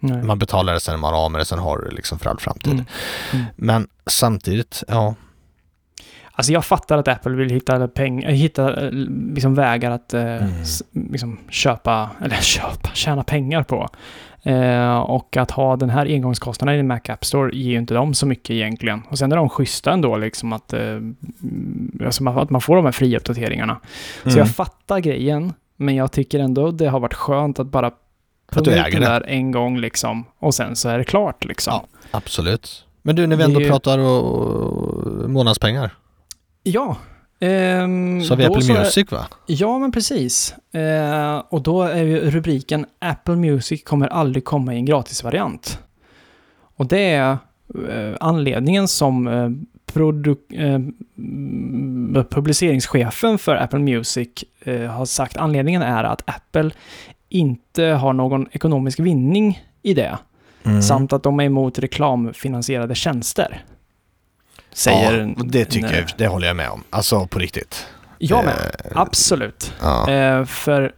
Nej. 0.00 0.22
Man 0.22 0.38
betalar 0.38 0.74
det 0.74 0.80
sen 0.80 1.00
man 1.00 1.14
av 1.14 1.30
med 1.30 1.40
det, 1.40 1.44
sen 1.44 1.58
har 1.58 1.78
du 1.78 1.84
det 1.88 1.94
liksom 1.94 2.18
för 2.18 2.30
all 2.30 2.38
framtid. 2.38 2.72
Mm. 2.72 2.84
Mm. 3.32 3.44
Men 3.56 3.88
samtidigt, 4.06 4.82
ja. 4.88 5.14
Alltså 6.36 6.52
jag 6.52 6.64
fattar 6.64 6.98
att 6.98 7.08
Apple 7.08 7.32
vill 7.36 7.50
hitta, 7.50 7.88
peng, 7.88 8.22
äh, 8.22 8.30
hitta 8.30 8.84
eh, 8.86 8.90
liksom 9.34 9.54
vägar 9.54 9.90
att 9.90 10.14
eh, 10.14 10.22
Mm. 10.22 10.52
liksom 11.12 11.38
köpa, 11.50 12.10
eller 12.24 12.36
köpa, 12.36 12.88
tjäna 12.94 13.22
pengar 13.24 13.62
på. 13.62 13.88
Eh, 14.42 14.96
och 14.98 15.36
att 15.36 15.50
ha 15.50 15.76
den 15.76 15.90
här 15.90 16.06
engångskostnaden 16.06 16.80
i 16.80 16.82
Mac 16.82 17.00
App 17.08 17.24
Store 17.24 17.56
ger 17.56 17.70
ju 17.70 17.78
inte 17.78 17.94
dem 17.94 18.14
så 18.14 18.26
mycket 18.26 18.50
egentligen. 18.50 19.02
Och 19.08 19.18
sen 19.18 19.32
är 19.32 19.36
de 19.36 19.48
schyssta 19.48 19.92
ändå, 19.92 20.16
liksom 20.16 20.52
att, 20.52 20.72
eh, 20.72 20.80
mm, 20.80 21.16
alltså 22.04 22.22
man- 22.22 22.38
att 22.38 22.50
man 22.50 22.60
får 22.60 22.76
de 22.76 22.84
här 22.84 22.92
fria 22.92 23.18
uppdateringarna. 23.18 23.80
Så 24.22 24.28
Mm. 24.28 24.38
jag 24.38 24.50
fattar 24.50 24.98
grejen, 24.98 25.52
men 25.76 25.94
jag 25.94 26.12
tycker 26.12 26.38
ändå 26.38 26.70
det 26.70 26.86
har 26.86 27.00
varit 27.00 27.14
skönt 27.14 27.58
att 27.58 27.66
bara 27.66 27.90
du 27.90 27.94
punga 28.64 28.80
ut 28.80 28.86
äger 28.86 29.00
den 29.00 29.00
det. 29.00 29.06
där 29.18 29.24
en 29.28 29.50
gång 29.50 29.78
liksom. 29.78 30.24
Och 30.38 30.54
sen 30.54 30.76
så 30.76 30.88
är 30.88 30.98
det 30.98 31.04
klart 31.04 31.44
liksom. 31.44 31.72
Ja. 31.72 31.84
Absolut. 32.10 32.84
Men 33.02 33.16
du, 33.16 33.26
när 33.26 33.36
vi 33.36 33.42
Det 33.42 33.48
ändå 33.48 33.60
ju- 33.60 33.68
pratar 33.70 33.98
och, 33.98 35.30
månadspengar. 35.30 35.90
Ja. 36.66 36.96
ehm, 37.40 38.22
Så 38.22 38.32
har 38.32 38.36
vi 38.36 38.44
Apple 38.44 38.74
Music 38.78 39.12
va? 39.12 39.26
Ja, 39.46 39.78
men 39.78 39.92
precis. 39.92 40.54
Eh, 40.72 41.42
och 41.48 41.62
då 41.62 41.82
är 41.82 42.02
ju 42.02 42.30
rubriken 42.30 42.86
Apple 42.98 43.36
Music 43.36 43.84
kommer 43.84 44.08
aldrig 44.08 44.44
komma 44.44 44.74
i 44.74 44.76
en 44.76 44.84
gratisvariant. 44.84 45.78
Och 46.76 46.86
det 46.86 47.10
är 47.10 47.30
eh, 47.90 48.16
anledningen 48.20 48.88
som 48.88 49.26
eh, 49.26 49.50
eh, 49.94 50.74
mm, 51.18 52.24
publiceringschefen 52.30 53.38
för 53.38 53.56
Apple 53.56 53.78
Music 53.78 54.28
eh, 54.60 54.80
har 54.80 55.04
sagt. 55.04 55.36
Anledningen 55.36 55.82
är 55.82 56.04
att 56.04 56.22
Apple 56.26 56.70
inte 57.28 57.84
har 57.84 58.12
någon 58.12 58.46
ekonomisk 58.52 59.00
vinning 59.00 59.62
i 59.82 59.94
det. 59.94 60.18
Mm. 60.64 60.82
Samt 60.82 61.12
att 61.12 61.22
de 61.22 61.40
är 61.40 61.44
emot 61.44 61.78
reklamfinansierade 61.78 62.94
tjänster. 62.94 63.64
Säger... 64.74 65.34
ja, 65.36 65.42
det 65.44 65.64
tycker 65.64 65.94
jag, 65.96 66.04
det 66.16 66.26
håller 66.26 66.46
jag 66.46 66.56
med 66.56 66.68
om. 66.70 66.82
Alltså 66.90 67.26
på 67.26 67.38
riktigt. 67.38 67.86
Jag 68.18 68.44
med. 68.44 68.54
Eh, 68.84 68.90
Absolut. 69.00 69.72
Ja. 69.82 70.10
Eh, 70.10 70.44
för 70.44 70.92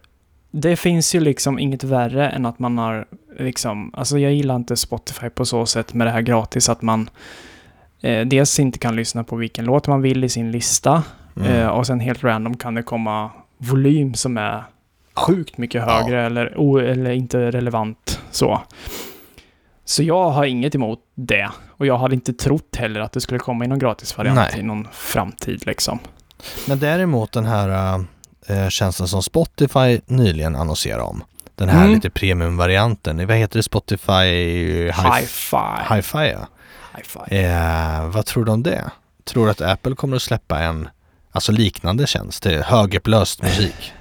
det 0.51 0.75
finns 0.75 1.15
ju 1.15 1.19
liksom 1.19 1.59
inget 1.59 1.83
värre 1.83 2.29
än 2.29 2.45
att 2.45 2.59
man 2.59 2.77
har 2.77 3.05
liksom, 3.39 3.91
alltså 3.93 4.19
jag 4.19 4.33
gillar 4.33 4.55
inte 4.55 4.77
Spotify 4.77 5.29
på 5.29 5.45
så 5.45 5.65
sätt 5.65 5.93
med 5.93 6.07
det 6.07 6.11
här 6.11 6.21
gratis 6.21 6.69
att 6.69 6.81
man 6.81 7.09
eh, 8.01 8.25
dels 8.27 8.59
inte 8.59 8.79
kan 8.79 8.95
lyssna 8.95 9.23
på 9.23 9.35
vilken 9.35 9.65
låt 9.65 9.87
man 9.87 10.01
vill 10.01 10.23
i 10.23 10.29
sin 10.29 10.51
lista 10.51 11.03
Mm. 11.39 11.51
eh, 11.51 11.67
och 11.67 11.87
sen 11.87 11.99
helt 11.99 12.23
random 12.23 12.57
kan 12.57 12.75
det 12.75 12.83
komma 12.83 13.31
volym 13.57 14.13
som 14.13 14.37
är 14.37 14.63
sjukt 15.15 15.57
mycket 15.57 15.83
Ja. 15.87 15.93
högre 16.01 16.25
eller, 16.25 16.57
o, 16.57 16.77
eller 16.79 17.11
inte 17.11 17.51
relevant 17.51 18.19
så. 18.31 18.61
Så 19.89 20.03
jag 20.03 20.29
har 20.29 20.45
inget 20.45 20.75
emot 20.75 20.99
det. 21.15 21.49
Och 21.77 21.85
jag 21.85 21.97
hade 21.97 22.15
inte 22.15 22.33
trott 22.33 22.75
heller 22.75 22.99
att 22.99 23.11
det 23.11 23.21
skulle 23.21 23.39
komma 23.39 23.65
i 23.65 23.67
någon 23.67 23.79
gratisvariant 23.79 24.57
i 24.57 24.63
någon 24.63 24.87
framtid 24.91 25.65
liksom. 25.65 25.99
Men 26.67 26.79
däremot 26.79 27.31
den 27.31 27.45
här 27.45 27.99
äh, 28.47 28.69
tjänsten 28.69 29.07
som 29.07 29.23
Spotify 29.23 29.99
nyligen 30.05 30.55
annonserade 30.55 31.03
om. 31.03 31.23
Den 31.55 31.69
här 31.69 31.81
Mm. 31.81 31.93
lite 31.93 32.09
premiumvarianten. 32.09 33.27
Vad 33.27 33.37
heter 33.37 33.59
det? 33.59 33.63
Spotify 33.63 34.11
Hi- 34.11 34.91
Hi-fi. 34.91 35.93
Hi-Fi 35.95 36.31
ja. 36.31 36.47
Hi-fi. 36.97 37.35
Eh, 37.43 38.07
vad 38.09 38.25
tror 38.25 38.45
du 38.45 38.51
om 38.51 38.63
det? 38.63 38.83
Tror 39.23 39.45
du 39.45 39.51
att 39.51 39.61
Apple 39.61 39.95
kommer 39.95 40.15
att 40.15 40.21
släppa 40.21 40.59
en 40.59 40.89
alltså 41.31 41.51
liknande 41.51 42.07
tjänst? 42.07 42.45
Högupplöst 42.45 43.41
musik. 43.43 43.93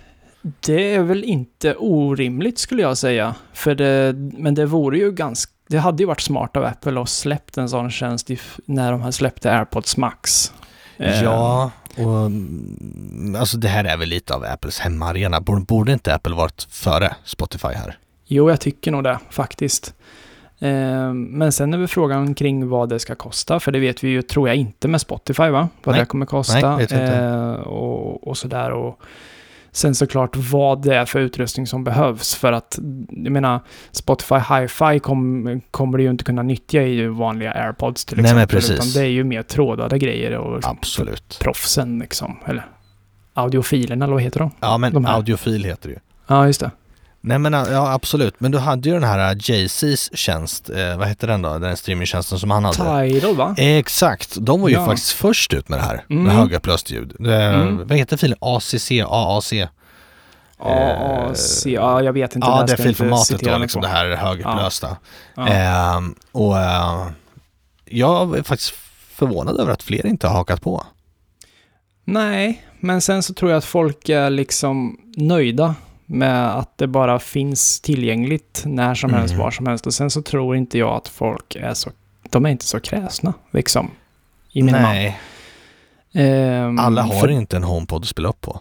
Det 0.61 0.95
är 0.95 1.03
väl 1.03 1.25
inte 1.25 1.75
orimligt 1.75 2.59
skulle 2.59 2.83
jag 2.83 2.99
säga. 2.99 3.35
För 3.53 3.75
det, 3.75 4.13
men 4.39 4.55
det 4.55 4.67
vore 4.67 4.99
ju 4.99 5.13
ganska... 5.13 5.53
Det 5.69 5.79
hade 5.79 6.03
ju 6.03 6.07
varit 6.07 6.21
smart 6.21 6.57
av 6.57 6.65
Apple 6.65 7.01
att 7.01 7.09
släppt 7.09 7.59
en 7.59 7.69
sån 7.69 7.91
tjänst 7.91 8.31
när 8.65 8.93
de 8.93 9.03
här 9.03 9.11
släppte 9.11 9.53
AirPods 9.53 9.97
Max. 9.97 10.53
Eh, 10.97 11.23
Ja, 11.23 11.71
och 11.97 12.27
mm, 12.27 13.37
alltså 13.39 13.57
det 13.57 13.69
här 13.69 13.85
är 13.85 13.97
väl 13.97 14.09
lite 14.09 14.35
av 14.35 14.45
Apples 14.45 14.79
hemmaarena. 14.79 15.41
Borde, 15.41 15.61
borde 15.65 15.93
inte 15.93 16.15
Apple 16.15 16.35
varit 16.35 16.67
före 16.71 17.15
Spotify 17.25 17.69
här? 17.69 17.99
Jo, 18.27 18.51
jag 18.51 18.61
tycker 18.61 18.91
nog 18.93 19.05
det 19.05 19.19
faktiskt. 19.31 19.95
Eh, 20.59 21.13
men 21.13 21.53
sen 21.53 21.75
är 21.75 21.79
väl 21.79 21.89
frågan 21.89 22.35
kring 22.35 22.69
vad 22.69 22.89
det 22.89 22.99
ska 22.99 23.15
kosta, 23.15 23.61
för 23.61 23.73
det 23.73 23.79
vet 23.79 24.05
vi 24.05 24.09
ju, 24.09 24.23
tror 24.23 24.49
jag, 24.49 24.57
inte 24.57 24.89
med 24.89 25.01
Spotify, 25.01 25.49
va? 25.49 25.69
Vad 25.85 25.95
Nej. 25.95 26.01
det 26.03 26.07
kommer 26.07 26.27
kosta. 26.27 26.77
Nej. 26.77 26.87
Eh, 26.91 27.53
och, 27.53 28.29
och 28.29 28.39
sådär. 28.39 28.71
Och 28.71 29.01
sen 29.77 29.95
såklart 29.95 30.37
vad 30.37 30.83
det 30.83 30.95
är 30.97 31.05
för 31.05 31.21
utrustning 31.21 31.67
som 31.67 31.85
behövs, 31.85 32.35
för 32.35 32.53
att, 32.53 32.79
jag 33.11 33.33
menar, 33.33 33.61
Spotify 33.93 34.35
Hi-Fi 34.35 34.99
kom, 35.01 35.61
kommer 35.71 35.99
du 35.99 36.05
ju 36.05 36.11
inte 36.11 36.25
kunna 36.25 36.43
nyttja 36.43 36.83
i 36.83 37.07
vanliga 37.07 37.53
AirPods 37.53 38.05
till 38.05 38.17
Nej, 38.17 38.25
exempel. 38.25 38.39
men 38.41 38.49
precis. 38.49 38.71
Utan 38.71 38.87
det 38.95 39.01
är 39.09 39.11
ju 39.11 39.25
mer 39.25 39.43
trådade 39.43 39.99
grejer 39.99 40.33
och 40.39 40.55
liksom 40.57 40.77
Absolut. 40.81 41.39
proffsen 41.43 41.99
liksom, 41.99 42.37
eller 42.47 42.67
audiofilerna, 43.35 44.05
eller 44.05 44.15
vad 44.15 44.23
heter 44.23 44.39
de? 44.41 44.51
Ja, 44.61 44.79
men 44.79 44.93
De 44.93 45.05
här. 45.05 45.15
audiofil 45.15 45.65
heter 45.65 45.89
det 45.89 45.95
ju. 45.95 46.01
Ja, 46.27 46.47
just 46.47 46.61
det. 46.61 46.71
Nej 47.27 47.39
men 47.39 47.53
ja, 47.53 47.93
absolut. 47.93 48.35
Men 48.41 48.51
du 48.53 48.59
hade 48.59 48.89
ju 48.89 48.95
den 48.95 49.05
här 49.05 49.35
Jay-Z's 49.35 50.17
tjänst, 50.17 50.71
eh, 50.71 50.97
vad 50.99 51.09
heter 51.09 51.27
den 51.27 51.43
då? 51.43 51.59
Den 51.59 51.77
streamingtjänsten 51.77 52.39
som 52.39 52.51
han 52.51 52.65
hade. 52.65 53.11
Tidal, 53.11 53.37
va? 53.37 53.55
Exakt, 53.59 54.37
de 54.41 54.61
var 54.61 54.69
ju 54.69 54.75
Ja. 54.75 54.87
faktiskt 54.87 55.13
först 55.13 55.53
ut 55.55 55.69
med 55.69 55.79
det 55.79 55.83
här, 55.83 56.05
Mm. 56.11 56.23
med 56.25 56.35
högupplöst 56.37 56.91
ljud. 56.91 57.17
Eh, 57.21 57.55
Mm. 57.61 57.77
Vad 57.89 57.99
heter 57.99 58.17
filen? 58.17 58.39
ACC, 58.41 58.91
AAC? 59.07 59.53
AAC, 60.59 61.67
ja, 61.67 62.03
jag 62.03 62.13
vet 62.13 62.35
inte. 62.35 62.47
Ja, 62.49 62.57
det 62.57 62.61
inte 62.73 62.83
filformatet 62.83 63.41
då, 63.41 63.59
liksom 63.59 63.83
på. 63.83 63.87
det 63.89 63.93
här 63.93 64.17
högupplösta. 64.17 64.97
Ja. 65.35 65.47
Ehm, 65.49 66.15
och 66.33 66.59
eh, 66.59 67.07
jag 67.85 68.39
är 68.39 68.43
faktiskt 68.43 68.75
förvånad 69.15 69.61
över 69.61 69.73
att 69.73 69.83
fler 69.83 70.07
inte 70.07 70.27
har 70.29 70.35
hakat 70.35 70.63
på. 70.63 70.85
Nej, 72.05 72.65
men 72.81 73.01
sen 73.01 73.23
så 73.23 73.35
tror 73.35 73.51
jag 73.51 73.59
att 73.59 73.65
folk 73.65 74.09
är 74.09 74.31
liksom 74.31 74.97
nöjda 75.17 75.75
med 76.07 76.57
att 76.59 76.79
det 76.79 76.87
bara 76.87 77.19
finns 77.19 77.81
tillgängligt 77.81 78.63
när 78.67 78.95
som 78.95 79.13
helst, 79.15 79.35
Mm. 79.35 79.45
var 79.45 79.51
som 79.51 79.67
helst. 79.67 79.87
Och 79.87 79.95
sen 79.95 80.11
så 80.11 80.23
tror 80.23 80.57
inte 80.57 80.79
jag 80.79 80.95
att 80.97 81.09
folk 81.09 81.57
är 81.57 81.75
så, 81.75 81.91
de 82.31 82.47
är 82.47 82.51
inte 82.51 82.65
så 82.65 82.81
kräsna, 82.81 83.35
liksom. 83.51 83.91
I 84.53 84.63
min 84.63 84.73
Nej, 84.75 85.21
Ehm, 86.13 86.79
alla 86.79 87.03
har 87.03 87.21
för- 87.21 87.31
inte 87.31 87.57
en 87.57 87.63
HomePod 87.65 88.03
att 88.03 88.09
spela 88.09 88.29
upp 88.29 88.41
på. 88.41 88.61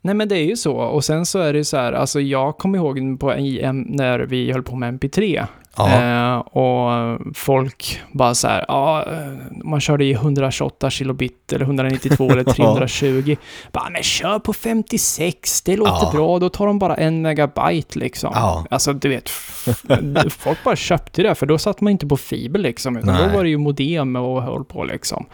Nej 0.00 0.14
men 0.14 0.28
det 0.28 0.36
är 0.38 0.44
ju 0.44 0.56
så. 0.56 0.72
Och 0.76 1.04
sen 1.04 1.26
så 1.26 1.38
är 1.38 1.52
det 1.52 1.58
ju 1.58 1.64
så 1.64 1.76
här, 1.76 1.92
alltså 1.92 2.20
jag 2.20 2.58
kommer 2.58 2.78
ihåg 2.78 3.20
på 3.20 3.26
när 3.72 4.18
vi 4.18 4.52
höll 4.52 4.62
på 4.62 4.76
med 4.76 4.88
MP3. 5.00 5.46
Eh, 5.78 6.34
och 6.38 7.18
folk 7.34 8.00
bara 8.12 8.34
så 8.34 8.48
här, 8.48 8.64
ja, 8.68 9.04
eh, 9.12 9.32
man 9.64 9.80
körde 9.80 10.04
i 10.04 10.12
128 10.12 10.90
kilobit 10.90 11.52
eller 11.52 11.64
192 11.64 12.30
eller 12.30 12.44
320. 12.52 13.36
Bara, 13.72 13.90
men 13.90 14.02
kör 14.02 14.38
på 14.38 14.52
56, 14.52 15.62
det 15.62 15.76
låter 15.76 16.06
Ja. 16.06 16.10
bra, 16.12 16.38
då 16.38 16.48
tar 16.48 16.66
de 16.66 16.78
bara 16.78 16.94
en 16.94 17.22
megabyte 17.22 17.98
liksom. 17.98 18.30
Ja. 18.34 18.66
Alltså 18.70 18.92
du 18.92 19.08
vet, 19.08 19.28
folk 20.30 20.64
bara 20.64 20.76
köpte 20.76 21.22
det, 21.22 21.34
för 21.34 21.46
då 21.46 21.58
satt 21.58 21.80
man 21.80 21.90
inte 21.90 22.06
på 22.06 22.16
fiber 22.16 22.60
liksom, 22.60 22.96
utan 22.96 23.14
Nej. 23.14 23.28
då 23.28 23.36
var 23.36 23.44
det 23.44 23.50
ju 23.50 23.58
modem 23.58 24.16
och 24.16 24.42
höll 24.42 24.64
på 24.64 24.84
liksom. 24.84 25.26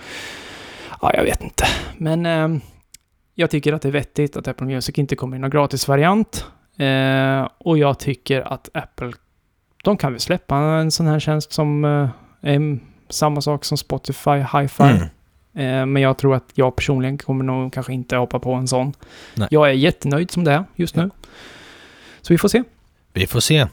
Ja, 1.03 1.11
jag 1.15 1.25
vet 1.25 1.43
inte. 1.43 1.65
Men 1.97 2.27
eh, 2.27 2.49
jag 3.35 3.51
tycker 3.51 3.73
att 3.73 3.83
det 3.83 3.89
är 3.89 3.93
vettigt 3.93 4.37
att 4.37 4.49
Apple 4.49 4.67
Music 4.67 4.99
inte 4.99 5.17
kommer 5.17 5.37
i 5.37 5.41
någon 5.41 5.51
gratisvariant. 5.51 6.45
Eh, 6.79 7.49
och 7.59 7.79
jag 7.79 7.99
tycker 7.99 8.53
att 8.53 8.69
Apple, 8.75 9.13
de 9.89 9.97
kan 9.97 10.13
väl 10.13 10.21
släppa 10.21 10.57
en 10.57 10.91
sån 10.91 11.07
här 11.07 11.21
tjänst 11.21 11.53
som 11.53 11.85
eh, 11.85 12.09
är 12.51 12.79
samma 13.09 13.41
sak 13.41 13.65
som 13.65 13.79
Spotify, 13.79 14.31
Hi-Fi. 14.31 14.83
Mm. 14.83 15.03
Eh, 15.55 15.87
men 15.87 16.03
jag 16.03 16.19
tror 16.19 16.35
att 16.35 16.45
jag 16.55 16.77
personligen 16.77 17.19
kommer 17.19 17.45
nog 17.45 17.73
kanske 17.73 17.93
inte 17.93 18.17
hoppa 18.17 18.39
på 18.39 18.53
en 18.53 18.69
sån. 18.69 18.93
Nej. 19.35 19.49
Jag 19.51 19.69
är 19.69 19.73
jättenöjd 19.73 20.31
som 20.31 20.45
det 20.45 20.53
är 20.53 20.65
just 20.75 20.97
nu. 20.97 21.11
Så 22.21 22.35
vi 22.35 22.39
får 22.39 22.49
se. 22.49 22.63
Vi 23.13 23.27
får 23.27 23.41
se. 23.41 23.67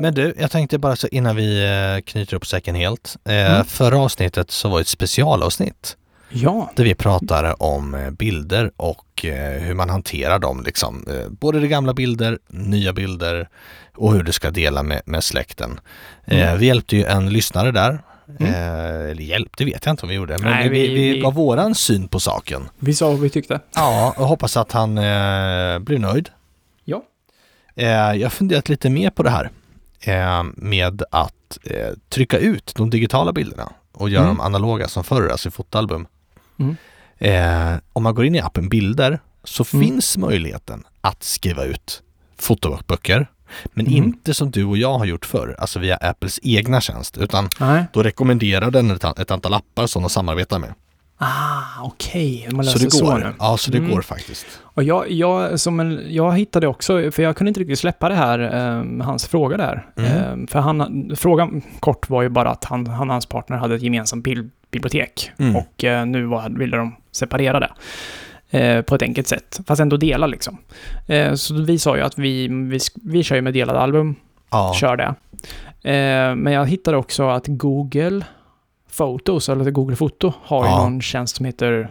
Men 0.00 0.14
du, 0.14 0.34
jag 0.38 0.50
tänkte 0.50 0.78
bara 0.78 0.96
så 0.96 1.08
innan 1.08 1.36
vi 1.36 1.64
eh, 1.64 2.02
knyter 2.02 2.36
upp 2.36 2.46
säcken 2.46 2.74
helt. 2.74 3.16
Eh, 3.24 3.32
Mm. 3.52 3.64
Förra 3.64 3.98
avsnittet 3.98 4.50
så 4.50 4.68
var 4.68 4.78
det 4.78 4.80
ett 4.80 4.88
specialavsnitt 4.88 5.96
Ja, 6.32 6.70
där 6.76 6.84
vi 6.84 6.94
pratade 6.94 7.54
om 7.54 7.94
eh, 7.94 8.10
bilder 8.10 8.70
och 8.76 9.24
eh, 9.24 9.62
hur 9.62 9.74
man 9.74 9.90
hanterar 9.90 10.38
dem 10.38 10.62
liksom. 10.66 11.06
Eh, 11.10 11.28
Både 11.30 11.60
det 11.60 11.68
gamla 11.68 11.94
bilder, 11.94 12.38
nya 12.48 12.92
bilder 12.92 13.48
och 13.96 14.12
hur 14.12 14.22
du 14.22 14.32
ska 14.32 14.50
dela 14.50 14.82
med, 14.82 15.02
med 15.04 15.24
släkten. 15.24 15.80
Mm. 16.24 16.58
Vi 16.58 16.66
hjälpte 16.66 16.96
ju 16.96 17.04
en 17.04 17.30
lyssnare 17.30 17.70
där. 17.70 18.02
Mm. 18.40 18.52
Eh, 18.54 19.10
eller 19.10 19.22
hjälpte 19.22 19.64
vet 19.64 19.86
jag 19.86 19.92
inte 19.92 20.02
om 20.02 20.08
vi 20.08 20.14
gjorde, 20.14 20.38
men 20.38 20.50
Nej, 20.50 20.68
vi, 20.68 20.88
vi- 20.88 21.12
vi, 21.14 21.20
gav 21.20 21.34
våran 21.34 21.74
syn 21.74 22.08
på 22.08 22.20
saken. 22.20 22.68
vi 22.78 22.94
sa 22.94 23.08
vad 23.10 23.20
vi 23.20 23.30
tyckte. 23.30 23.60
Ja, 23.74 24.14
och 24.16 24.26
hoppas 24.26 24.56
att 24.56 24.72
han 24.72 24.98
eh, 24.98 25.78
blir 25.78 25.98
nöjd. 25.98 26.28
Ja. 26.84 27.02
Eh, 27.76 27.86
jag 27.88 28.22
har 28.24 28.30
funderat 28.30 28.68
lite 28.68 28.90
mer 28.90 29.10
på 29.10 29.22
det 29.22 29.30
här 29.30 29.50
eh, 30.00 30.42
med 30.54 31.02
att 31.10 31.58
trycka 32.08 32.38
ut 32.38 32.72
de 32.76 32.90
digitala 32.90 33.32
bilderna 33.32 33.72
och 33.92 34.08
göra 34.10 34.22
Mm. 34.24 34.36
dem 34.36 34.46
analoga 34.46 34.88
som 34.88 35.04
förr, 35.04 35.28
alltså 35.28 35.48
i 35.48 35.52
fotoalbum. 35.52 36.06
Mm. 36.62 36.76
Eh, 37.74 37.80
om 37.92 38.02
man 38.02 38.14
går 38.14 38.24
in 38.24 38.34
i 38.34 38.40
appen 38.40 38.68
Bilder 38.68 39.20
så 39.44 39.64
Mm. 39.74 39.86
finns 39.86 40.16
möjligheten 40.18 40.84
att 41.00 41.22
skriva 41.22 41.64
ut 41.64 42.02
fotoböcker. 42.38 43.26
Men 43.72 43.86
Mm. 43.86 43.96
inte 44.04 44.34
som 44.34 44.50
du 44.50 44.64
och 44.64 44.76
jag 44.78 44.98
har 44.98 45.04
gjort 45.04 45.24
förr, 45.26 45.56
alltså 45.58 45.78
via 45.78 45.96
Apples 45.96 46.40
egna 46.42 46.80
tjänst, 46.80 47.18
utan 47.18 47.48
Nej. 47.60 47.84
då 47.92 48.02
rekommenderar 48.02 48.70
den 48.70 48.90
ett, 48.90 49.18
ett 49.18 49.30
antal 49.30 49.54
appar 49.54 49.86
som 49.86 50.02
de 50.02 50.10
samarbetar 50.10 50.58
med. 50.58 50.74
Ah, 51.18 51.62
okej. 51.82 52.48
Man 52.52 52.64
Så 52.64 52.78
det 52.78 52.90
så, 52.90 53.04
går. 53.04 53.18
nu. 53.18 53.32
ja, 53.38 53.56
så 53.56 53.70
det 53.70 53.78
Mm. 53.78 53.90
går 53.90 54.02
faktiskt. 54.02 54.46
Och 54.60 54.82
jag, 54.82 55.10
jag, 55.10 55.60
som 55.60 55.80
en, 55.80 56.02
jag 56.08 56.38
hittade 56.38 56.66
också, 56.66 57.10
för 57.10 57.22
jag 57.22 57.36
kunde 57.36 57.48
inte 57.48 57.60
riktigt 57.60 57.78
släppa 57.78 58.08
det 58.08 58.14
här, 58.14 58.38
eh, 58.38 59.04
hans 59.04 59.26
fråga 59.26 59.56
där. 59.56 59.86
Mm. 59.96 60.12
Eh, 60.42 60.46
för 60.48 60.58
han, 60.60 61.10
frågan 61.16 61.62
kort 61.80 62.10
var 62.10 62.22
ju 62.22 62.28
bara 62.28 62.50
att 62.50 62.64
han, 62.64 62.86
han 62.86 63.08
och 63.08 63.14
hans 63.14 63.26
partner 63.26 63.56
hade 63.56 63.74
ett 63.74 63.82
gemensamt 63.82 64.24
bil, 64.24 64.50
bibliotek. 64.72 65.30
Mm. 65.38 65.56
Och 65.56 65.84
eh, 65.84 66.06
nu 66.06 66.24
var, 66.24 66.48
ville 66.58 66.76
de 66.76 66.96
separera 67.12 67.60
det. 67.60 67.70
Eh, 68.58 68.82
på 68.82 68.94
ett 68.94 69.02
enkelt 69.02 69.28
sätt, 69.28 69.60
fast 69.66 69.80
ändå 69.80 69.96
dela 69.96 70.26
liksom. 70.26 70.58
Eh, 71.08 71.34
så 71.34 71.54
vi 71.62 71.78
sa 71.78 71.96
ju 71.96 72.02
att 72.02 72.18
vi, 72.18 72.48
vi, 72.48 72.78
vi 73.04 73.22
kör 73.22 73.36
ju 73.36 73.42
med 73.42 73.54
delade 73.54 73.78
album, 73.80 74.14
Ja. 74.50 74.74
kör 74.76 74.96
det. 74.96 75.14
Men 76.36 76.52
jag 76.52 76.66
hittade 76.66 76.96
också 76.96 77.28
att 77.28 77.44
Google 77.46 78.24
Photos, 78.96 79.48
eller 79.48 79.70
Google 79.70 79.96
Foto, 79.96 80.32
har 80.42 80.64
ju 80.64 80.70
Ja. 80.70 80.82
någon 80.82 81.00
tjänst 81.02 81.36
som 81.36 81.46
heter 81.46 81.88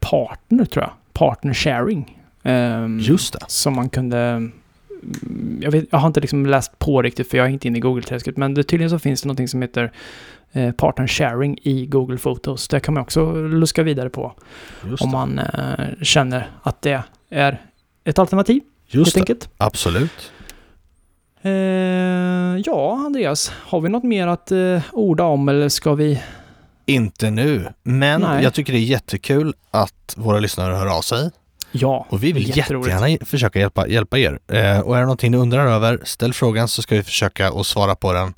Partner, 0.00 0.64
tror 0.64 0.84
jag. 0.84 0.90
Partner 1.12 1.54
Sharing. 1.54 2.18
Ehm, 2.42 2.98
Just 3.00 3.32
det. 3.32 3.38
Som 3.48 3.74
man 3.74 3.88
kunde... 3.88 4.48
Jag, 5.60 5.70
vet, 5.70 5.84
jag 5.90 5.98
har 5.98 6.06
inte 6.06 6.20
liksom 6.20 6.46
läst 6.46 6.78
på 6.78 7.02
riktigt, 7.02 7.30
för 7.30 7.38
jag 7.38 7.46
är 7.46 7.50
inte 7.50 7.68
inne 7.68 7.78
i 7.78 7.80
Google-träsket, 7.80 8.36
men 8.36 8.54
det, 8.54 8.62
tydligen 8.62 8.90
så 8.90 8.98
finns 8.98 9.22
det 9.22 9.26
någonting 9.28 9.48
som 9.48 9.62
heter 9.62 9.92
eh, 10.52 10.72
Partner 10.72 11.06
Sharing 11.06 11.58
i 11.62 11.86
Google 11.86 12.18
Photos. 12.18 12.68
Det 12.68 12.80
kan 12.80 12.94
man 12.94 13.02
också 13.02 13.32
luska 13.32 13.82
vidare 13.82 14.10
på 14.10 14.32
om 15.00 15.10
man 15.10 15.38
eh, 15.38 16.02
känner 16.02 16.50
att 16.62 16.82
det 16.82 17.02
är 17.30 17.60
ett 18.04 18.18
alternativ, 18.18 18.62
Just 18.86 19.16
helt 19.16 19.26
det. 19.26 19.32
enkelt. 19.32 19.48
Absolut. 19.56 20.32
Eh, 21.42 21.50
ja, 22.64 23.02
Andreas, 23.06 23.52
har 23.54 23.80
vi 23.80 23.88
något 23.88 24.04
mer 24.04 24.26
att 24.26 24.52
eh, 24.52 24.82
orda 24.92 25.24
om 25.24 25.48
eller 25.48 25.68
ska 25.68 25.94
vi... 25.94 26.22
Inte 26.86 27.30
nu, 27.30 27.68
men 27.82 28.20
Nej. 28.20 28.42
jag 28.42 28.54
tycker 28.54 28.72
det 28.72 28.78
är 28.78 28.80
jättekul 28.80 29.54
att 29.70 30.14
våra 30.16 30.38
lyssnare 30.38 30.74
hör 30.74 30.98
av 30.98 31.02
sig 31.02 31.30
Ja, 31.72 32.06
och 32.08 32.24
vi 32.24 32.32
vill 32.32 32.56
jättegärna 32.56 33.24
försöka 33.24 33.58
hjälpa, 33.58 33.88
hjälpa 33.88 34.18
er. 34.18 34.38
Eh, 34.48 34.80
och 34.80 34.96
är 34.96 35.00
det 35.00 35.06
någonting 35.06 35.30
ni 35.30 35.36
undrar 35.36 35.66
över, 35.66 36.00
ställ 36.04 36.32
frågan 36.34 36.68
så 36.68 36.82
ska 36.82 36.94
vi 36.94 37.02
försöka 37.02 37.48
att 37.48 37.66
svara 37.66 37.94
på 37.94 38.12
den. 38.12 38.34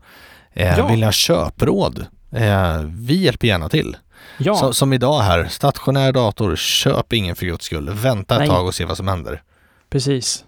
Eh, 0.54 0.78
Ja. 0.78 0.86
Vill 0.86 0.98
ni 0.98 1.04
ha 1.04 1.12
köpråd? 1.12 2.06
Eh, 2.32 2.80
vi 2.94 3.14
hjälper 3.14 3.46
gärna 3.46 3.68
till. 3.68 3.96
Ja, 4.38 4.54
Så, 4.54 4.72
som 4.72 4.92
idag 4.92 5.20
här, 5.20 5.44
stationär 5.44 6.12
dator, 6.12 6.56
köp 6.56 7.12
ingen 7.12 7.36
för 7.36 7.46
guds 7.46 7.64
skull. 7.64 7.90
Vänta 7.90 8.34
ett 8.34 8.38
Nej. 8.40 8.48
tag 8.48 8.66
och 8.66 8.74
se 8.74 8.84
vad 8.84 8.96
som 8.96 9.08
händer. 9.08 9.42
precis. 9.90 10.44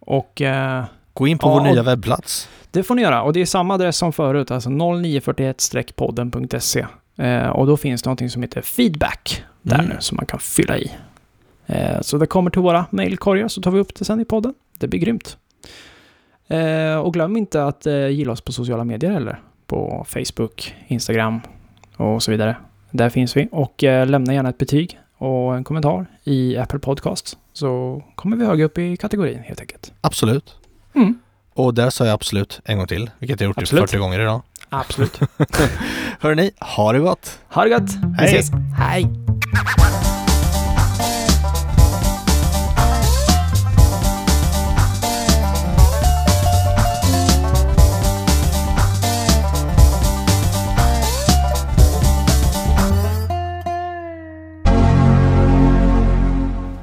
Och 0.00 0.42
eh, 0.42 0.84
Gå 1.14 1.26
in 1.28 1.38
på 1.38 1.48
Ja, 1.48 1.52
vår 1.54 1.60
nya 1.60 1.82
webbplats. 1.82 2.48
det 2.70 2.82
får 2.82 2.94
ni 2.94 3.02
göra. 3.02 3.22
Och 3.22 3.32
det 3.32 3.40
är 3.40 3.46
samma 3.46 3.74
adress 3.74 3.96
som 3.96 4.12
förut, 4.12 4.50
alltså 4.50 4.70
0941-podden.se. 4.70 6.86
Eh, 7.16 7.48
och 7.48 7.66
då 7.66 7.76
finns 7.76 8.02
det 8.02 8.06
någonting 8.08 8.30
som 8.30 8.42
heter 8.42 8.62
feedback 8.62 9.44
där 9.62 9.74
Mm. 9.78 9.86
nu 9.88 9.96
som 10.00 10.16
man 10.16 10.26
kan 10.26 10.40
fylla 10.40 10.78
i. 10.78 10.90
Eh, 11.66 12.00
så 12.00 12.18
det 12.18 12.26
kommer 12.26 12.50
till 12.50 12.60
våra 12.62 12.86
mejlkorgar 12.90 13.48
så 13.48 13.62
tar 13.62 13.70
vi 13.70 13.80
upp 13.80 13.94
det 13.94 14.04
sen 14.04 14.20
i 14.20 14.24
podden. 14.24 14.54
Det 14.78 14.88
blir 14.88 15.00
grymt. 15.00 15.36
Eh, 16.48 16.96
och 16.96 17.12
glöm 17.12 17.36
inte 17.36 17.64
att 17.64 17.86
eh, 17.86 18.08
gilla 18.08 18.32
oss 18.32 18.40
på 18.40 18.52
sociala 18.52 18.84
medier 18.84 19.10
heller. 19.10 19.40
På 19.66 20.06
Facebook, 20.08 20.74
Instagram 20.86 21.40
och 21.96 22.22
så 22.22 22.30
vidare. 22.30 22.56
Där 22.90 23.10
finns 23.10 23.36
vi. 23.36 23.48
Och 23.52 23.84
eh, 23.84 24.06
lämna 24.06 24.34
gärna 24.34 24.48
ett 24.48 24.58
betyg 24.58 24.98
och 25.18 25.56
en 25.56 25.64
kommentar 25.64 26.06
i 26.24 26.56
Apple 26.56 26.78
Podcast. 26.78 27.38
Så 27.52 28.02
kommer 28.14 28.36
vi 28.36 28.46
högre 28.46 28.64
upp 28.64 28.78
i 28.78 28.96
kategorin 28.96 29.38
helt 29.38 29.60
enkelt. 29.60 29.92
Absolut. 30.00 30.56
Mm. 30.94 31.18
Och 31.54 31.74
där 31.74 31.90
sa 31.90 32.04
jag 32.04 32.14
absolut 32.14 32.60
en 32.64 32.78
gång 32.78 32.86
till, 32.86 33.10
vilket 33.18 33.40
jag 33.40 33.48
gjort 33.48 33.56
typ 33.56 33.62
Absolut. 33.62 33.90
40 33.90 33.98
gånger 33.98 34.20
idag. 34.20 34.42
Absolut. 34.68 35.20
Hörrni, 36.20 36.50
ha 36.60 36.92
det 36.92 36.98
gott! 36.98 37.38
Ha 37.48 37.64
det 37.64 37.70
gott! 37.70 37.90
Vi 38.18 38.24
Hej. 38.24 38.38
ses! 38.38 38.50
Hej! 38.78 39.06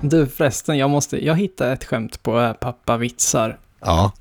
Du 0.10 0.28
förresten, 0.28 0.78
jag 0.78 0.89
måste, 0.89 1.26
jag 1.26 1.36
hittade 1.36 1.72
ett 1.72 1.86
skämt 1.86 2.24
på 2.24 2.39
äh, 2.41 2.53
pappa 2.53 2.97
vitsar. 2.97 3.60
Ja, 3.80 4.12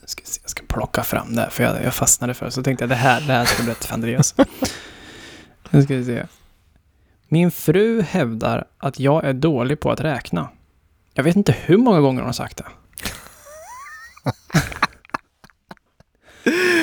Jag 0.00 0.08
ska, 0.10 0.22
se, 0.24 0.40
jag 0.42 0.50
ska 0.50 0.62
plocka 0.68 1.02
fram 1.02 1.34
det, 1.36 1.48
för 1.50 1.64
jag, 1.64 1.84
jag 1.84 1.94
fastnade 1.94 2.34
för 2.34 2.46
det. 2.46 2.52
Så 2.52 2.62
tänkte 2.62 2.82
jag 2.82 2.88
det 2.88 2.94
här, 2.94 3.20
det 3.20 3.32
här 3.32 3.44
ska 3.44 3.56
jag 3.58 3.66
berätta 3.66 3.86
för 3.86 3.94
Andreas. 3.94 4.34
Nu 5.70 5.82
ska 5.82 5.94
vi 5.96 6.04
se. 6.04 6.26
Min 7.28 7.50
fru 7.50 8.02
hävdar 8.02 8.64
att 8.78 9.00
jag 9.00 9.24
är 9.24 9.32
dålig 9.32 9.80
på 9.80 9.90
att 9.90 10.00
räkna. 10.00 10.48
Jag 11.14 11.24
vet 11.24 11.36
inte 11.36 11.52
hur 11.52 11.76
många 11.76 12.00
gånger 12.00 12.20
hon 12.20 12.28
har 12.28 12.32
sagt 12.32 12.56
det. 12.56 12.64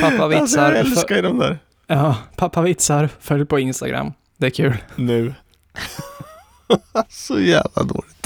pappa 0.01 0.27
vitsar, 0.27 0.41
Alltså, 0.41 0.59
jag 0.59 0.77
älskar 0.77 1.15
ju 1.15 1.21
de 1.21 1.37
där. 1.39 1.59
ja, 1.87 2.17
pappa 2.35 2.61
vitsar, 2.61 3.09
följ 3.19 3.45
på 3.45 3.59
Instagram. 3.59 4.13
Det 4.37 4.45
är 4.45 4.49
kul. 4.49 4.77
Nu. 4.95 5.33
Så 7.09 7.39
jävla 7.39 7.83
dåligt. 7.83 8.20